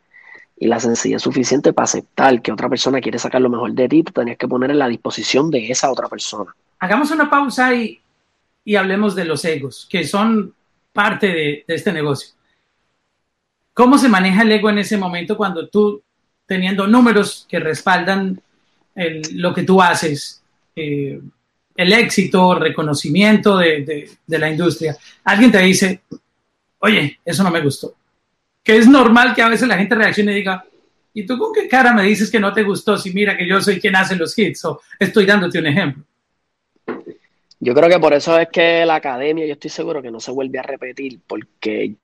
y 0.58 0.68
la 0.68 0.80
sencillez 0.80 1.22
suficiente 1.22 1.74
para 1.74 1.86
aceptar 1.86 2.42
que 2.42 2.52
otra 2.52 2.70
persona 2.70 3.02
quiere 3.02 3.20
sacar 3.20 3.42
lo 3.42 3.50
mejor 3.50 3.74
de 3.74 3.90
ti, 3.90 4.04
tú 4.04 4.14
tenías 4.14 4.38
que 4.38 4.48
poner 4.48 4.72
en 4.72 4.80
la 4.80 4.88
disposición 4.88 5.50
de 5.50 5.70
esa 5.70 5.92
otra 5.92 6.08
persona. 6.08 6.56
Hagamos 6.80 7.12
una 7.12 7.30
pausa 7.30 7.74
y, 7.74 8.00
y 8.64 8.76
hablemos 8.76 9.16
de 9.16 9.26
los 9.26 9.44
egos, 9.46 9.88
que 9.90 10.06
son 10.06 10.54
parte 10.92 11.28
de, 11.28 11.66
este 11.68 11.92
negocio. 11.92 12.34
¿Cómo 13.74 13.98
se 13.98 14.10
maneja 14.10 14.44
el 14.44 14.52
ego 14.52 14.70
en 14.70 14.78
ese 14.78 14.98
momento 14.98 15.36
cuando 15.36 15.68
tú, 15.68 16.02
teniendo 16.46 16.86
números 16.86 17.48
que 17.50 17.60
respaldan 17.60 18.40
lo 19.34 19.54
que 19.54 19.64
tú 19.64 19.82
haces, 19.82 20.44
eh, 20.76 21.20
el 21.76 21.94
éxito, 21.94 22.54
reconocimiento 22.54 23.58
de, 23.58 24.12
de 24.28 24.40
la 24.40 24.52
industria, 24.52 24.96
alguien 25.24 25.52
te 25.52 25.58
dice, 25.58 26.04
oye, 26.78 27.20
eso 27.26 27.44
no 27.44 27.50
me 27.50 27.62
gustó 27.62 27.96
que 28.64 28.78
es 28.78 28.88
normal 28.88 29.36
que 29.36 29.42
a 29.42 29.50
veces 29.50 29.68
la 29.68 29.78
gente 29.78 29.96
reaccione 29.96 30.32
y 30.32 30.36
diga, 30.36 30.64
¿y 31.14 31.26
tú 31.26 31.38
con 31.38 31.54
qué 31.54 31.68
cara 31.68 31.94
me 31.94 32.04
dices 32.04 32.32
que 32.32 32.40
no 32.40 32.54
te 32.54 32.64
gustó 32.64 32.98
si 32.98 33.14
mira 33.14 33.38
que 33.38 33.48
yo 33.48 33.62
soy 33.62 33.80
quien 33.80 33.96
hace 33.96 34.16
los 34.16 34.38
hits? 34.38 34.66
O 34.66 34.82
estoy 34.98 35.26
dándote 35.26 35.60
un 35.60 35.68
ejemplo. 35.68 36.04
Yo 37.60 37.74
creo 37.74 37.90
que 37.90 38.00
por 38.00 38.14
eso 38.14 38.38
es 38.38 38.50
que 38.50 38.86
la 38.86 38.96
academia, 38.96 39.46
yo 39.46 39.54
estoy 39.54 39.70
seguro 39.70 40.02
que 40.02 40.12
no 40.12 40.20
se 40.20 40.32
vuelve 40.32 40.60
a 40.60 40.64
repetir, 40.64 41.20
porque 41.26 41.96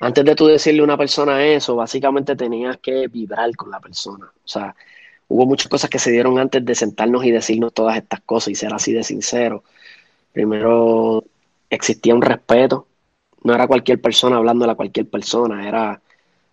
antes 0.00 0.24
de 0.24 0.34
tú 0.34 0.46
decirle 0.46 0.80
a 0.80 0.84
una 0.84 0.96
persona 0.96 1.44
eso, 1.44 1.76
básicamente 1.76 2.34
tenías 2.34 2.78
que 2.78 3.06
vibrar 3.06 3.54
con 3.54 3.70
la 3.70 3.78
persona. 3.78 4.26
O 4.26 4.48
sea, 4.48 4.74
hubo 5.28 5.46
muchas 5.46 5.68
cosas 5.68 5.90
que 5.90 5.98
se 5.98 6.10
dieron 6.10 6.38
antes 6.38 6.64
de 6.64 6.74
sentarnos 6.74 7.24
y 7.24 7.30
decirnos 7.30 7.72
todas 7.72 7.96
estas 7.96 8.20
cosas 8.22 8.48
y 8.48 8.54
ser 8.54 8.72
así 8.74 8.92
de 8.92 9.04
sincero. 9.04 9.62
Primero 10.32 11.22
existía 11.68 12.14
un 12.14 12.22
respeto, 12.22 12.88
no 13.44 13.54
era 13.54 13.66
cualquier 13.66 14.00
persona 14.00 14.36
hablándole 14.36 14.72
a 14.72 14.76
cualquier 14.76 15.08
persona, 15.08 15.66
era 15.66 16.00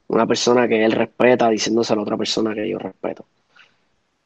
una 0.07 0.25
persona 0.25 0.67
que 0.67 0.83
él 0.83 0.91
respeta 0.91 1.49
diciéndose 1.49 1.93
a 1.93 1.95
la 1.95 2.01
otra 2.03 2.17
persona 2.17 2.53
que 2.53 2.67
yo 2.67 2.79
respeto. 2.79 3.25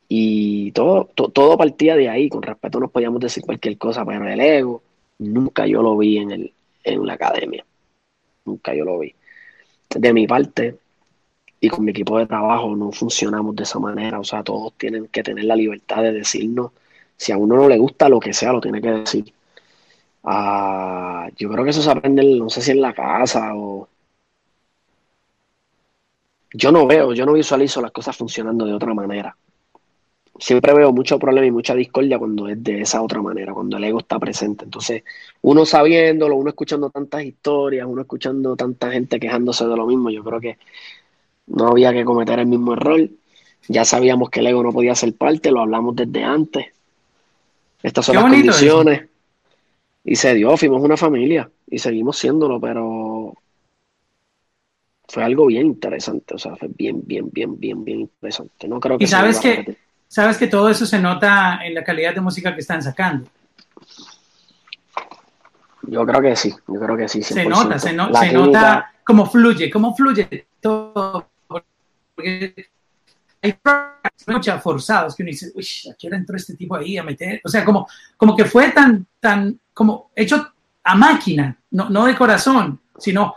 Y 0.08 0.72
todo, 0.74 1.06
todo 1.06 1.58
partía 1.58 1.96
de 1.96 2.10
ahí, 2.10 2.30
con 2.30 2.42
respeto 2.42 2.80
nos 2.80 2.92
podíamos 2.92 3.22
decir 3.22 3.44
cualquier 3.44 3.78
cosa, 3.78 4.06
pero 4.06 4.28
el 4.28 4.40
ego 4.42 4.84
nunca 5.20 5.66
yo 5.66 5.82
lo 5.82 5.98
vi 5.98 6.18
en, 6.18 6.32
el, 6.32 6.54
en 6.84 7.06
la 7.06 7.14
academia, 7.14 7.66
nunca 8.46 8.74
yo 8.74 8.84
lo 8.84 9.00
vi. 9.00 9.16
De 9.96 10.14
mi 10.14 10.28
parte 10.28 10.78
y 11.60 11.70
con 11.70 11.86
mi 11.86 11.92
equipo 11.92 12.18
de 12.18 12.26
trabajo 12.26 12.76
no 12.76 12.92
funcionamos 12.92 13.56
de 13.56 13.64
esa 13.64 13.80
manera, 13.80 14.20
o 14.20 14.24
sea, 14.24 14.44
todos 14.44 14.74
tienen 14.78 15.08
que 15.08 15.24
tener 15.24 15.46
la 15.46 15.56
libertad 15.56 16.02
de 16.02 16.12
decirnos, 16.12 16.72
si 17.16 17.32
a 17.32 17.38
uno 17.38 17.56
no 17.56 17.70
le 17.70 17.78
gusta 17.78 18.10
lo 18.10 18.20
que 18.20 18.34
sea, 18.34 18.52
lo 18.52 18.62
tiene 18.62 18.82
que 18.82 18.92
decir 18.92 19.34
Ah, 20.24 21.30
yo 21.36 21.50
creo 21.50 21.64
que 21.64 21.72
eso 21.72 21.82
se 21.82 21.90
aprende, 21.90 22.24
no 22.24 22.50
sé 22.50 22.62
si 22.62 22.72
en 22.72 22.82
la 22.82 22.94
casa 22.94 23.56
o... 23.56 23.88
Yo 26.54 26.72
no 26.72 26.86
veo, 26.86 27.14
yo 27.14 27.26
no 27.26 27.34
visualizo 27.34 27.82
las 27.82 27.92
cosas 27.92 28.16
funcionando 28.16 28.66
de 28.66 28.74
otra 28.74 28.94
manera. 28.94 29.36
Siempre 30.38 30.74
veo 30.74 30.92
mucho 30.92 31.18
problema 31.18 31.48
y 31.48 31.52
mucha 31.52 31.74
discordia 31.76 32.20
cuando 32.20 32.48
es 32.48 32.62
de 32.62 32.82
esa 32.82 33.02
otra 33.02 33.22
manera, 33.22 33.54
cuando 33.54 33.78
el 33.78 33.84
ego 33.84 34.00
está 34.00 34.20
presente. 34.20 34.66
Entonces, 34.66 35.04
uno 35.42 35.66
sabiéndolo, 35.66 36.36
uno 36.36 36.50
escuchando 36.50 36.90
tantas 36.90 37.24
historias, 37.24 37.88
uno 37.88 38.02
escuchando 38.02 38.56
tanta 38.56 38.92
gente 38.92 39.20
quejándose 39.20 39.66
de 39.66 39.76
lo 39.76 39.86
mismo, 39.86 40.10
yo 40.10 40.24
creo 40.24 40.40
que 40.42 40.58
no 41.48 41.70
había 41.70 41.94
que 41.94 42.04
cometer 42.04 42.40
el 42.40 42.48
mismo 42.48 42.74
error. 42.74 43.08
Ya 43.68 43.86
sabíamos 43.86 44.30
que 44.30 44.42
el 44.42 44.48
ego 44.48 44.64
no 44.64 44.74
podía 44.74 44.96
ser 44.96 45.16
parte, 45.16 45.52
lo 45.52 45.62
hablamos 45.62 45.96
desde 45.96 46.24
antes. 46.24 46.66
Estas 47.82 48.06
son 48.06 48.16
las 48.16 48.26
condiciones 48.26 49.11
Y 50.04 50.16
se 50.16 50.34
dio, 50.34 50.56
fuimos 50.58 50.82
una 50.82 50.98
familia 50.98 51.50
y 51.70 51.78
seguimos 51.78 52.18
siéndolo, 52.18 52.60
pero 52.60 53.34
fue 55.08 55.24
algo 55.24 55.46
bien 55.48 55.66
interesante, 55.66 56.36
o 56.36 56.38
sea, 56.38 56.56
fue 56.56 56.70
bien, 56.76 57.02
bien, 57.06 57.30
bien, 57.32 57.60
bien, 57.60 57.84
bien 57.84 58.00
interesante. 58.02 58.68
No 58.68 58.80
creo 58.80 58.98
que 58.98 59.04
y 59.04 59.08
sabes 59.08 59.40
que, 59.40 59.78
sabes 60.08 60.38
que 60.38 60.48
todo 60.48 60.70
eso 60.70 60.86
se 60.86 61.00
nota 61.00 61.60
en 61.64 61.76
la 61.76 61.84
calidad 61.84 62.16
de 62.16 62.22
música 62.22 62.54
que 62.54 62.62
están 62.62 62.82
sacando. 62.82 63.28
Yo 65.84 66.06
creo 66.06 66.22
que 66.22 66.36
sí, 66.36 66.54
yo 66.68 66.80
creo 66.80 66.96
que 66.96 67.08
sí. 67.08 67.22
Se 67.24 67.46
nota, 67.46 67.78
se, 67.78 67.90
se 67.90 68.32
nota 68.34 68.94
cómo 69.04 69.26
fluye, 69.26 69.70
cómo 69.70 69.96
fluye 69.96 70.48
todo. 70.62 71.28
Porque 72.16 72.71
hay 73.42 73.58
muchas 74.28 74.62
forzados 74.62 75.16
que 75.16 75.24
uno 75.24 75.32
dice, 75.32 75.52
uy, 75.56 75.68
¿a 75.92 75.96
qué 75.98 76.08
hora 76.08 76.18
entró 76.18 76.36
este 76.36 76.56
tipo 76.56 76.76
ahí 76.76 76.98
a 76.98 77.04
meter? 77.04 77.42
O 77.44 77.50
sea, 77.50 77.66
como, 77.66 77.88
como 78.16 78.36
que 78.36 78.46
fue 78.46 78.70
tan, 78.70 79.08
tan, 79.20 79.60
como 79.74 80.12
hecho 80.16 80.54
a 80.84 80.96
máquina, 80.96 81.58
no, 81.72 81.90
no 81.90 82.06
de 82.06 82.16
corazón, 82.16 82.80
sino 82.98 83.36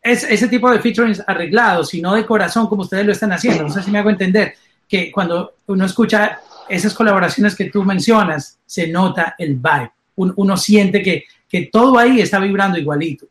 es, 0.00 0.24
ese 0.24 0.48
tipo 0.48 0.70
de 0.70 0.80
featuring 0.80 1.16
arreglados, 1.26 1.88
sino 1.88 2.14
de 2.14 2.24
corazón, 2.24 2.66
como 2.66 2.82
ustedes 2.82 3.06
lo 3.06 3.12
están 3.12 3.32
haciendo. 3.32 3.64
No 3.64 3.70
sé 3.70 3.82
si 3.82 3.90
me 3.90 3.98
hago 3.98 4.10
entender 4.10 4.54
que 4.88 5.10
cuando 5.12 5.56
uno 5.66 5.84
escucha 5.84 6.40
esas 6.68 6.94
colaboraciones 6.94 7.54
que 7.54 7.70
tú 7.70 7.84
mencionas, 7.84 8.58
se 8.64 8.88
nota 8.88 9.34
el 9.38 9.56
vibe. 9.56 9.92
Uno, 10.16 10.56
siente 10.56 11.02
que, 11.02 11.24
que 11.48 11.68
todo 11.72 11.98
ahí 11.98 12.20
está 12.20 12.38
vibrando 12.38 12.78
igualito 12.78 13.26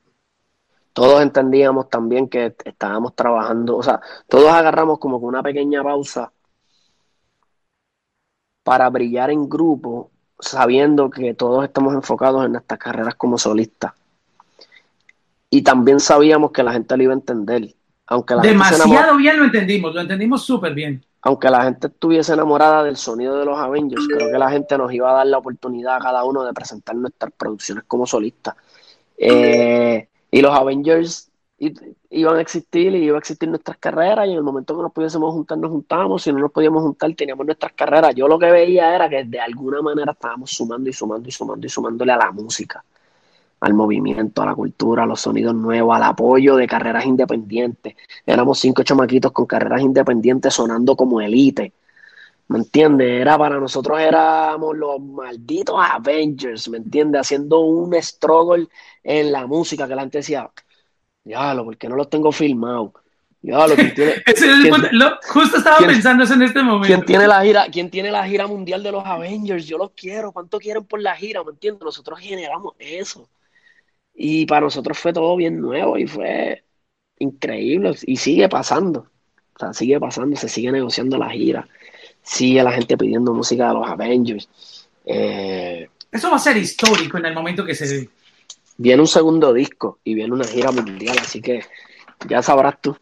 todos 0.94 1.22
entendíamos 1.22 1.90
también 1.90 2.30
que 2.30 2.56
estábamos 2.64 3.16
trabajando, 3.16 3.78
o 3.78 3.84
sea, 3.84 4.00
todos 4.28 4.50
agarramos 4.50 5.00
como 5.00 5.20
que 5.20 5.26
una 5.26 5.42
pequeña 5.42 5.84
pausa 5.84 6.32
para 8.64 8.90
brillar 8.90 9.32
en 9.32 9.50
grupo, 9.50 10.12
sabiendo 10.40 11.10
que 11.10 11.34
todos 11.34 11.66
estamos 11.66 11.94
enfocados 11.94 12.46
en 12.46 12.54
nuestras 12.54 12.80
carreras 12.80 13.16
como 13.16 13.38
solistas. 13.38 13.94
Y 15.50 15.62
también 15.64 16.00
sabíamos 16.00 16.52
que 16.52 16.64
la 16.64 16.74
gente 16.74 16.96
lo 16.96 17.04
iba 17.04 17.14
a 17.14 17.16
entender. 17.16 17.76
Aunque 18.08 18.36
la 18.36 18.42
Demasiado 18.42 19.18
bien 19.18 19.38
lo 19.38 19.46
entendimos, 19.46 19.94
lo 19.94 20.02
entendimos 20.02 20.44
súper 20.44 20.74
bien. 20.74 21.04
Aunque 21.22 21.50
la 21.50 21.64
gente 21.64 21.88
estuviese 21.88 22.34
enamorada 22.34 22.84
del 22.84 22.98
sonido 22.98 23.38
de 23.38 23.46
los 23.46 23.58
Avengers, 23.58 24.06
creo 24.08 24.32
que 24.32 24.38
la 24.38 24.52
gente 24.52 24.78
nos 24.78 24.92
iba 24.92 25.10
a 25.10 25.14
dar 25.14 25.28
la 25.28 25.38
oportunidad 25.38 25.96
a 25.96 26.00
cada 26.00 26.24
uno 26.26 26.44
de 26.44 26.54
presentar 26.54 26.96
nuestras 26.96 27.32
producciones 27.32 27.86
como 27.88 28.06
solistas. 28.06 28.56
Eh, 29.18 30.10
y 30.34 30.42
los 30.42 30.52
Avengers 30.52 31.30
iban 32.10 32.38
a 32.38 32.42
existir 32.42 32.96
y 32.96 33.06
iba 33.06 33.18
a 33.18 33.20
existir 33.20 33.48
nuestras 33.48 33.78
carreras 33.78 34.28
y 34.28 34.32
en 34.32 34.38
el 34.38 34.44
momento 34.44 34.76
que 34.76 34.82
nos 34.82 34.92
pudiésemos 34.92 35.32
juntar 35.32 35.60
nos 35.60 35.70
juntábamos, 35.70 36.24
si 36.24 36.34
no 36.34 36.40
nos 36.40 36.52
podíamos 36.52 36.82
juntar 36.82 37.14
teníamos 37.14 37.46
nuestras 37.46 37.74
carreras. 37.74 38.16
Yo 38.16 38.28
lo 38.28 38.40
que 38.40 38.50
veía 38.50 38.96
era 38.96 39.08
que 39.08 39.26
de 39.26 39.40
alguna 39.40 39.84
manera 39.84 40.14
estábamos 40.14 40.50
sumando 40.50 40.90
y 40.90 40.94
sumando 40.94 41.30
y 41.30 41.32
sumando 41.32 41.68
y 41.68 41.70
sumándole 41.70 42.14
a 42.14 42.18
la 42.18 42.32
música, 42.32 42.84
al 43.60 43.76
movimiento, 43.76 44.42
a 44.42 44.48
la 44.48 44.56
cultura, 44.56 45.04
a 45.04 45.06
los 45.06 45.22
sonidos 45.22 45.54
nuevos, 45.54 45.96
al 45.96 46.04
apoyo 46.04 46.56
de 46.56 46.66
carreras 46.66 47.06
independientes. 47.06 47.96
Éramos 48.26 48.58
cinco 48.58 48.82
chamaquitos 48.82 49.32
con 49.32 49.46
carreras 49.46 49.82
independientes 49.82 50.52
sonando 50.52 50.96
como 50.96 51.22
elite. 51.22 51.74
¿Me 52.54 52.60
entiendes? 52.60 53.20
Era 53.20 53.36
para 53.36 53.60
nosotros 53.60 54.00
éramos 54.00 54.78
los 54.78 55.02
malditos 55.02 55.76
Avengers, 55.76 56.70
¿me 56.70 56.78
entiendes? 56.78 57.22
Haciendo 57.22 57.62
un 57.62 57.96
struggle 57.96 58.68
en 59.02 59.32
la 59.32 59.48
música 59.48 59.88
que 59.88 59.96
la 59.96 60.04
gente 60.04 60.20
decía, 60.20 60.48
lo 61.26 61.66
¿por 61.66 61.78
qué 61.80 61.90
no 61.90 61.96
los 61.96 62.12
tengo 62.12 62.32
filmados? 62.32 62.92
lo 63.42 63.76
que 63.76 63.86
tiene, 63.86 64.14
justo 65.30 65.58
estaba 65.58 65.80
pensando 65.80 66.26
eso 66.26 66.36
en 66.36 66.44
este 66.44 66.62
momento. 66.62 66.86
¿quién 66.86 67.04
tiene, 67.04 67.28
la 67.28 67.42
gira, 67.42 67.66
¿Quién 67.72 67.90
tiene 67.90 68.12
la 68.12 68.24
gira 68.28 68.46
mundial 68.46 68.84
de 68.84 68.92
los 68.92 69.04
Avengers? 69.04 69.66
Yo 69.66 69.80
los 69.80 69.90
quiero. 69.96 70.32
¿Cuánto 70.32 70.60
quieren 70.60 70.86
por 70.86 71.02
la 71.02 71.16
gira? 71.16 71.44
¿Me 71.44 71.54
entiendes? 71.54 71.84
Nosotros 71.84 72.20
generamos 72.20 72.76
eso. 72.78 73.28
Y 74.14 74.46
para 74.46 74.62
nosotros 74.62 75.00
fue 75.00 75.12
todo 75.12 75.36
bien 75.36 75.60
nuevo 75.60 75.98
y 75.98 76.06
fue 76.06 76.64
increíble. 77.18 77.96
Y 78.04 78.18
sigue 78.18 78.48
pasando. 78.48 79.08
O 79.56 79.60
sea, 79.60 79.74
sigue 79.74 80.00
pasando, 80.00 80.36
se 80.36 80.48
sigue 80.48 80.72
negociando 80.72 81.18
la 81.18 81.32
gira 81.32 81.68
sigue 82.24 82.64
la 82.64 82.72
gente 82.72 82.98
pidiendo 82.98 83.34
música 83.34 83.68
de 83.68 83.74
los 83.74 83.88
Avengers. 83.88 84.50
Eh, 85.06 85.90
Eso 86.12 86.30
va 86.30 86.38
a 86.38 86.40
ser 86.40 86.58
histórico 86.58 87.18
en 87.18 87.26
el 87.26 87.34
momento 87.34 87.66
que 87.66 87.76
se 87.76 88.10
Viene 88.76 89.02
un 89.02 89.08
segundo 89.08 89.54
disco 89.54 90.00
y 90.04 90.16
viene 90.16 90.34
una 90.34 90.46
gira 90.46 90.72
mundial, 90.72 91.16
así 91.22 91.42
que 91.42 91.64
ya 92.28 92.42
sabrás 92.42 92.82
tú 92.82 92.98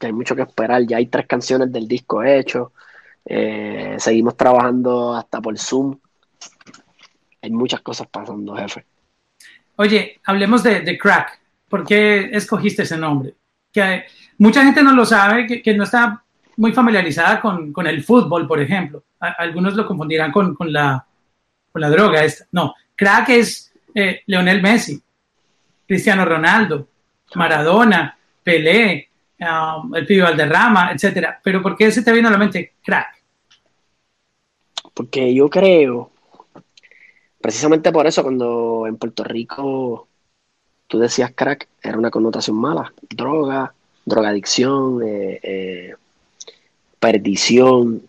que 0.00 0.06
hay 0.06 0.12
mucho 0.12 0.34
que 0.34 0.42
esperar. 0.42 0.82
Ya 0.86 0.96
hay 0.96 1.06
tres 1.06 1.26
canciones 1.26 1.70
del 1.70 1.86
disco 1.86 2.24
hecho. 2.24 2.72
Eh, 3.24 3.96
seguimos 3.98 4.36
trabajando 4.36 5.14
hasta 5.14 5.40
por 5.40 5.56
Zoom. 5.58 5.98
Hay 7.42 7.50
muchas 7.50 7.82
cosas 7.82 8.08
pasando, 8.08 8.56
jefe. 8.56 8.84
Oye, 9.76 10.20
hablemos 10.24 10.62
de, 10.62 10.98
Crack. 10.98 11.38
¿Por 11.68 11.86
qué 11.86 12.30
escogiste 12.32 12.82
ese 12.82 12.96
nombre? 12.96 13.34
Que 13.70 14.04
mucha 14.38 14.64
gente 14.64 14.82
no 14.82 14.92
lo 14.92 15.04
sabe, 15.04 15.46
que, 15.46 15.62
que 15.62 15.74
no 15.74 15.84
está 15.84 16.24
muy 16.60 16.72
familiarizada 16.72 17.40
con, 17.40 17.72
con 17.72 17.86
el 17.86 18.04
fútbol, 18.04 18.46
por 18.46 18.60
ejemplo. 18.60 19.02
algunos 19.18 19.74
lo 19.74 19.86
confundirán 19.86 20.30
con, 20.30 20.54
con, 20.54 20.70
la, 20.70 21.04
con 21.72 21.80
la 21.80 21.88
droga. 21.88 22.22
Esta. 22.22 22.44
No, 22.52 22.74
crack 22.94 23.30
es 23.30 23.72
eh, 23.94 24.20
Leonel 24.26 24.60
Messi, 24.60 25.00
Cristiano 25.88 26.22
Ronaldo, 26.26 26.86
Maradona, 27.34 28.14
Pelé, 28.42 29.08
um, 29.40 29.94
el 29.94 30.06
Pibe 30.06 30.22
Valderrama, 30.22 30.92
etcétera. 30.92 31.40
Pero 31.42 31.62
¿por 31.62 31.76
qué 31.76 31.90
se 31.90 32.02
te 32.02 32.12
viene 32.12 32.28
a 32.28 32.32
la 32.32 32.38
mente 32.38 32.74
crack? 32.82 33.22
Porque 34.92 35.32
yo 35.34 35.48
creo, 35.48 36.10
precisamente 37.40 37.90
por 37.90 38.06
eso, 38.06 38.22
cuando 38.22 38.86
en 38.86 38.98
Puerto 38.98 39.24
Rico 39.24 40.08
tú 40.86 40.98
decías 40.98 41.32
crack, 41.34 41.68
era 41.82 41.96
una 41.96 42.10
connotación 42.10 42.56
mala, 42.56 42.92
droga, 43.08 43.72
drogadicción, 44.04 45.02
eh, 45.02 45.40
eh, 45.42 45.94
perdición, 47.00 48.02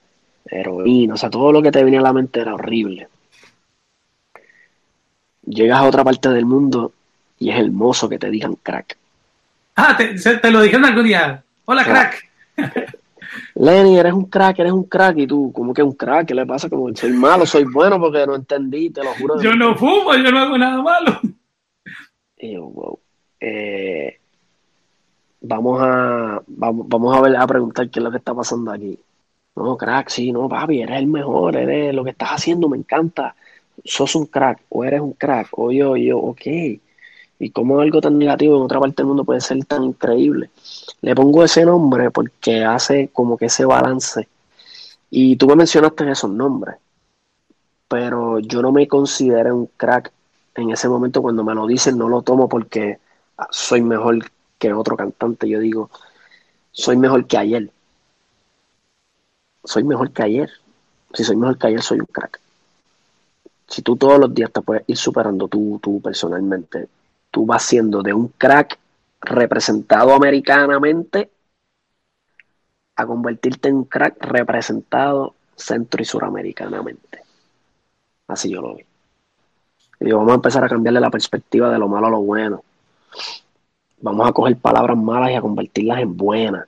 heroína, 0.45 1.15
o 1.15 1.17
sea, 1.17 1.29
todo 1.29 1.51
lo 1.51 1.61
que 1.61 1.71
te 1.71 1.83
venía 1.83 1.99
a 1.99 2.03
la 2.03 2.13
mente 2.13 2.41
era 2.41 2.53
horrible. 2.53 3.07
Llegas 5.45 5.79
a 5.79 5.87
otra 5.87 6.03
parte 6.03 6.29
del 6.29 6.45
mundo 6.45 6.93
y 7.39 7.49
es 7.49 7.59
hermoso 7.59 8.07
que 8.07 8.19
te 8.19 8.29
digan 8.29 8.55
crack. 8.61 8.97
Ah, 9.75 9.97
te, 9.97 10.51
lo 10.51 10.61
dijeron 10.61 10.85
algún 10.85 11.05
día. 11.05 11.43
Hola, 11.65 11.83
crack. 11.83 12.29
Lenny, 13.55 13.97
eres 13.97 14.13
un 14.13 14.25
crack, 14.25 14.59
eres 14.59 14.73
un 14.73 14.83
crack. 14.83 15.17
Y 15.17 15.27
tú, 15.27 15.51
¿cómo 15.53 15.73
que 15.73 15.81
un 15.81 15.93
crack? 15.93 16.27
¿Qué 16.27 16.35
le 16.35 16.45
pasa? 16.45 16.69
Como 16.69 16.93
soy 16.95 17.13
malo, 17.13 17.45
soy 17.45 17.63
bueno 17.63 17.99
porque 17.99 18.25
no 18.27 18.35
entendí, 18.35 18.89
te 18.89 19.03
lo 19.03 19.13
juro. 19.13 19.41
Yo 19.41 19.55
no 19.55 19.75
fumo, 19.75 20.13
yo 20.15 20.31
no 20.31 20.39
hago 20.39 20.57
nada 20.57 20.81
malo. 20.81 21.19
Y 22.37 22.53
yo, 22.53 22.65
wow. 22.65 22.99
Eh, 23.39 24.19
vamos 25.41 25.81
a, 25.81 26.41
vamos, 26.47 26.87
vamos 26.87 27.17
a 27.17 27.21
ver, 27.21 27.35
a 27.35 27.47
preguntar 27.47 27.89
qué 27.89 27.99
es 27.99 28.03
lo 28.03 28.11
que 28.11 28.17
está 28.17 28.33
pasando 28.33 28.71
aquí. 28.71 28.97
No, 29.55 29.75
crack, 29.77 30.09
sí, 30.09 30.31
no, 30.31 30.47
papi, 30.47 30.81
eres 30.81 30.99
el 30.99 31.07
mejor, 31.07 31.57
eres 31.57 31.93
lo 31.93 32.03
que 32.03 32.11
estás 32.11 32.29
haciendo, 32.29 32.69
me 32.69 32.77
encanta. 32.77 33.35
Sos 33.83 34.15
un 34.15 34.27
crack, 34.27 34.61
o 34.69 34.83
eres 34.85 35.01
un 35.01 35.13
crack, 35.13 35.49
o 35.57 35.71
yo, 35.71 35.97
yo, 35.97 36.17
ok. 36.19 36.41
¿Y 37.39 37.49
cómo 37.51 37.79
algo 37.81 38.01
tan 38.01 38.17
negativo 38.19 38.55
en 38.55 38.63
otra 38.63 38.79
parte 38.79 38.97
del 38.97 39.07
mundo 39.07 39.25
puede 39.25 39.41
ser 39.41 39.63
tan 39.65 39.83
increíble? 39.83 40.51
Le 41.01 41.15
pongo 41.15 41.43
ese 41.43 41.65
nombre 41.65 42.11
porque 42.11 42.63
hace 42.63 43.09
como 43.11 43.37
que 43.37 43.45
ese 43.45 43.65
balance. 43.65 44.27
Y 45.09 45.35
tú 45.37 45.47
me 45.47 45.55
mencionaste 45.55 46.09
esos 46.09 46.29
nombres, 46.29 46.77
pero 47.87 48.39
yo 48.39 48.61
no 48.61 48.71
me 48.71 48.87
considero 48.87 49.55
un 49.55 49.69
crack 49.75 50.11
en 50.55 50.71
ese 50.71 50.87
momento 50.87 51.21
cuando 51.21 51.43
me 51.43 51.55
lo 51.55 51.67
dicen, 51.67 51.97
no 51.97 52.07
lo 52.09 52.21
tomo 52.21 52.47
porque 52.47 52.99
soy 53.49 53.81
mejor 53.81 54.19
que 54.61 54.71
otro 54.71 54.95
cantante, 54.95 55.49
yo 55.49 55.59
digo, 55.59 55.89
soy 56.71 56.95
mejor 56.95 57.25
que 57.25 57.35
ayer. 57.35 57.71
Soy 59.63 59.83
mejor 59.83 60.11
que 60.11 60.21
ayer. 60.21 60.51
Si 61.13 61.23
soy 61.23 61.35
mejor 61.35 61.57
que 61.57 61.67
ayer, 61.67 61.81
soy 61.81 61.99
un 61.99 62.05
crack. 62.05 62.39
Si 63.67 63.81
tú 63.81 63.95
todos 63.95 64.19
los 64.19 64.31
días 64.31 64.51
te 64.51 64.61
puedes 64.61 64.83
ir 64.87 64.97
superando 64.97 65.47
tú, 65.47 65.79
tú 65.81 65.99
personalmente, 65.99 66.87
tú 67.31 67.47
vas 67.47 67.63
siendo 67.63 68.03
de 68.03 68.13
un 68.13 68.27
crack 68.27 68.77
representado 69.21 70.13
americanamente 70.13 71.31
a 72.95 73.05
convertirte 73.07 73.69
en 73.69 73.77
un 73.77 73.85
crack 73.85 74.15
representado 74.23 75.33
centro 75.55 76.03
y 76.03 76.05
suramericanamente. 76.05 77.23
Así 78.27 78.51
yo 78.51 78.61
lo 78.61 78.75
veo. 78.75 78.85
Y 79.99 80.05
digo, 80.05 80.19
vamos 80.19 80.33
a 80.33 80.35
empezar 80.35 80.63
a 80.63 80.69
cambiarle 80.69 80.99
la 80.99 81.09
perspectiva 81.09 81.71
de 81.71 81.79
lo 81.79 81.87
malo 81.87 82.07
a 82.07 82.11
lo 82.11 82.21
bueno 82.21 82.63
vamos 84.01 84.27
a 84.27 84.31
coger 84.31 84.57
palabras 84.57 84.97
malas 84.97 85.31
y 85.31 85.35
a 85.35 85.41
convertirlas 85.41 85.99
en 85.99 86.17
buenas. 86.17 86.67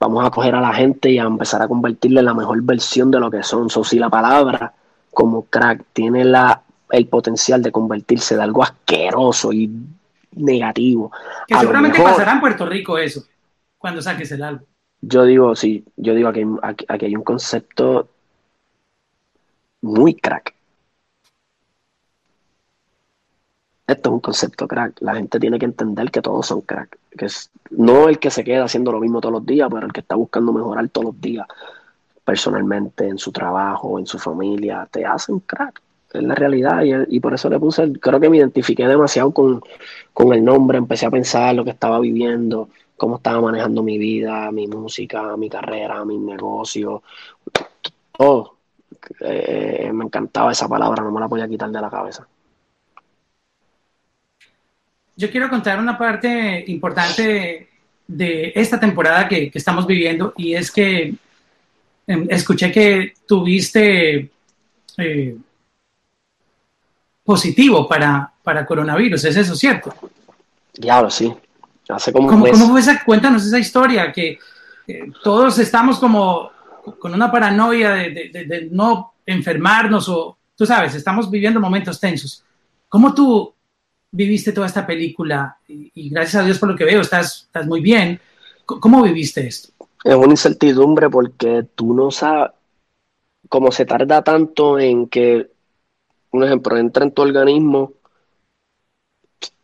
Vamos 0.00 0.24
a 0.24 0.30
coger 0.30 0.54
a 0.54 0.60
la 0.60 0.72
gente 0.72 1.10
y 1.10 1.18
a 1.18 1.24
empezar 1.24 1.60
a 1.60 1.68
convertirle 1.68 2.20
en 2.20 2.26
la 2.26 2.34
mejor 2.34 2.62
versión 2.62 3.10
de 3.10 3.18
lo 3.18 3.30
que 3.30 3.42
son. 3.42 3.68
So, 3.68 3.82
si 3.82 3.98
la 3.98 4.08
palabra 4.08 4.72
como 5.12 5.42
crack 5.42 5.84
tiene 5.92 6.24
la, 6.24 6.62
el 6.90 7.08
potencial 7.08 7.62
de 7.62 7.72
convertirse 7.72 8.36
de 8.36 8.42
algo 8.42 8.62
asqueroso 8.62 9.52
y 9.52 9.70
negativo. 10.36 11.10
Que 11.46 11.58
seguramente 11.58 12.00
pasará 12.00 12.32
en 12.32 12.40
Puerto 12.40 12.66
Rico 12.66 12.98
eso, 12.98 13.24
cuando 13.76 14.00
saques 14.00 14.30
el 14.32 14.42
álbum. 14.42 14.66
Yo 15.00 15.24
digo, 15.24 15.54
sí, 15.56 15.84
yo 15.96 16.14
digo 16.14 16.32
que 16.32 16.46
aquí 16.88 17.06
hay 17.06 17.16
un 17.16 17.22
concepto 17.22 18.08
muy 19.80 20.14
crack. 20.14 20.54
Esto 23.88 24.10
es 24.10 24.12
un 24.12 24.20
concepto 24.20 24.68
crack. 24.68 25.00
La 25.00 25.14
gente 25.14 25.40
tiene 25.40 25.58
que 25.58 25.64
entender 25.64 26.10
que 26.10 26.20
todos 26.20 26.46
son 26.46 26.60
crack. 26.60 26.98
Que 27.16 27.24
es, 27.24 27.50
no 27.70 28.08
el 28.08 28.18
que 28.18 28.30
se 28.30 28.44
queda 28.44 28.64
haciendo 28.64 28.92
lo 28.92 29.00
mismo 29.00 29.20
todos 29.20 29.32
los 29.32 29.46
días, 29.46 29.68
pero 29.72 29.86
el 29.86 29.92
que 29.92 30.00
está 30.00 30.14
buscando 30.14 30.52
mejorar 30.52 30.88
todos 30.90 31.06
los 31.06 31.20
días 31.20 31.46
personalmente, 32.22 33.08
en 33.08 33.16
su 33.16 33.32
trabajo, 33.32 33.98
en 33.98 34.06
su 34.06 34.18
familia, 34.18 34.86
te 34.90 35.06
hacen 35.06 35.40
crack. 35.40 35.80
Es 36.12 36.22
la 36.22 36.34
realidad 36.34 36.82
y, 37.08 37.20
por 37.20 37.34
eso 37.34 37.48
le 37.48 37.58
puse, 37.58 37.92
creo 38.00 38.20
que 38.20 38.28
me 38.28 38.36
identifiqué 38.38 38.86
demasiado 38.86 39.30
con, 39.32 39.62
con 40.12 40.32
el 40.34 40.44
nombre, 40.44 40.78
empecé 40.78 41.06
a 41.06 41.10
pensar 41.10 41.54
lo 41.54 41.64
que 41.64 41.70
estaba 41.70 41.98
viviendo, 42.00 42.68
cómo 42.96 43.16
estaba 43.16 43.40
manejando 43.40 43.82
mi 43.82 43.98
vida, 43.98 44.50
mi 44.50 44.66
música, 44.66 45.36
mi 45.36 45.48
carrera, 45.48 46.04
mi 46.04 46.18
negocio, 46.18 47.02
todo. 48.12 48.56
Eh, 49.20 49.90
me 49.94 50.04
encantaba 50.04 50.52
esa 50.52 50.68
palabra, 50.68 51.02
no 51.02 51.12
me 51.12 51.20
la 51.20 51.28
podía 51.28 51.48
quitar 51.48 51.70
de 51.70 51.80
la 51.80 51.90
cabeza 51.90 52.26
yo 55.18 55.28
quiero 55.32 55.50
contar 55.50 55.80
una 55.80 55.98
parte 55.98 56.64
importante 56.68 57.68
de 58.06 58.52
esta 58.54 58.78
temporada 58.78 59.28
que, 59.28 59.50
estamos 59.52 59.84
viviendo 59.84 60.32
y 60.36 60.54
es 60.54 60.70
que 60.70 61.12
em, 62.06 62.26
escuché 62.30 62.70
que 62.70 63.14
tuviste 63.26 64.30
eh, 64.96 65.36
positivo 67.24 67.88
para, 67.88 68.32
para 68.44 68.64
coronavirus, 68.64 69.24
¿es 69.24 69.36
eso 69.36 69.56
cierto? 69.56 69.92
Diablo, 70.74 71.10
sí. 71.10 71.34
Hace 71.88 72.12
como 72.12 72.28
¿Cómo, 72.28 72.46
¿Cómo, 72.46 72.68
fue 72.68 72.80
esa? 72.80 73.02
Cuéntanos 73.02 73.44
esa 73.44 73.58
historia, 73.58 74.12
que 74.12 74.38
todos 75.24 75.58
estamos 75.58 75.98
como 75.98 76.52
con 77.00 77.12
una 77.12 77.30
paranoia 77.30 77.90
de, 77.90 78.30
de, 78.32 78.68
no 78.70 79.14
enfermarnos 79.26 80.08
o, 80.08 80.38
tú 80.54 80.64
sabes, 80.64 80.94
estamos 80.94 81.28
viviendo 81.28 81.60
momentos 81.60 81.98
tensos. 81.98 82.44
¿Cómo 82.88 83.12
tú 83.12 83.52
viviste 84.10 84.52
toda 84.52 84.66
esta 84.66 84.86
película? 84.86 85.58
Y, 85.68 86.10
gracias 86.10 86.42
a 86.42 86.44
Dios 86.44 86.58
por 86.58 86.70
lo 86.70 86.76
que 86.76 86.84
veo, 86.84 87.00
estás, 87.00 87.44
estás 87.46 87.66
muy 87.66 87.80
bien. 87.80 88.20
¿Cómo 88.64 89.02
viviste 89.02 89.46
esto? 89.46 89.72
Es 90.04 90.14
una 90.14 90.30
incertidumbre 90.30 91.08
porque 91.08 91.66
tú 91.74 91.94
no 91.94 92.10
sabes, 92.10 92.52
cómo 93.48 93.72
se 93.72 93.84
tarda 93.84 94.22
tanto 94.22 94.78
en 94.78 95.08
que, 95.08 95.50
un 96.30 96.44
ejemplo, 96.44 96.76
entra 96.76 97.04
en 97.04 97.12
tu 97.12 97.22
organismo, 97.22 97.94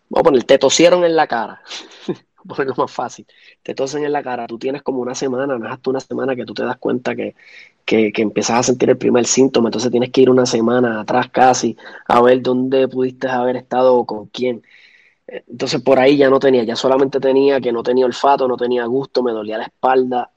vamos 0.09 0.21
a 0.21 0.23
poner, 0.23 0.45
te 0.45 0.59
tosieron 0.59 1.05
en 1.05 1.17
la 1.17 1.27
cara, 1.27 1.63
ponerlo 2.49 2.75
más 2.79 2.91
fácil, 2.93 3.27
te 3.63 3.75
tosen 3.75 4.05
en 4.05 4.13
la 4.13 4.23
cara, 4.23 4.47
tú 4.47 4.59
tienes 4.59 4.83
como 4.83 5.01
una 5.01 5.15
semana, 5.15 5.59
no 5.59 5.67
es 5.67 5.73
hasta 5.73 5.91
una 5.91 6.01
semana 6.01 6.37
que 6.37 6.45
tú 6.45 6.55
te 6.55 6.65
das 6.65 6.77
cuenta 6.79 7.15
que, 7.17 7.35
que, 7.85 8.13
que 8.13 8.31
a 8.49 8.63
sentir 8.63 8.91
el 8.91 8.99
primer 8.99 9.27
síntoma, 9.27 9.69
entonces 9.69 9.91
tienes 9.91 10.11
que 10.11 10.23
ir 10.23 10.31
una 10.31 10.47
semana 10.47 11.01
atrás 11.01 11.29
casi 11.31 11.77
a 12.07 12.21
ver 12.23 12.43
dónde 12.43 12.89
pudiste 12.89 13.29
haber 13.29 13.57
estado 13.57 13.97
o 13.97 14.07
con 14.07 14.27
quién. 14.29 14.63
Entonces 15.27 15.83
por 15.83 15.99
ahí 15.99 16.17
ya 16.19 16.31
no 16.31 16.39
tenía, 16.41 16.65
ya 16.65 16.77
solamente 16.77 17.21
tenía 17.21 17.61
que 17.61 17.73
no 17.73 17.83
tenía 17.83 18.07
olfato, 18.07 18.49
no 18.49 18.57
tenía 18.57 18.85
gusto, 18.87 19.23
me 19.23 19.33
dolía 19.33 19.59
la 19.59 19.65
espalda. 19.65 20.31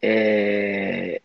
Eh, 0.00 1.20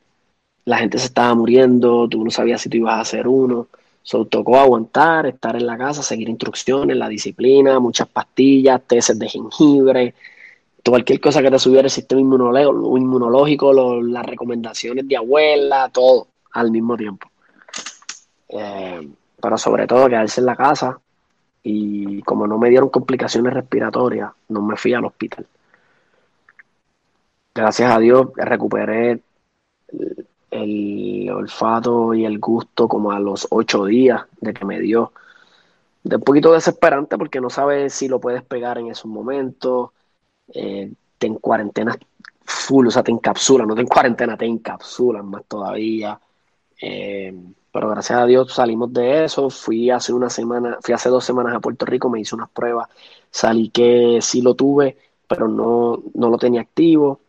la 0.66 0.78
gente 0.80 0.98
se 1.00 1.08
estaba 1.08 1.36
muriendo, 1.36 2.08
tú 2.10 2.24
no 2.24 2.32
sabías 2.32 2.62
si 2.62 2.70
tú 2.70 2.78
ibas 2.78 2.96
a 2.96 3.02
hacer 3.02 3.28
uno. 3.28 3.70
So, 4.10 4.26
tocó 4.26 4.58
aguantar, 4.58 5.28
estar 5.28 5.56
en 5.56 5.68
la 5.68 5.78
casa, 5.78 6.02
seguir 6.02 6.30
instrucciones, 6.30 6.98
la 6.98 7.08
disciplina, 7.08 7.80
muchas 7.80 8.08
pastillas, 8.08 8.82
tesis 8.88 9.20
de 9.20 9.30
jengibre, 9.30 10.16
cualquier 10.84 11.20
cosa 11.22 11.44
que 11.44 11.52
te 11.52 11.60
subiera 11.60 11.86
el 11.86 11.92
sistema 11.92 12.20
inmunológico, 12.20 13.72
las 14.02 14.26
recomendaciones 14.26 15.08
de 15.08 15.16
abuela, 15.16 15.90
todo 15.94 16.26
al 16.54 16.72
mismo 16.72 16.98
tiempo. 16.98 17.30
Eh, 18.48 19.08
pero 19.40 19.58
sobre 19.60 19.86
todo 19.86 20.10
quedarse 20.10 20.42
en 20.42 20.48
la 20.48 20.56
casa 20.56 21.00
y 21.62 22.24
como 22.24 22.48
no 22.48 22.58
me 22.58 22.70
dieron 22.72 22.90
complicaciones 22.90 23.54
respiratorias, 23.54 24.32
no 24.48 24.64
me 24.64 24.76
fui 24.76 24.92
al 24.92 25.06
hospital. 25.06 25.46
Gracias 27.54 27.92
a 27.92 28.00
Dios 28.00 28.30
recuperé 28.38 29.22
el, 30.52 31.30
olfato 31.32 32.14
y 32.14 32.26
el 32.26 32.40
gusto 32.40 32.88
como 32.88 33.12
a 33.12 33.20
los 33.20 33.48
ocho 33.52 33.86
días 33.86 34.24
de 34.42 34.54
que 34.54 34.66
me 34.66 34.80
dio. 34.80 35.14
De 36.04 36.16
un 36.16 36.22
poquito 36.24 36.54
desesperante 36.54 37.18
porque 37.18 37.42
no 37.42 37.50
sabes 37.50 37.94
si 37.94 38.08
lo 38.08 38.20
puedes 38.20 38.44
pegar 38.44 38.78
en 38.78 38.88
esos 38.88 39.06
momentos 39.06 39.92
eh, 40.54 40.92
te 41.18 41.28
en 41.28 41.36
cuarentena 41.36 41.98
full, 42.44 42.88
o 42.88 42.92
sea, 42.92 43.04
te 43.04 43.12
encapsulan, 43.12 43.68
no 43.68 43.76
te 43.76 43.82
en 43.82 43.88
cuarentena, 43.88 44.38
te 44.38 44.46
encapsulan 44.46 45.26
más 45.26 45.44
todavía. 45.46 46.20
Eh, 46.82 47.34
pero 47.72 47.90
gracias 47.90 48.20
a 48.20 48.26
Dios 48.26 48.54
salimos 48.54 48.92
de 48.94 49.26
eso. 49.26 49.50
Fui 49.50 49.90
hace 49.92 50.14
una 50.14 50.30
semana, 50.30 50.78
fui 50.82 50.94
hace 50.94 51.10
dos 51.10 51.24
semanas 51.24 51.56
a 51.56 51.60
Puerto 51.60 51.86
Rico, 51.86 52.10
me 52.10 52.20
hice 52.20 52.36
unas 52.36 52.50
pruebas, 52.50 52.90
salí 53.30 53.70
que 53.70 54.20
sí 54.22 54.42
lo 54.42 54.56
tuve, 54.56 54.98
pero 55.28 55.48
no, 55.48 56.02
no 56.16 56.30
lo 56.30 56.38
tenía 56.38 56.62
activo. 56.62 57.20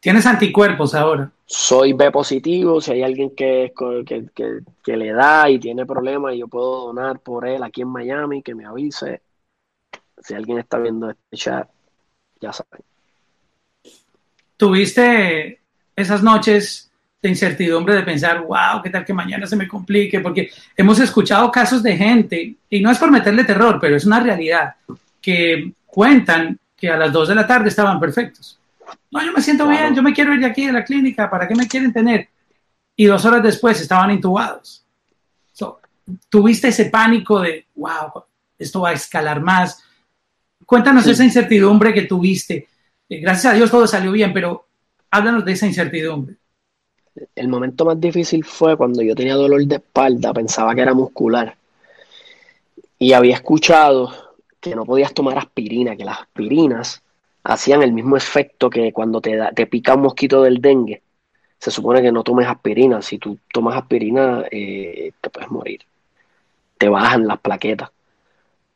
¿Tienes 0.00 0.26
anticuerpos 0.26 0.94
ahora? 0.94 1.32
Soy 1.50 1.94
B 1.94 2.10
positivo, 2.10 2.78
si 2.78 2.92
hay 2.92 3.02
alguien 3.02 3.34
que, 3.34 3.72
que, 4.04 4.26
que, 4.84 4.96
le 4.98 5.12
da 5.14 5.48
y 5.48 5.58
tiene 5.58 5.86
problemas, 5.86 6.34
yo 6.36 6.46
puedo 6.46 6.88
donar 6.88 7.20
por 7.20 7.48
él 7.48 7.62
aquí 7.62 7.80
en 7.80 7.88
Miami, 7.88 8.42
que 8.42 8.54
me 8.54 8.66
avise. 8.66 9.22
Si 10.20 10.34
alguien 10.34 10.58
está 10.58 10.78
viendo 10.78 11.08
este 11.08 11.36
chat, 11.38 11.66
ya 12.38 12.52
saben. 12.52 12.82
¿Tuviste 14.58 15.62
esas 15.96 16.22
noches 16.22 16.90
de 17.22 17.30
incertidumbre 17.30 17.94
de 17.94 18.02
pensar, 18.02 18.42
wow, 18.42 18.82
qué 18.82 18.90
tal 18.90 19.06
que 19.06 19.14
mañana 19.14 19.46
se 19.46 19.56
me 19.56 19.66
complique? 19.66 20.20
Porque 20.20 20.50
hemos 20.76 21.00
escuchado 21.00 21.50
casos 21.50 21.82
de 21.82 21.96
gente, 21.96 22.56
y 22.68 22.80
no 22.82 22.90
es 22.90 22.98
por 22.98 23.10
meterle 23.10 23.44
terror, 23.44 23.78
pero 23.80 23.96
es 23.96 24.04
una 24.04 24.20
realidad, 24.20 24.74
que 25.18 25.72
cuentan 25.86 26.58
que 26.76 26.90
a 26.90 26.98
las 26.98 27.10
2 27.10 27.28
de 27.28 27.34
la 27.34 27.46
tarde 27.46 27.70
estaban 27.70 27.98
perfectos. 27.98 28.58
No, 29.10 29.24
yo 29.24 29.32
me 29.32 29.42
siento 29.42 29.66
bien, 29.68 29.94
yo 29.94 30.02
me 30.02 30.12
quiero 30.12 30.34
ir 30.34 30.40
de 30.40 30.46
aquí 30.46 30.66
de 30.66 30.72
la 30.72 30.84
clínica, 30.84 31.30
¿para 31.30 31.46
qué 31.46 31.54
me 31.54 31.68
quieren 31.68 31.92
tener? 31.92 32.28
Y 32.96 33.06
dos 33.06 33.24
horas 33.24 33.42
después 33.42 33.80
estaban 33.80 34.10
intubados. 34.10 34.84
tuviste 36.28 36.68
ese 36.68 36.86
pánico 36.86 37.40
de, 37.40 37.66
wow, 37.74 38.24
esto 38.58 38.80
va 38.80 38.90
a 38.90 38.94
escalar 38.94 39.40
más, 39.40 39.82
Cuéntanos 40.68 41.06
esa 41.06 41.24
incertidumbre 41.24 41.94
que 41.94 42.02
tuviste. 42.02 42.68
Eh, 43.08 43.20
gracias 43.20 43.54
a 43.54 43.56
Dios 43.56 43.70
todo 43.70 43.86
salió 43.86 44.12
bien, 44.12 44.34
pero 44.34 44.66
háblanos 45.10 45.42
de 45.42 45.52
esa 45.52 45.66
incertidumbre. 45.66 46.36
El 47.34 47.48
momento 47.48 47.86
más 47.86 47.98
difícil 47.98 48.44
fue 48.44 48.76
cuando 48.76 49.00
yo 49.00 49.14
tenía 49.14 49.34
dolor 49.34 49.64
de 49.64 49.76
espalda, 49.76 50.34
pensaba 50.34 50.74
que 50.74 50.82
era 50.82 50.92
muscular. 50.92 51.56
Y 52.98 53.14
había 53.14 53.36
escuchado 53.36 54.12
que 54.60 54.76
no 54.76 54.84
podías 54.84 55.14
tomar 55.14 55.38
aspirina, 55.38 55.96
que 55.96 56.04
las 56.04 56.20
aspirinas 56.20 57.00
hacían 57.48 57.82
el 57.82 57.92
mismo 57.92 58.16
efecto 58.16 58.70
que 58.70 58.92
cuando 58.92 59.20
te, 59.20 59.38
te 59.54 59.66
pica 59.66 59.94
un 59.94 60.02
mosquito 60.02 60.42
del 60.42 60.60
dengue. 60.60 61.02
Se 61.58 61.70
supone 61.70 62.02
que 62.02 62.12
no 62.12 62.22
tomes 62.24 62.46
aspirina. 62.48 63.02
Si 63.02 63.18
tú 63.18 63.38
tomas 63.52 63.76
aspirina, 63.76 64.44
eh, 64.50 65.12
te 65.20 65.30
puedes 65.30 65.50
morir. 65.50 65.80
Te 66.78 66.88
bajan 66.88 67.26
las 67.26 67.40
plaquetas. 67.40 67.90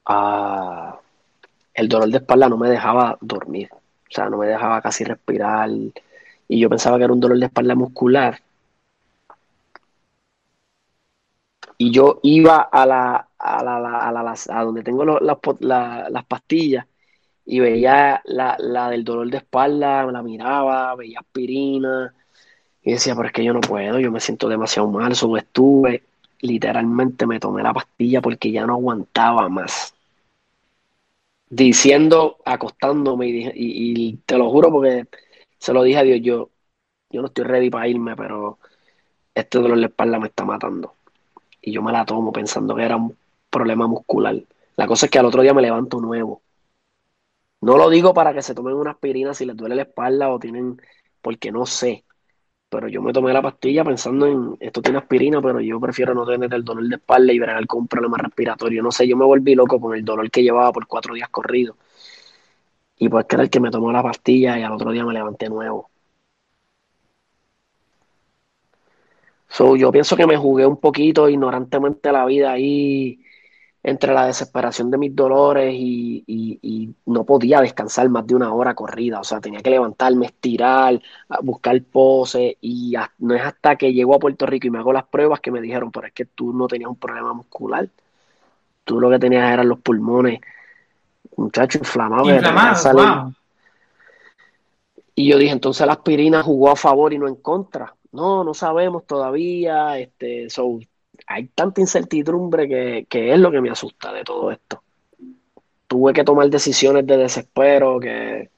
Ah, 0.07 0.99
el 1.75 1.89
dolor 1.89 2.11
de 2.11 2.18
espalda 2.18 2.49
no 2.49 2.57
me 2.59 2.70
dejaba 2.70 3.18
dormir, 3.20 3.70
o 3.73 3.79
sea, 4.11 4.29
no 4.31 4.39
me 4.39 4.47
dejaba 4.49 4.81
casi 4.83 5.05
respirar 5.05 5.70
y 6.49 6.61
yo 6.61 6.68
pensaba 6.70 6.99
que 6.99 7.05
era 7.05 7.12
un 7.12 7.20
dolor 7.20 7.39
de 7.39 7.47
espalda 7.47 7.75
muscular. 7.75 8.41
Y 11.79 11.91
yo 11.91 12.20
iba 12.23 12.61
a 12.61 12.87
la, 12.87 13.29
a, 13.39 13.62
la, 13.64 13.77
a, 13.77 14.12
la, 14.12 14.35
a 14.49 14.64
donde 14.64 14.83
tengo 14.83 15.05
las 15.05 16.25
pastillas 16.27 16.87
y 17.45 17.61
veía 17.61 18.22
la, 18.24 18.57
la, 18.59 18.90
del 18.90 19.05
dolor 19.05 19.30
de 19.30 19.38
espalda, 19.38 20.05
la 20.07 20.22
miraba, 20.22 20.95
veía 20.97 21.20
aspirina 21.20 22.14
y 22.82 22.93
decía, 22.93 23.14
pero 23.14 23.28
es 23.28 23.32
que 23.32 23.45
yo 23.45 23.53
no 23.53 23.61
puedo, 23.61 23.99
yo 24.01 24.11
me 24.12 24.20
siento 24.20 24.49
demasiado 24.49 24.88
mal, 24.88 25.14
solo 25.14 25.36
estuve, 25.38 26.03
literalmente 26.40 27.26
me 27.26 27.40
tomé 27.40 27.62
la 27.62 27.72
pastilla 27.74 28.20
porque 28.20 28.51
ya 28.53 28.66
no 28.66 28.74
aguantaba 28.74 29.49
más 29.49 29.95
diciendo, 31.53 32.38
acostándome 32.47 33.26
y, 33.55 34.16
te 34.24 34.38
lo 34.38 34.51
juro 34.51 34.70
porque 34.72 35.07
se 35.59 35.74
lo 35.74 35.82
dije 35.82 35.99
a 35.99 36.03
Dios, 36.03 36.20
yo, 36.22 36.49
yo 37.11 37.20
no 37.20 37.26
estoy 37.26 37.45
ready 37.45 37.68
para 37.68 37.88
irme, 37.88 38.16
pero 38.16 38.59
este 39.34 39.59
dolor 39.59 39.78
de 39.78 39.86
espalda 39.86 40.18
me 40.18 40.28
está 40.28 40.45
matando. 40.47 40.95
Y 41.61 41.72
yo 41.72 41.82
me 41.82 41.93
la 41.93 42.07
tomo 42.07 42.32
pensando 42.32 42.74
que 42.74 42.84
era 42.84 42.97
un 42.97 43.16
problema 43.51 43.86
muscular. 43.86 44.36
La 44.76 44.86
cosa 44.86 45.07
es 45.07 45.12
que 45.12 45.18
al 45.18 45.26
otro 45.26 45.43
día 45.43 45.53
me 45.53 45.62
levanto 45.62 46.01
nuevo. 46.01 46.40
No 47.62 47.78
lo 47.78 47.88
digo 47.88 48.12
para 48.12 48.34
que 48.34 48.42
se 48.42 48.54
tomen 48.54 48.74
una 48.74 48.90
aspirina 48.92 49.32
si 49.34 49.46
les 49.46 49.56
duele 49.56 49.76
la 49.76 49.82
espalda 49.82 50.30
o 50.30 50.38
tienen, 50.38 50.80
porque 51.22 51.50
no 51.50 51.64
sé 51.66 52.04
pero 52.72 52.88
yo 52.88 53.02
me 53.02 53.12
tomé 53.12 53.34
la 53.34 53.42
pastilla 53.42 53.84
pensando 53.84 54.26
en, 54.26 54.56
esto 54.58 54.80
tiene 54.80 54.98
aspirina, 54.98 55.42
pero 55.42 55.60
yo 55.60 55.78
prefiero 55.78 56.14
no 56.14 56.24
tener 56.24 56.54
el 56.54 56.64
dolor 56.64 56.84
de 56.88 56.96
espalda 56.96 57.30
y 57.32 57.38
ver 57.38 57.66
con 57.66 57.82
un 57.82 57.88
problema 57.88 58.16
respiratorio. 58.16 58.82
No 58.82 58.90
sé, 58.90 59.06
yo 59.06 59.14
me 59.14 59.26
volví 59.26 59.54
loco 59.54 59.78
con 59.78 59.94
el 59.94 60.02
dolor 60.04 60.30
que 60.30 60.42
llevaba 60.42 60.72
por 60.72 60.86
cuatro 60.86 61.12
días 61.14 61.28
corridos. 61.28 61.76
Y 62.96 63.10
pues 63.10 63.26
el 63.28 63.50
que 63.50 63.60
me 63.60 63.70
tomó 63.70 63.92
la 63.92 64.02
pastilla 64.02 64.58
y 64.58 64.62
al 64.62 64.72
otro 64.72 64.90
día 64.90 65.04
me 65.04 65.12
levanté 65.12 65.50
nuevo. 65.50 65.90
So, 69.48 69.76
yo 69.76 69.92
pienso 69.92 70.16
que 70.16 70.26
me 70.26 70.36
jugué 70.36 70.64
un 70.66 70.78
poquito 70.78 71.28
ignorantemente 71.28 72.10
la 72.10 72.24
vida 72.24 72.52
ahí, 72.52 73.22
entre 73.85 74.14
la 74.14 74.26
desesperación 74.26 74.91
de 74.91 74.99
mis 74.99 75.14
dolores 75.14 75.74
y, 75.76 76.95
no 77.07 77.24
podía 77.24 77.61
descansar 77.61 78.09
más 78.09 78.26
de 78.26 78.35
una 78.35 78.53
hora 78.55 78.74
corrida. 78.74 79.20
O 79.20 79.24
sea, 79.24 79.41
tenía 79.41 79.61
que 79.61 79.70
levantarme, 79.70 80.26
estirar, 80.26 81.01
buscar 81.43 81.83
pose. 81.83 82.59
Y 82.61 82.95
no 83.18 83.35
es 83.35 83.43
hasta 83.43 83.76
que 83.76 83.93
llego 83.93 84.14
a 84.14 84.18
Puerto 84.18 84.47
Rico 84.47 84.66
y 84.66 84.70
me 84.70 84.78
hago 84.78 84.93
las 84.93 85.05
pruebas 85.05 85.41
que 85.41 85.51
me 85.51 85.61
dijeron, 85.61 85.91
pero 85.91 86.07
es 86.07 86.12
que 86.12 86.24
tú 86.24 86.53
no 86.53 86.68
tenías 86.68 86.91
un 86.91 86.97
problema 86.97 87.33
muscular. 87.33 87.89
Tú 88.85 89.01
lo 89.01 89.11
que 89.11 89.18
tenías 89.18 89.53
eran 89.53 89.68
los 89.68 89.80
pulmones, 89.80 90.41
muchacho, 91.37 91.78
inflamados. 91.78 92.28
Inflamados, 92.28 93.35
Y 95.14 95.28
yo 95.28 95.39
dije, 95.39 95.53
entonces 95.53 95.87
la 95.87 95.95
aspirina 95.95 96.43
jugó 96.43 96.70
a 96.70 96.76
favor 96.76 97.12
y 97.12 97.18
no 97.18 97.28
en 97.28 97.37
contra. 97.37 97.95
No, 98.12 98.45
no 98.45 98.55
sabemos 98.55 99.07
todavía. 99.07 99.99
Este, 99.99 100.49
so, 100.51 100.78
hay 101.27 101.47
tanta 101.49 101.81
incertidumbre 101.81 102.68
que, 103.09 103.33
es 103.33 103.39
lo 103.39 103.51
que 103.51 103.61
me 103.61 103.70
asusta 103.70 104.12
de 104.12 104.25
todo 104.25 104.51
esto. 104.51 104.83
Tuve 105.87 106.12
que 106.12 106.25
tomar 106.25 106.49
decisiones 106.49 107.07
de 107.07 107.16
desespero 107.16 108.01
que, 108.01 108.51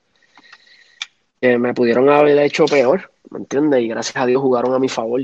que 1.40 1.58
me 1.58 1.74
pudieron 1.74 2.08
haber 2.08 2.38
hecho 2.38 2.64
peor, 2.66 3.10
¿me 3.30 3.38
entiendes? 3.38 3.82
Y 3.82 3.88
gracias 3.88 4.16
a 4.16 4.26
Dios 4.26 4.40
jugaron 4.40 4.74
a 4.74 4.78
mi 4.78 4.88
favor. 4.88 5.22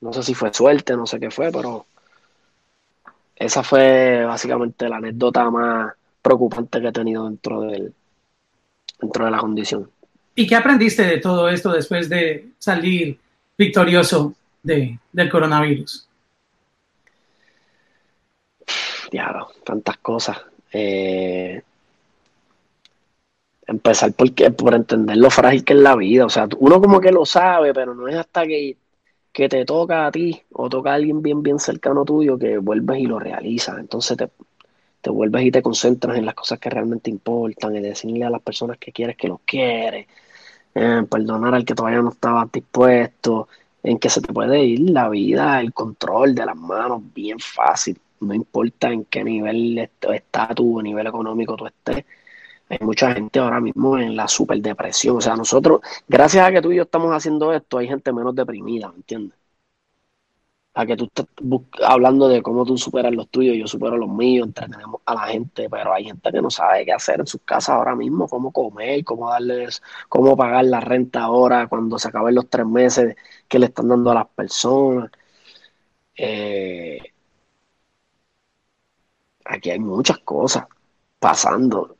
No 0.00 0.12
sé 0.12 0.22
si 0.22 0.34
fue 0.34 0.52
suerte, 0.52 0.96
no 0.96 1.06
sé 1.06 1.20
qué 1.20 1.30
fue, 1.30 1.52
pero 1.52 1.86
esa 3.36 3.62
fue 3.62 4.24
básicamente 4.24 4.88
la 4.88 4.96
anécdota 4.96 5.50
más 5.50 5.92
preocupante 6.22 6.80
que 6.80 6.88
he 6.88 6.92
tenido 6.92 7.24
dentro 7.24 7.62
del 7.62 7.94
dentro 9.00 9.24
de 9.24 9.30
la 9.30 9.38
condición. 9.38 9.90
¿Y 10.34 10.46
qué 10.46 10.56
aprendiste 10.56 11.02
de 11.02 11.18
todo 11.18 11.48
esto 11.48 11.72
después 11.72 12.08
de 12.08 12.50
salir 12.58 13.18
victorioso 13.56 14.34
de, 14.62 14.98
del 15.12 15.28
coronavirus? 15.28 16.09
Diablo, 19.10 19.48
tantas 19.64 19.98
cosas. 19.98 20.38
Eh, 20.72 21.62
empezar 23.66 24.12
por, 24.12 24.32
por 24.56 24.74
entender 24.74 25.16
lo 25.16 25.30
frágil 25.30 25.64
que 25.64 25.74
es 25.74 25.78
la 25.80 25.96
vida. 25.96 26.26
O 26.26 26.30
sea, 26.30 26.48
uno 26.58 26.80
como 26.80 27.00
que 27.00 27.12
lo 27.12 27.24
sabe, 27.26 27.74
pero 27.74 27.94
no 27.94 28.08
es 28.08 28.16
hasta 28.16 28.46
que, 28.46 28.76
que 29.32 29.48
te 29.48 29.64
toca 29.64 30.06
a 30.06 30.12
ti 30.12 30.42
o 30.52 30.68
toca 30.68 30.92
a 30.92 30.94
alguien 30.94 31.22
bien, 31.22 31.42
bien 31.42 31.58
cercano 31.58 32.04
tuyo 32.04 32.38
que 32.38 32.58
vuelves 32.58 33.00
y 33.00 33.06
lo 33.06 33.18
realizas. 33.18 33.78
Entonces 33.78 34.16
te, 34.16 34.30
te 35.00 35.10
vuelves 35.10 35.44
y 35.44 35.50
te 35.50 35.62
concentras 35.62 36.16
en 36.16 36.26
las 36.26 36.34
cosas 36.34 36.58
que 36.58 36.70
realmente 36.70 37.10
importan, 37.10 37.76
y 37.76 37.80
decirle 37.80 38.24
a 38.24 38.30
las 38.30 38.42
personas 38.42 38.78
que 38.78 38.92
quieres 38.92 39.16
que 39.16 39.28
los 39.28 39.40
quieres, 39.44 40.06
perdonar 40.72 41.54
al 41.54 41.64
que 41.64 41.74
todavía 41.74 42.02
no 42.02 42.10
estaba 42.10 42.48
dispuesto, 42.52 43.48
en 43.82 43.98
que 43.98 44.10
se 44.10 44.20
te 44.20 44.32
puede 44.32 44.62
ir 44.64 44.90
la 44.90 45.08
vida, 45.08 45.60
el 45.60 45.72
control 45.72 46.34
de 46.34 46.46
las 46.46 46.56
manos 46.56 47.02
bien 47.14 47.38
fácil 47.38 47.98
no 48.20 48.34
importa 48.34 48.92
en 48.92 49.04
qué 49.06 49.24
nivel 49.24 49.78
estatus 49.78 50.82
nivel 50.82 51.06
económico 51.06 51.56
tú 51.56 51.66
estés, 51.66 52.04
hay 52.68 52.78
mucha 52.82 53.12
gente 53.14 53.38
ahora 53.40 53.60
mismo 53.60 53.98
en 53.98 54.16
la 54.16 54.28
superdepresión. 54.28 55.16
O 55.18 55.20
sea, 55.20 55.36
nosotros, 55.36 55.80
gracias 56.08 56.46
a 56.46 56.52
que 56.52 56.62
tú 56.62 56.72
y 56.72 56.76
yo 56.76 56.84
estamos 56.84 57.12
haciendo 57.12 57.52
esto, 57.52 57.78
hay 57.78 57.88
gente 57.88 58.12
menos 58.12 58.34
deprimida, 58.34 58.88
¿me 58.90 58.96
entiendes? 58.96 59.38
A 60.74 60.86
que 60.86 60.96
tú 60.96 61.04
estás 61.06 61.26
hablando 61.84 62.28
de 62.28 62.42
cómo 62.42 62.64
tú 62.64 62.78
superas 62.78 63.12
los 63.12 63.28
tuyos, 63.28 63.56
yo 63.56 63.66
supero 63.66 63.96
los 63.96 64.08
míos, 64.08 64.46
entretenemos 64.46 65.00
a 65.04 65.14
la 65.14 65.22
gente, 65.22 65.68
pero 65.68 65.92
hay 65.92 66.04
gente 66.04 66.30
que 66.32 66.40
no 66.40 66.48
sabe 66.50 66.84
qué 66.84 66.92
hacer 66.92 67.20
en 67.20 67.26
sus 67.26 67.40
casas 67.42 67.70
ahora 67.70 67.96
mismo, 67.96 68.28
cómo 68.28 68.52
comer, 68.52 69.04
cómo 69.04 69.30
darles, 69.30 69.82
cómo 70.08 70.36
pagar 70.36 70.64
la 70.66 70.80
renta 70.80 71.22
ahora 71.22 71.66
cuando 71.68 71.98
se 71.98 72.08
acaben 72.08 72.36
los 72.36 72.48
tres 72.48 72.66
meses 72.66 73.16
que 73.48 73.58
le 73.58 73.66
están 73.66 73.88
dando 73.88 74.10
a 74.12 74.14
las 74.14 74.28
personas. 74.28 75.10
Eh, 76.16 77.09
aquí 79.44 79.70
hay 79.70 79.78
muchas 79.78 80.18
cosas 80.18 80.64
pasando, 81.18 81.96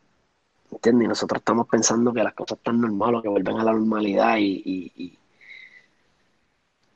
¿entiendes? 0.70 1.04
Y 1.04 1.08
nosotros 1.08 1.40
estamos 1.40 1.66
pensando 1.68 2.12
que 2.12 2.22
las 2.22 2.34
cosas 2.34 2.58
están 2.58 2.80
normales, 2.80 3.22
que 3.22 3.28
vuelven 3.28 3.58
a 3.58 3.64
la 3.64 3.72
normalidad 3.72 4.36
y, 4.38 4.62
y, 4.64 5.18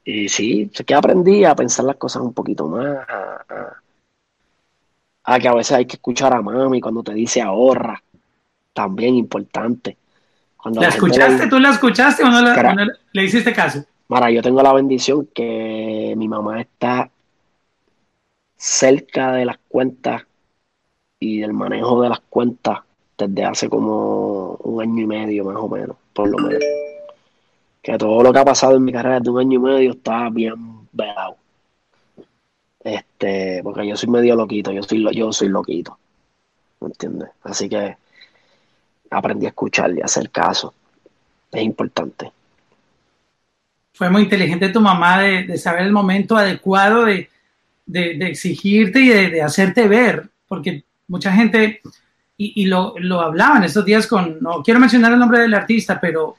y, 0.04 0.28
sí, 0.28 0.70
sé 0.72 0.84
que 0.84 0.94
aprendí 0.94 1.44
a 1.44 1.54
pensar 1.54 1.84
las 1.84 1.96
cosas 1.96 2.22
un 2.22 2.32
poquito 2.32 2.68
más, 2.68 3.06
a, 5.24 5.38
que 5.38 5.48
a 5.48 5.54
veces 5.54 5.72
hay 5.72 5.86
que 5.86 5.96
escuchar 5.96 6.34
a 6.34 6.42
mami 6.42 6.80
cuando 6.80 7.02
te 7.02 7.14
dice 7.14 7.40
ahorra, 7.40 8.02
también 8.72 9.14
importante. 9.14 9.96
Cuando 10.56 10.80
¿La, 10.80 10.88
escuchaste? 10.88 11.46
¿Tú 11.48 11.58
la 11.58 11.70
escuchaste 11.70 12.22
o 12.24 12.30
no, 12.30 12.42
le 13.12 13.24
hiciste 13.24 13.52
caso? 13.52 13.84
Mara, 14.08 14.30
yo 14.30 14.42
tengo 14.42 14.62
la 14.62 14.72
bendición 14.72 15.26
que 15.34 16.14
mi 16.16 16.28
mamá 16.28 16.60
está 16.60 17.10
cerca 18.56 19.32
de 19.32 19.44
las 19.44 19.58
cuentas 19.68 20.24
y 21.24 21.40
del 21.40 21.54
manejo 21.54 22.02
de 22.02 22.10
las 22.10 22.20
cuentas 22.20 22.80
desde 23.16 23.44
hace 23.44 23.68
como 23.68 24.56
un 24.56 24.82
año 24.82 25.04
y 25.04 25.06
medio 25.06 25.44
más 25.44 25.56
o 25.56 25.68
menos, 25.68 25.96
por 26.12 26.28
lo 26.28 26.36
menos. 26.38 26.62
Que 27.80 27.96
todo 27.96 28.22
lo 28.22 28.32
que 28.32 28.38
ha 28.38 28.44
pasado 28.44 28.76
en 28.76 28.84
mi 28.84 28.92
carrera 28.92 29.20
de 29.20 29.30
un 29.30 29.40
año 29.40 29.58
y 29.58 29.62
medio 29.62 29.92
está 29.92 30.28
bien 30.28 30.86
velado. 30.92 31.36
Este, 32.82 33.62
porque 33.62 33.86
yo 33.86 33.96
soy 33.96 34.10
medio 34.10 34.36
loquito, 34.36 34.70
yo 34.70 34.82
soy, 34.82 35.02
yo 35.14 35.32
soy 35.32 35.48
loquito. 35.48 35.96
¿Me 36.80 36.88
entiendes? 36.88 37.30
Así 37.42 37.68
que 37.68 37.96
aprendí 39.10 39.46
a 39.46 39.50
escuchar 39.50 39.90
y 39.96 40.02
a 40.02 40.04
hacer 40.04 40.28
caso. 40.30 40.74
Es 41.50 41.62
importante. 41.62 42.30
Fue 43.94 44.10
muy 44.10 44.22
inteligente 44.22 44.68
tu 44.68 44.80
mamá 44.80 45.22
de, 45.22 45.56
saber 45.56 45.82
el 45.82 45.92
momento 45.92 46.36
adecuado 46.36 47.04
de, 47.06 47.28
exigirte 47.86 49.00
y 49.00 49.08
de, 49.08 49.42
hacerte 49.42 49.88
ver, 49.88 50.28
porque 50.48 50.84
mucha 51.08 51.32
gente, 51.32 51.80
y, 52.36 52.66
lo, 52.66 52.94
lo 52.98 53.20
hablaban 53.20 53.64
estos 53.64 53.84
días 53.84 54.06
con, 54.06 54.38
no 54.40 54.62
quiero 54.62 54.80
mencionar 54.80 55.12
el 55.12 55.18
nombre 55.18 55.40
del 55.40 55.54
artista, 55.54 56.00
pero 56.00 56.36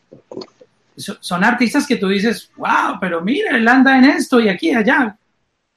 son 0.98 1.44
artistas 1.44 1.88
que 1.88 1.98
tú 1.98 2.08
dices, 2.08 2.52
wow, 2.58 2.98
pero 3.00 3.22
mira, 3.22 3.56
él 3.56 3.68
anda 3.68 3.98
en 3.98 4.06
esto 4.06 4.40
y 4.40 4.50
aquí 4.50 4.70
y 4.70 4.76
allá. 4.76 5.18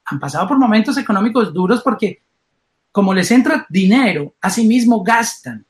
Han 0.05 0.19
pasado 0.19 0.47
por 0.47 0.57
momentos 0.57 0.97
económicos 0.97 1.53
duros 1.53 1.81
porque 1.81 2.21
como 2.91 3.13
les 3.13 3.29
entra 3.31 3.65
dinero, 3.69 4.35
mismo 4.65 5.03
gastan, 5.03 5.65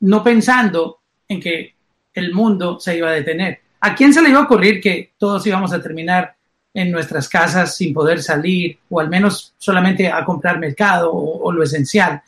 no 0.00 0.22
pensando 0.22 1.00
en 1.26 1.40
que 1.40 1.74
el 2.12 2.34
mundo 2.34 2.78
se 2.80 2.96
iba 2.96 3.08
a 3.08 3.12
detener. 3.12 3.60
¿A 3.80 3.94
quién 3.94 4.12
se 4.12 4.20
le 4.20 4.30
iba 4.30 4.40
a 4.40 4.44
ocurrir 4.44 4.80
que 4.80 5.14
todos 5.16 5.46
íbamos 5.46 5.72
a 5.72 5.80
terminar 5.82 6.36
en 6.72 6.90
nuestras 6.90 7.28
casas 7.28 7.76
sin 7.76 7.92
poder 7.92 8.22
salir 8.22 8.78
o 8.88 9.00
al 9.00 9.08
menos 9.08 9.54
solamente 9.58 10.08
a 10.08 10.24
comprar 10.24 10.58
mercado 10.58 11.12
o, 11.12 11.50
lo 11.50 11.62
esencial 11.62 12.22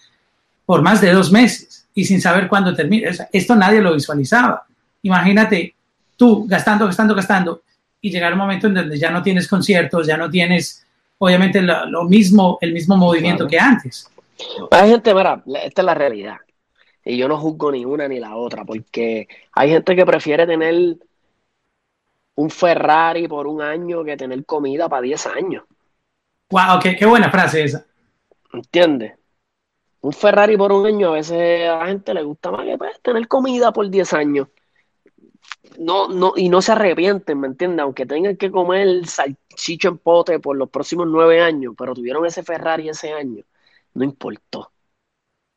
por 0.66 0.82
más 0.82 1.00
de 1.00 1.12
dos 1.12 1.30
meses 1.30 1.86
y 1.94 2.04
sin 2.04 2.20
saber 2.20 2.48
cuándo 2.48 2.74
termina. 2.74 3.10
Esto 3.32 3.54
nadie 3.54 3.80
lo 3.80 3.94
visualizaba. 3.94 4.64
Imagínate 5.02 5.74
tú 6.16 6.46
gastando, 6.46 6.86
gastando, 6.86 7.14
gastando 7.14 7.62
y 8.00 8.10
llegar 8.10 8.32
un 8.32 8.38
momento 8.38 8.66
en 8.66 8.74
donde 8.74 8.98
ya 8.98 9.10
no 9.10 9.22
tienes 9.22 9.46
conciertos, 9.46 10.06
ya 10.06 10.16
no 10.16 10.28
tienes 10.28 10.84
obviamente 11.18 11.62
lo, 11.62 12.04
mismo, 12.04 12.58
el 12.60 12.72
mismo 12.72 12.96
movimiento 12.96 13.46
que 13.46 13.58
antes. 13.58 14.10
Hay 14.72 14.90
gente, 14.90 15.14
mira, 15.14 15.40
esta 15.62 15.82
es 15.82 15.86
la 15.86 15.94
realidad. 15.94 16.38
Y 17.04 17.16
yo 17.16 17.28
no 17.28 17.38
juzgo 17.38 17.70
ni 17.70 17.84
una 17.84 18.08
ni 18.08 18.18
la 18.18 18.34
otra, 18.34 18.64
porque 18.64 19.28
hay 19.52 19.70
gente 19.70 19.94
que 19.94 20.06
prefiere 20.06 20.46
tener 20.46 20.96
un 22.34 22.50
Ferrari 22.50 23.28
por 23.28 23.46
un 23.46 23.60
año 23.60 24.04
que 24.04 24.16
tener 24.16 24.44
comida 24.44 24.88
para 24.88 25.02
10 25.02 25.26
años. 25.26 25.64
Wow, 26.50 26.80
qué, 26.82 26.96
qué 26.96 27.06
buena 27.06 27.30
frase 27.30 27.64
esa. 27.64 27.86
¿Entiendes? 28.52 29.14
Un 30.00 30.12
Ferrari 30.12 30.56
por 30.56 30.72
un 30.72 30.86
año 30.86 31.10
a 31.10 31.12
veces 31.12 31.68
a 31.68 31.78
la 31.78 31.86
gente 31.86 32.12
le 32.12 32.22
gusta 32.22 32.50
más 32.50 32.66
que 32.66 32.76
pues, 32.76 33.00
tener 33.00 33.28
comida 33.28 33.72
por 33.72 33.88
10 33.88 34.12
años. 34.14 34.48
No, 35.78 36.08
no, 36.08 36.34
y 36.36 36.48
no 36.48 36.60
se 36.60 36.72
arrepienten, 36.72 37.40
¿me 37.40 37.46
entiendes? 37.46 37.82
Aunque 37.82 38.04
tengan 38.04 38.36
que 38.36 38.50
comer 38.50 39.06
salchicho 39.06 39.88
en 39.88 39.98
pote 39.98 40.38
por 40.38 40.56
los 40.56 40.68
próximos 40.68 41.06
nueve 41.08 41.40
años, 41.40 41.74
pero 41.78 41.94
tuvieron 41.94 42.26
ese 42.26 42.42
Ferrari 42.42 42.88
ese 42.88 43.12
año, 43.12 43.44
no 43.94 44.04
importó. 44.04 44.72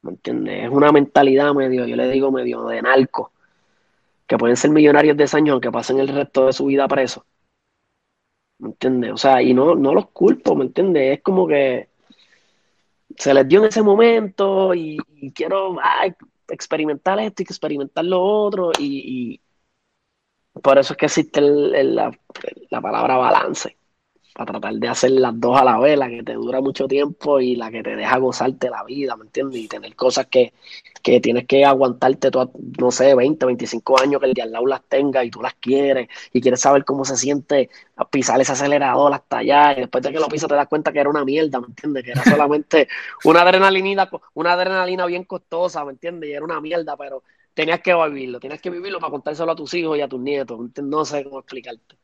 ¿Me 0.03 0.11
entiendes? 0.11 0.65
Es 0.65 0.69
una 0.69 0.91
mentalidad 0.91 1.53
medio, 1.53 1.85
yo 1.85 1.95
le 1.95 2.07
digo 2.09 2.31
medio 2.31 2.65
de 2.67 2.81
narco 2.81 3.33
que 4.27 4.37
pueden 4.37 4.57
ser 4.57 4.71
millonarios 4.71 5.17
de 5.17 5.25
ese 5.25 5.37
año 5.37 5.53
aunque 5.53 5.71
pasen 5.71 5.99
el 5.99 6.07
resto 6.07 6.47
de 6.47 6.53
su 6.53 6.65
vida 6.65 6.87
preso. 6.87 7.25
¿Me 8.59 8.69
entiendes? 8.69 9.11
O 9.11 9.17
sea, 9.17 9.41
y 9.41 9.53
no, 9.53 9.75
no 9.75 9.93
los 9.93 10.09
culpo, 10.11 10.55
¿me 10.55 10.65
entiendes? 10.65 11.17
Es 11.17 11.23
como 11.23 11.47
que 11.47 11.89
se 13.17 13.33
les 13.33 13.47
dio 13.47 13.59
en 13.59 13.65
ese 13.65 13.81
momento 13.81 14.73
y, 14.73 14.97
quiero 15.33 15.77
experimentar 16.47 17.19
esto 17.19 17.41
y 17.41 17.43
experimentar 17.43 18.05
lo 18.05 18.21
otro 18.21 18.71
y, 18.79 19.41
por 20.61 20.77
eso 20.77 20.93
es 20.93 20.97
que 20.97 21.05
existe 21.07 21.41
la, 21.41 22.11
palabra 22.69 23.17
balance. 23.17 23.77
Para 24.35 24.51
tratar 24.51 24.73
de 24.73 24.89
hacer 24.89 25.11
las 25.11 25.39
dos 25.39 25.57
a 25.61 25.63
la 25.63 25.79
vez, 25.79 25.97
la 25.97 26.09
que 26.09 26.21
te 26.21 26.33
dura 26.33 26.59
mucho 26.59 26.89
tiempo 26.89 27.39
y 27.39 27.55
la 27.55 27.71
que 27.71 27.81
te 27.81 27.95
deja 27.95 28.17
gozarte 28.17 28.69
la 28.69 28.83
vida, 28.83 29.15
¿me 29.15 29.23
entiendes? 29.23 29.61
Y 29.61 29.67
tener 29.69 29.95
cosas 29.95 30.27
que, 30.27 30.51
que 31.01 31.21
tienes 31.21 31.47
que 31.47 31.63
aguantarte, 31.63 32.29
no 32.77 32.91
sé, 32.91 33.15
20, 33.15 33.45
25 33.45 34.01
años 34.01 34.19
que 34.19 34.27
el 34.27 34.33
de 34.33 34.41
al 34.41 34.51
lado 34.51 34.65
las 34.65 34.83
tenga 34.83 35.23
y 35.23 35.31
tú 35.31 35.41
las 35.41 35.53
quieres 35.53 36.09
y 36.33 36.41
quieres 36.41 36.59
saber 36.59 36.83
cómo 36.83 37.05
se 37.05 37.15
siente 37.15 37.69
pisar 38.11 38.41
ese 38.41 38.51
acelerador 38.51 39.13
hasta 39.13 39.37
allá 39.37 39.71
y 39.71 39.81
después 39.81 40.03
de 40.03 40.11
que 40.11 40.19
lo 40.19 40.27
pisas 40.27 40.49
te 40.49 40.55
das 40.55 40.67
cuenta 40.67 40.91
que 40.91 40.99
era 40.99 41.09
una 41.09 41.23
mierda, 41.23 41.61
¿me 41.61 41.67
entiendes? 41.67 42.03
Que 42.03 42.11
era 42.11 42.23
solamente 42.25 42.89
una 43.23 43.41
adrenalina, 43.41 44.09
una 44.33 44.51
adrenalina 44.51 45.05
bien 45.05 45.23
costosa, 45.23 45.85
¿me 45.85 45.91
entiendes? 45.91 46.29
Y 46.29 46.33
era 46.33 46.43
una 46.43 46.59
mierda, 46.59 46.97
pero 46.97 47.23
tenías 47.53 47.79
que 47.79 47.93
vivirlo, 47.95 48.41
tienes 48.41 48.61
que 48.61 48.69
vivirlo 48.69 48.99
para 48.99 49.11
contárselo 49.11 49.53
a 49.53 49.55
tus 49.55 49.73
hijos 49.75 49.97
y 49.97 50.01
a 50.01 50.09
tus 50.09 50.19
nietos, 50.19 50.59
no 50.83 51.05
sé 51.05 51.23
cómo 51.23 51.39
explicarte. 51.39 51.95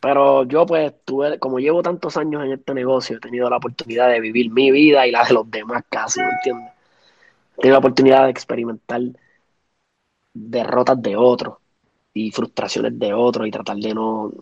Pero 0.00 0.44
yo 0.44 0.66
pues 0.66 0.92
tuve, 1.04 1.38
como 1.38 1.58
llevo 1.58 1.82
tantos 1.82 2.16
años 2.16 2.44
en 2.44 2.52
este 2.52 2.74
negocio, 2.74 3.16
he 3.16 3.20
tenido 3.20 3.48
la 3.48 3.56
oportunidad 3.56 4.08
de 4.10 4.20
vivir 4.20 4.50
mi 4.50 4.70
vida 4.70 5.06
y 5.06 5.10
la 5.10 5.24
de 5.24 5.34
los 5.34 5.50
demás 5.50 5.84
casi, 5.88 6.20
¿me 6.20 6.30
entiendes? 6.30 6.72
He 7.56 7.60
tenido 7.62 7.74
la 7.74 7.78
oportunidad 7.78 8.24
de 8.24 8.30
experimentar 8.30 9.00
derrotas 10.34 11.00
de 11.00 11.16
otros 11.16 11.56
y 12.12 12.30
frustraciones 12.30 12.98
de 12.98 13.12
otros 13.14 13.46
y 13.46 13.50
tratar 13.50 13.76
de 13.76 13.94
no, 13.94 14.32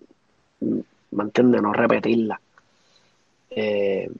¿me 0.60 1.22
entiendes? 1.22 1.62
No 1.62 1.72
repetirlas. 1.72 2.40
Eh, 3.50 4.10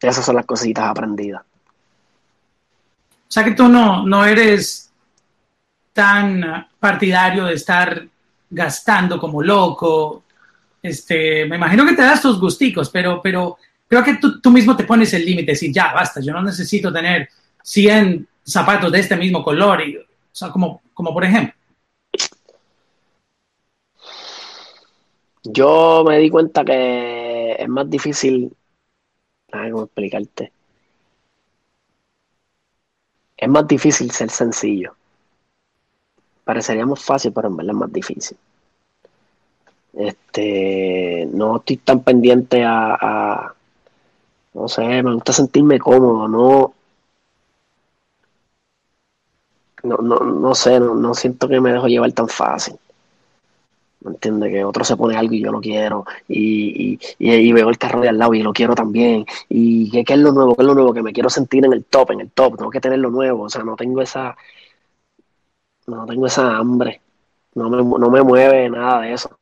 esas 0.00 0.24
son 0.24 0.36
las 0.36 0.46
cositas 0.46 0.84
aprendidas. 0.84 1.42
O 1.42 3.30
sea 3.30 3.44
que 3.44 3.52
tú 3.52 3.68
no, 3.68 4.06
no 4.06 4.24
eres 4.24 4.92
tan 5.92 6.68
partidario 6.78 7.46
de 7.46 7.54
estar 7.54 8.06
gastando 8.50 9.18
como 9.18 9.42
loco. 9.42 10.24
Este, 10.82 11.46
me 11.46 11.56
imagino 11.56 11.84
que 11.84 11.94
te 11.94 12.02
das 12.02 12.22
tus 12.22 12.40
gusticos, 12.40 12.90
pero, 12.90 13.20
pero 13.22 13.56
creo 13.88 14.04
que 14.04 14.16
tú, 14.16 14.40
tú 14.40 14.50
mismo 14.50 14.76
te 14.76 14.84
pones 14.84 15.12
el 15.14 15.24
límite, 15.24 15.52
decir, 15.52 15.72
ya, 15.72 15.92
basta, 15.92 16.20
yo 16.20 16.32
no 16.32 16.42
necesito 16.42 16.92
tener 16.92 17.28
100 17.62 18.28
zapatos 18.44 18.92
de 18.92 19.00
este 19.00 19.16
mismo 19.16 19.42
color, 19.42 19.82
y, 19.82 19.98
como, 20.52 20.82
como 20.94 21.12
por 21.12 21.24
ejemplo. 21.24 21.54
Yo 25.42 26.04
me 26.06 26.18
di 26.18 26.28
cuenta 26.30 26.64
que 26.64 27.52
es 27.52 27.68
más 27.68 27.88
difícil, 27.88 28.54
cómo 29.50 29.84
explicarte. 29.84 30.52
Es 33.36 33.48
más 33.48 33.66
difícil 33.68 34.10
ser 34.10 34.30
sencillo. 34.30 34.96
Parecería 36.46 36.86
más 36.86 37.02
fácil, 37.02 37.32
pero 37.32 37.48
en 37.48 37.56
verdad 37.56 37.74
es 37.74 37.80
más 37.80 37.92
difícil. 37.92 38.38
Este, 39.94 41.28
no 41.32 41.56
estoy 41.56 41.78
tan 41.78 42.04
pendiente 42.04 42.62
a, 42.64 43.52
no 44.54 44.68
sé, 44.68 45.02
me 45.02 45.12
gusta 45.14 45.32
sentirme 45.32 45.80
cómodo, 45.80 46.28
no, 46.28 46.74
no, 49.82 49.96
no, 49.96 50.20
no 50.20 50.54
sé, 50.54 50.78
no, 50.78 51.14
siento 51.14 51.48
que 51.48 51.60
me 51.60 51.72
dejo 51.72 51.88
llevar 51.88 52.12
tan 52.12 52.28
fácil. 52.28 52.76
¿Me 54.02 54.12
entiendes? 54.12 54.52
Que 54.52 54.64
otro 54.64 54.84
se 54.84 54.96
pone 54.96 55.16
algo 55.16 55.34
y 55.34 55.40
yo 55.40 55.50
lo 55.50 55.60
quiero. 55.60 56.04
Y, 56.28 56.96
y, 57.18 57.52
veo 57.52 57.68
el 57.68 57.78
carro 57.78 58.02
de 58.02 58.08
al 58.08 58.18
lado 58.18 58.34
y 58.34 58.42
lo 58.42 58.52
quiero 58.52 58.76
también. 58.76 59.26
Y 59.48 59.90
¿qué, 59.90 60.04
¿qué, 60.04 60.12
es 60.14 60.20
lo 60.20 60.30
nuevo? 60.30 60.54
¿Qué 60.54 60.62
es 60.62 60.66
lo 60.66 60.74
nuevo? 60.74 60.94
Que 60.94 61.02
me 61.02 61.12
quiero 61.12 61.28
sentir 61.28 61.64
en 61.64 61.72
el 61.72 61.84
top, 61.84 62.12
en 62.12 62.20
el 62.20 62.30
top. 62.30 62.56
Tengo 62.56 62.70
que 62.70 62.80
tener 62.80 63.00
lo 63.00 63.10
nuevo. 63.10 63.44
O 63.44 63.50
sea, 63.50 63.64
no 63.64 63.74
tengo 63.74 64.00
esa, 64.02 64.36
no 65.86 66.06
tengo 66.06 66.26
esa 66.26 66.56
hambre. 66.56 67.00
No 67.54 67.70
me, 67.70 67.78
no 67.78 68.10
me 68.10 68.22
mueve 68.22 68.68
nada 68.68 69.00
de 69.02 69.12
eso. 69.14 69.38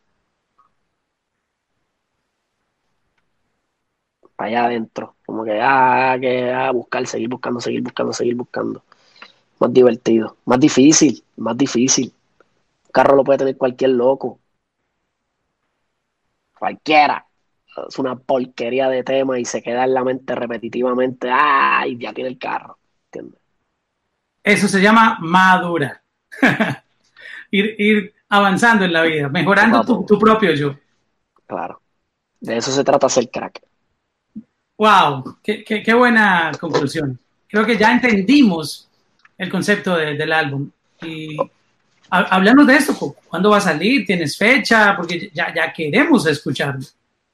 Para 4.37 4.49
allá 4.49 4.65
adentro. 4.67 5.17
Como 5.27 5.45
que, 5.45 5.61
ah, 5.61 6.17
que, 6.21 6.53
ah, 6.53 6.71
buscar, 6.73 7.07
seguir 7.07 7.29
buscando, 7.29 7.61
seguir 7.61 7.83
buscando, 7.83 8.13
seguir 8.13 8.35
buscando. 8.37 8.83
Más 9.59 9.73
divertido. 9.73 10.37
Más 10.45 10.61
difícil, 10.61 11.25
más 11.37 11.57
difícil. 11.57 12.13
Un 12.87 12.93
carro 12.93 13.17
lo 13.17 13.25
puede 13.25 13.39
tener 13.39 13.57
cualquier 13.57 13.91
loco. 13.91 14.39
Cualquiera. 16.59 17.27
Es 17.89 17.99
una 17.99 18.15
porquería 18.17 18.89
de 18.89 19.03
tema 19.03 19.39
y 19.39 19.45
se 19.45 19.63
queda 19.63 19.85
en 19.85 19.95
la 19.95 20.05
mente 20.05 20.35
repetitivamente. 20.35 21.29
¡Ay! 21.33 21.99
Ya 21.99 22.13
tiene 22.13 22.31
el 22.31 22.39
carro. 22.39 22.79
¿Entiendes? 23.07 23.41
Eso 24.45 24.69
se 24.69 24.81
llama 24.81 25.19
madura. 25.21 26.04
ir, 27.51 28.15
avanzando 28.29 28.85
en 28.85 28.93
la 28.93 29.03
vida, 29.03 29.29
mejorando 29.29 30.05
tu, 30.05 30.19
propio 30.19 30.53
yo. 30.55 30.75
Claro. 31.47 31.81
De 32.41 32.57
eso 32.57 32.71
se 32.71 32.85
trata 32.85 33.09
ser 33.09 33.31
crack. 33.31 33.63
Wow, 34.77 35.39
qué, 35.43 35.95
buena 35.95 36.51
conclusión. 36.61 37.19
Creo 37.47 37.65
que 37.65 37.79
ya 37.79 37.93
entendimos 37.93 38.89
el 39.39 39.51
concepto 39.51 39.97
del 39.97 40.33
álbum. 40.33 40.69
Y 41.03 41.37
hablamos 42.11 42.67
de 42.67 42.77
esto, 42.77 43.15
¿cuándo 43.29 43.51
va 43.51 43.59
a 43.59 43.61
salir? 43.61 44.05
¿Tienes 44.05 44.37
fecha? 44.37 44.97
Porque 44.97 45.31
ya, 45.33 45.55
ya 45.55 45.73
queremos 45.73 46.27
escucharlo. 46.27 46.85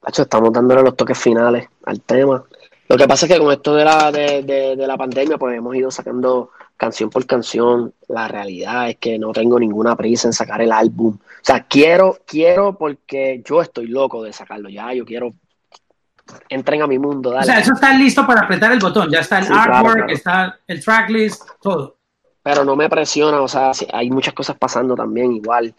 estamos 0.05 0.53
dándole 0.53 0.83
los 0.83 0.95
toques 0.95 1.17
finales 1.17 1.67
al 1.85 2.01
tema. 2.01 2.43
Lo 2.87 2.97
que 2.97 3.07
pasa 3.07 3.25
es 3.25 3.31
que 3.31 3.39
con 3.39 3.51
esto 3.51 3.73
de 3.73 3.85
la, 3.85 4.11
de, 4.11 4.43
de 4.43 4.87
la 4.87 4.97
pandemia, 4.97 5.37
pues 5.37 5.57
hemos 5.57 5.75
ido 5.75 5.89
sacando 5.89 6.51
canción 6.81 7.11
por 7.11 7.27
canción, 7.27 7.93
la 8.07 8.27
realidad 8.27 8.89
es 8.89 8.97
que 8.97 9.19
no 9.19 9.33
tengo 9.33 9.59
ninguna 9.59 9.95
prisa 9.95 10.27
en 10.27 10.33
sacar 10.33 10.63
el 10.63 10.71
álbum. 10.71 11.13
O 11.13 11.43
sea, 11.43 11.63
quiero, 11.67 12.17
quiero 12.25 12.75
porque 12.75 13.43
yo 13.45 13.61
estoy 13.61 13.85
loco 13.85 14.23
de 14.23 14.33
sacarlo 14.33 14.67
ya, 14.67 14.91
yo 14.91 15.05
quiero 15.05 15.35
entren 16.49 16.81
a 16.81 16.87
mi 16.87 16.97
mundo. 16.97 17.29
Dale. 17.29 17.43
O 17.43 17.45
sea, 17.45 17.59
eso 17.59 17.73
está 17.73 17.93
listo 17.93 18.25
para 18.25 18.41
apretar 18.41 18.71
el 18.71 18.79
botón, 18.79 19.11
ya 19.11 19.19
está 19.19 19.37
el 19.37 19.51
artwork, 19.51 20.09
está 20.09 20.59
el 20.65 20.83
tracklist, 20.83 21.43
todo. 21.61 21.97
Pero 22.41 22.65
no 22.65 22.75
me 22.75 22.89
presiona, 22.89 23.41
o 23.41 23.47
sea, 23.47 23.73
hay 23.93 24.09
muchas 24.09 24.33
cosas 24.33 24.57
pasando 24.57 24.95
también 24.95 25.33
igual, 25.33 25.75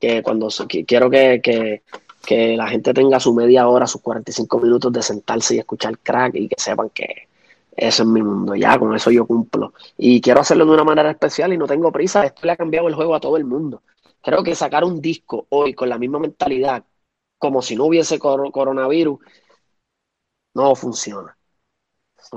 que 0.00 0.22
cuando 0.22 0.46
quiero 0.86 1.10
que, 1.10 1.40
que, 1.42 1.82
que 2.24 2.56
la 2.56 2.68
gente 2.68 2.94
tenga 2.94 3.18
su 3.18 3.34
media 3.34 3.66
hora, 3.66 3.88
sus 3.88 4.02
45 4.02 4.60
minutos 4.60 4.92
de 4.92 5.02
sentarse 5.02 5.56
y 5.56 5.58
escuchar 5.58 5.98
crack 5.98 6.36
y 6.36 6.46
que 6.46 6.54
sepan 6.58 6.90
que, 6.90 7.26
eso 7.76 8.02
es 8.04 8.08
mi 8.08 8.22
mundo, 8.22 8.54
ya 8.54 8.78
con 8.78 8.94
eso 8.94 9.10
yo 9.10 9.26
cumplo. 9.26 9.72
Y 9.96 10.20
quiero 10.20 10.40
hacerlo 10.40 10.64
de 10.66 10.72
una 10.72 10.84
manera 10.84 11.10
especial 11.10 11.52
y 11.52 11.58
no 11.58 11.66
tengo 11.66 11.90
prisa. 11.92 12.24
Esto 12.24 12.42
le 12.46 12.52
ha 12.52 12.56
cambiado 12.56 12.88
el 12.88 12.94
juego 12.94 13.14
a 13.14 13.20
todo 13.20 13.36
el 13.36 13.44
mundo. 13.44 13.82
Creo 14.22 14.42
que 14.42 14.54
sacar 14.54 14.84
un 14.84 15.00
disco 15.00 15.46
hoy 15.50 15.74
con 15.74 15.88
la 15.88 15.98
misma 15.98 16.18
mentalidad, 16.18 16.84
como 17.38 17.62
si 17.62 17.76
no 17.76 17.84
hubiese 17.86 18.18
coronavirus, 18.18 19.18
no 20.54 20.74
funciona. 20.74 21.36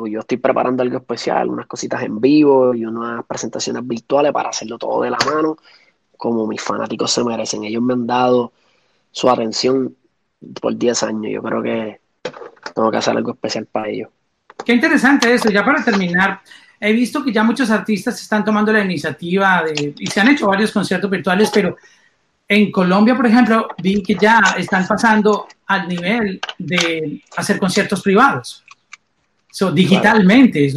yo 0.06 0.20
estoy 0.20 0.38
preparando 0.38 0.84
algo 0.84 0.98
especial, 0.98 1.50
unas 1.50 1.68
cositas 1.68 2.04
en 2.04 2.20
vivo 2.20 2.74
y 2.74 2.86
unas 2.86 3.26
presentaciones 3.26 3.88
virtuales 3.88 4.34
para 4.34 4.50
hacerlo 4.50 4.78
todo 4.78 5.02
de 5.04 5.12
la 5.12 5.18
mano, 5.26 5.58
como 6.18 6.48
mis 6.48 6.62
fanáticos 6.62 7.12
se 7.12 7.24
merecen. 7.24 7.64
Ellos 7.64 7.82
me 7.84 7.94
han 7.94 8.08
dado 8.08 8.52
su 9.12 9.30
atención 9.30 9.96
por 10.62 10.76
10 10.76 11.04
años. 11.04 11.32
Yo 11.32 11.42
creo 11.44 11.62
que 11.62 12.02
tengo 12.76 12.92
que 12.92 12.98
hacer 12.98 13.16
algo 13.18 13.32
especial 13.32 13.66
para 13.68 13.90
ellos. 13.90 14.10
Qué 14.68 14.74
interesante 14.74 15.34
eso. 15.34 15.50
Ya 15.50 15.64
para 15.64 15.82
terminar, 15.82 16.42
he 16.78 16.92
visto 16.92 17.24
que 17.24 17.32
ya 17.32 17.42
muchos 17.42 17.70
artistas 17.70 18.22
están 18.22 18.44
tomando 18.44 18.74
la 18.74 18.84
iniciativa 18.84 19.64
de, 19.64 19.94
y 19.98 20.08
se 20.08 20.20
han 20.20 20.28
hecho 20.28 20.46
varios 20.46 20.74
conciertos 20.74 21.10
virtuales, 21.10 21.50
pero 21.54 21.78
en 22.46 22.70
Colombia, 22.70 23.16
por 23.16 23.28
ejemplo, 23.28 23.70
vi 23.82 24.04
que 24.04 24.16
ya 24.16 24.42
están 24.58 24.86
pasando 24.86 25.48
al 25.68 25.88
nivel 25.88 26.42
de 26.58 27.24
hacer 27.38 27.60
conciertos 27.60 28.02
privados. 28.02 28.66
So, 29.50 29.72
digitalmente. 29.72 30.70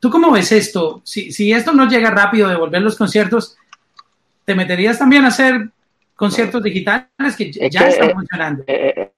¿Tú 0.00 0.10
cómo 0.10 0.32
ves 0.32 0.50
esto? 0.50 1.00
Si, 1.04 1.30
si 1.30 1.52
esto 1.52 1.72
no 1.72 1.88
llega 1.88 2.10
rápido 2.10 2.48
de 2.48 2.56
volver 2.56 2.82
los 2.82 2.96
conciertos, 2.96 3.56
¿te 4.44 4.56
meterías 4.56 4.98
también 4.98 5.24
a 5.24 5.28
hacer 5.28 5.70
conciertos 6.16 6.60
digitales 6.60 7.36
que 7.36 7.52
ya 7.70 7.86
están 7.86 8.10
funcionando? 8.14 8.64
Eh, 8.66 8.94
eh, 8.96 9.12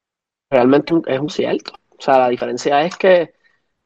realmente 0.50 0.92
es 1.06 1.20
un 1.20 1.30
cierto. 1.30 1.79
O 2.00 2.02
sea, 2.02 2.18
la 2.18 2.28
diferencia 2.30 2.82
es 2.82 2.96
que 2.96 3.34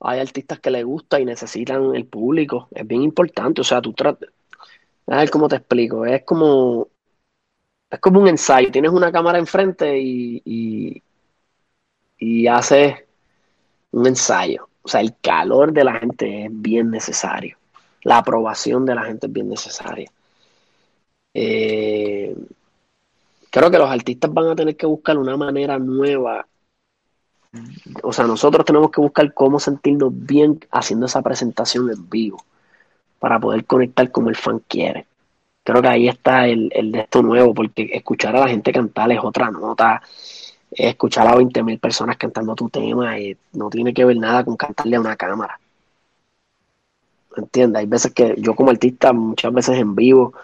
hay 0.00 0.20
artistas 0.20 0.60
que 0.60 0.70
les 0.70 0.84
gusta 0.84 1.20
y 1.20 1.24
necesitan 1.24 1.94
el 1.94 2.06
público. 2.06 2.68
Es 2.72 2.86
bien 2.86 3.02
importante. 3.02 3.60
O 3.60 3.64
sea, 3.64 3.82
tú 3.82 3.92
tratas. 3.92 4.30
A 5.08 5.18
ver 5.18 5.30
cómo 5.30 5.48
te 5.48 5.56
explico. 5.56 6.06
Es 6.06 6.24
como. 6.24 6.88
Es 7.90 8.00
como 8.00 8.20
un 8.20 8.28
ensayo. 8.28 8.70
Tienes 8.70 8.92
una 8.92 9.12
cámara 9.12 9.38
enfrente 9.38 9.98
y, 9.98 10.42
y, 10.44 11.02
y 12.18 12.46
haces 12.46 12.96
un 13.92 14.06
ensayo. 14.06 14.68
O 14.82 14.88
sea, 14.88 15.00
el 15.00 15.16
calor 15.20 15.72
de 15.72 15.84
la 15.84 15.94
gente 15.94 16.46
es 16.46 16.50
bien 16.52 16.90
necesario. 16.90 17.56
La 18.02 18.18
aprobación 18.18 18.84
de 18.86 18.94
la 18.94 19.04
gente 19.04 19.26
es 19.26 19.32
bien 19.32 19.48
necesaria. 19.48 20.10
Eh, 21.34 22.34
creo 23.50 23.70
que 23.70 23.78
los 23.78 23.90
artistas 23.90 24.32
van 24.32 24.48
a 24.48 24.56
tener 24.56 24.76
que 24.76 24.86
buscar 24.86 25.16
una 25.18 25.36
manera 25.36 25.78
nueva 25.78 26.46
o 28.02 28.12
sea, 28.12 28.26
nosotros 28.26 28.64
tenemos 28.64 28.90
que 28.90 29.00
buscar 29.00 29.32
cómo 29.34 29.59
sentirnos 29.61 30.12
bien 30.12 30.61
haciendo 30.70 31.07
esa 31.07 31.22
presentación 31.22 31.90
en 31.90 32.09
vivo 32.09 32.44
para 33.18 33.38
poder 33.40 33.64
conectar 33.64 34.11
como 34.11 34.28
el 34.28 34.36
fan 34.36 34.61
quiere. 34.68 35.07
creo 35.64 35.82
que 35.82 35.88
ahí 35.88 36.09
está 36.09 36.46
el, 36.46 36.70
el 36.74 36.92
de 36.92 37.00
esto 37.00 37.22
nuevo, 37.22 37.55
porque 37.55 37.90
escuchar 37.92 38.36
a 38.36 38.40
la 38.40 38.48
gente 38.48 38.72
cantar 38.72 39.11
es 39.12 39.20
otra 39.22 39.50
nota, 39.50 40.02
escuchar 40.70 41.26
a 41.28 41.36
20 41.36 41.62
mil 41.62 41.78
personas 41.78 42.16
cantando 42.16 42.55
tu 42.55 42.68
tema 42.68 43.18
eh, 43.18 43.36
no 43.52 43.70
tiene 43.70 43.94
que 43.94 44.05
ver 44.05 44.16
nada 44.16 44.44
con 44.44 44.57
cantarle 44.57 44.96
a 44.96 45.00
una 45.00 45.16
cámara. 45.16 45.59
¿Entiendes? 47.36 47.80
Hay 47.80 47.86
veces 47.86 48.12
que 48.12 48.34
yo 48.38 48.55
como 48.55 48.70
artista, 48.70 49.12
muchas 49.12 49.52
veces 49.52 49.78
en 49.78 49.94
vivo, 49.94 50.34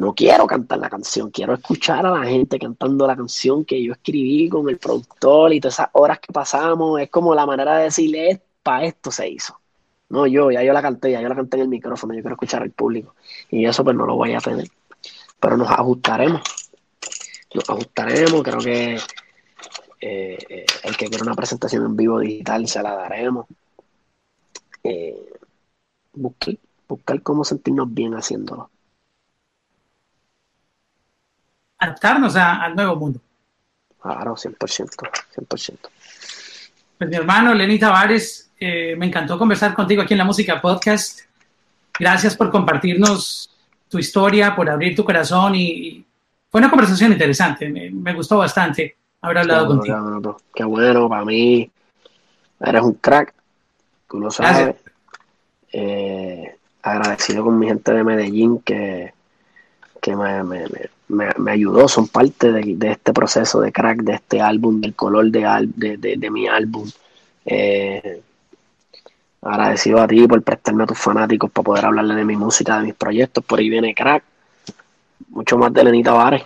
no 0.00 0.14
quiero 0.14 0.46
cantar 0.46 0.78
la 0.78 0.88
canción, 0.88 1.30
quiero 1.30 1.52
escuchar 1.52 2.06
a 2.06 2.10
la 2.10 2.24
gente 2.24 2.58
cantando 2.58 3.06
la 3.06 3.14
canción 3.14 3.66
que 3.66 3.82
yo 3.82 3.92
escribí 3.92 4.48
con 4.48 4.66
el 4.70 4.78
productor 4.78 5.52
y 5.52 5.60
todas 5.60 5.74
esas 5.74 5.88
horas 5.92 6.18
que 6.20 6.32
pasamos. 6.32 6.98
Es 7.00 7.10
como 7.10 7.34
la 7.34 7.44
manera 7.44 7.76
de 7.76 7.84
decirle, 7.84 8.40
para 8.62 8.86
esto 8.86 9.10
se 9.10 9.28
hizo. 9.28 9.60
No, 10.08 10.26
yo, 10.26 10.50
ya 10.50 10.62
yo 10.62 10.72
la 10.72 10.80
canté, 10.80 11.12
ya 11.12 11.20
yo 11.20 11.28
la 11.28 11.34
canté 11.34 11.58
en 11.58 11.64
el 11.64 11.68
micrófono, 11.68 12.14
yo 12.14 12.22
quiero 12.22 12.34
escuchar 12.34 12.62
al 12.62 12.70
público. 12.70 13.14
Y 13.50 13.66
eso 13.66 13.84
pues 13.84 13.94
no 13.94 14.06
lo 14.06 14.16
voy 14.16 14.32
a 14.32 14.40
tener. 14.40 14.68
Pero 15.38 15.58
nos 15.58 15.70
ajustaremos. 15.70 16.40
Nos 17.54 17.68
ajustaremos, 17.68 18.42
creo 18.42 18.58
que 18.58 18.94
eh, 20.00 20.38
eh, 20.48 20.66
el 20.82 20.96
que 20.96 21.08
quiera 21.08 21.24
una 21.24 21.34
presentación 21.34 21.84
en 21.84 21.96
vivo 21.96 22.18
digital 22.20 22.66
se 22.66 22.82
la 22.82 22.94
daremos. 22.94 23.46
Eh, 24.82 25.34
buscar, 26.14 26.56
buscar 26.88 27.22
cómo 27.22 27.44
sentirnos 27.44 27.92
bien 27.92 28.14
haciéndolo. 28.14 28.70
Adaptarnos 31.80 32.36
al 32.36 32.76
nuevo 32.76 32.96
mundo. 32.96 33.20
Claro, 34.00 34.34
100%, 34.34 34.56
100%. 35.36 35.78
Pues 36.98 37.10
mi 37.10 37.16
hermano 37.16 37.54
Lenny 37.54 37.78
Tavares, 37.78 38.50
eh, 38.58 38.94
me 38.96 39.06
encantó 39.06 39.38
conversar 39.38 39.74
contigo 39.74 40.02
aquí 40.02 40.14
en 40.14 40.18
la 40.18 40.24
Música 40.24 40.60
Podcast. 40.60 41.20
Gracias 41.98 42.36
por 42.36 42.50
compartirnos 42.50 43.50
tu 43.88 43.98
historia, 43.98 44.54
por 44.54 44.68
abrir 44.70 44.94
tu 44.94 45.04
corazón 45.04 45.54
y, 45.54 46.04
fue 46.50 46.60
una 46.60 46.68
conversación 46.68 47.12
interesante, 47.12 47.68
me, 47.68 48.12
gustó 48.12 48.38
bastante 48.38 48.96
haber 49.20 49.38
hablado 49.38 49.68
contigo. 49.68 50.36
Qué 50.52 50.64
bueno, 50.64 51.08
para 51.08 51.24
mí 51.24 51.70
eres 52.58 52.82
un 52.82 52.94
crack, 52.94 53.32
tú 54.08 54.18
lo 54.18 54.32
sabes. 54.32 54.74
Eh, 55.72 56.56
agradecido 56.82 57.44
con 57.44 57.56
mi 57.56 57.68
gente 57.68 57.92
de 57.92 58.02
Medellín 58.02 58.58
que, 58.62 59.14
que 60.02 60.16
me, 60.16 60.42
me, 60.42 60.66
me, 60.66 60.90
me 61.10 61.50
ayudó, 61.50 61.88
son 61.88 62.08
parte 62.08 62.52
de, 62.52 62.74
de, 62.76 62.92
este 62.92 63.12
proceso 63.12 63.60
de 63.60 63.72
crack, 63.72 64.02
de 64.02 64.14
este 64.14 64.40
álbum, 64.40 64.80
del 64.80 64.94
color 64.94 65.30
de, 65.30 65.68
de, 65.76 66.16
de 66.16 66.30
mi 66.30 66.46
álbum. 66.46 66.88
Eh, 67.44 68.22
agradecido 69.42 70.00
a 70.00 70.06
ti 70.06 70.26
por 70.26 70.42
prestarme 70.42 70.84
a 70.84 70.86
tus 70.86 70.98
fanáticos 70.98 71.50
para 71.50 71.64
poder 71.64 71.84
hablarle 71.86 72.14
de 72.14 72.24
mi 72.24 72.36
música, 72.36 72.78
de 72.78 72.84
mis 72.84 72.94
proyectos. 72.94 73.44
Por 73.44 73.58
ahí 73.58 73.68
viene 73.68 73.94
crack, 73.94 74.22
mucho 75.28 75.58
más 75.58 75.72
de 75.72 75.84
Lenita 75.84 76.12
Vares. 76.12 76.42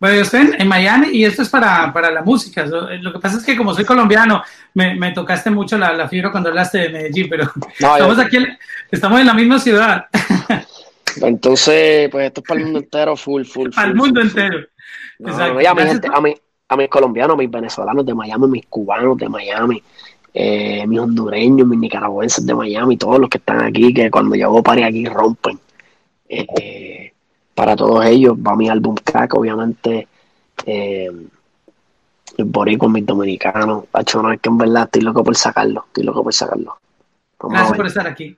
Bueno, 0.00 0.14
yo 0.14 0.22
estoy 0.22 0.52
en, 0.56 0.68
Miami 0.68 1.08
y 1.08 1.24
esto 1.24 1.42
es 1.42 1.48
para, 1.48 1.92
para 1.92 2.10
la 2.10 2.22
música. 2.22 2.64
Lo, 2.64 3.12
que 3.12 3.18
pasa 3.18 3.38
es 3.38 3.44
que 3.44 3.56
como 3.56 3.74
soy 3.74 3.84
colombiano, 3.84 4.42
me, 4.74 4.94
me 4.94 5.10
tocaste 5.10 5.50
mucho 5.50 5.76
la, 5.76 5.92
la, 5.92 6.08
fibra 6.08 6.30
cuando 6.30 6.50
hablaste 6.50 6.78
de 6.78 6.88
Medellín, 6.90 7.26
pero 7.28 7.50
estamos 7.78 8.18
aquí, 8.18 8.38
estamos 8.90 9.20
en 9.20 9.26
la 9.26 9.34
misma 9.34 9.58
ciudad. 9.58 10.06
Entonces, 11.22 12.08
pues 12.10 12.26
esto 12.26 12.40
es 12.40 12.46
para 12.46 12.60
el 12.60 12.66
mundo 12.66 12.80
entero, 12.80 13.16
full, 13.16 13.44
full. 13.44 13.70
Para 13.74 13.88
el 13.88 13.94
mundo 13.94 14.20
entero. 14.20 14.58
a, 15.24 16.20
mi 16.20 16.34
a, 16.68 16.76
mis 16.76 16.88
colombianos, 16.88 17.36
mis 17.36 17.50
venezolanos 17.50 18.04
de 18.04 18.14
Miami, 18.14 18.46
mis 18.46 18.66
cubanos 18.66 19.16
de 19.16 19.28
Miami, 19.28 19.82
eh, 20.34 20.86
mis 20.86 20.98
hondureños, 20.98 21.66
mis 21.66 21.78
nicaragüenses 21.78 22.44
de 22.44 22.54
Miami, 22.54 22.96
todos 22.96 23.18
los 23.18 23.28
que 23.28 23.38
están 23.38 23.62
aquí, 23.62 23.92
que 23.92 24.10
cuando 24.10 24.34
llego 24.34 24.62
para 24.62 24.86
aquí 24.86 25.04
rompen. 25.06 25.58
Eh, 26.28 27.12
para 27.54 27.74
todos 27.74 28.04
ellos 28.04 28.36
va 28.36 28.54
mi 28.54 28.68
álbum 28.68 28.94
Crack, 29.02 29.34
obviamente. 29.34 30.06
Eh, 30.66 31.10
el 32.36 32.44
boricua, 32.44 32.88
mis 32.88 33.04
dominicanos. 33.04 33.86
Pacho, 33.90 34.22
no 34.22 34.32
es 34.32 34.40
que 34.40 34.48
en 34.48 34.58
verdad 34.58 34.84
estoy 34.84 35.02
loco 35.02 35.24
por 35.24 35.36
sacarlo, 35.36 35.84
estoy 35.88 36.04
loco 36.04 36.22
por 36.22 36.32
sacarlo. 36.32 36.78
Gracias 37.40 37.76
por 37.76 37.86
estar 37.86 38.06
aquí. 38.06 38.36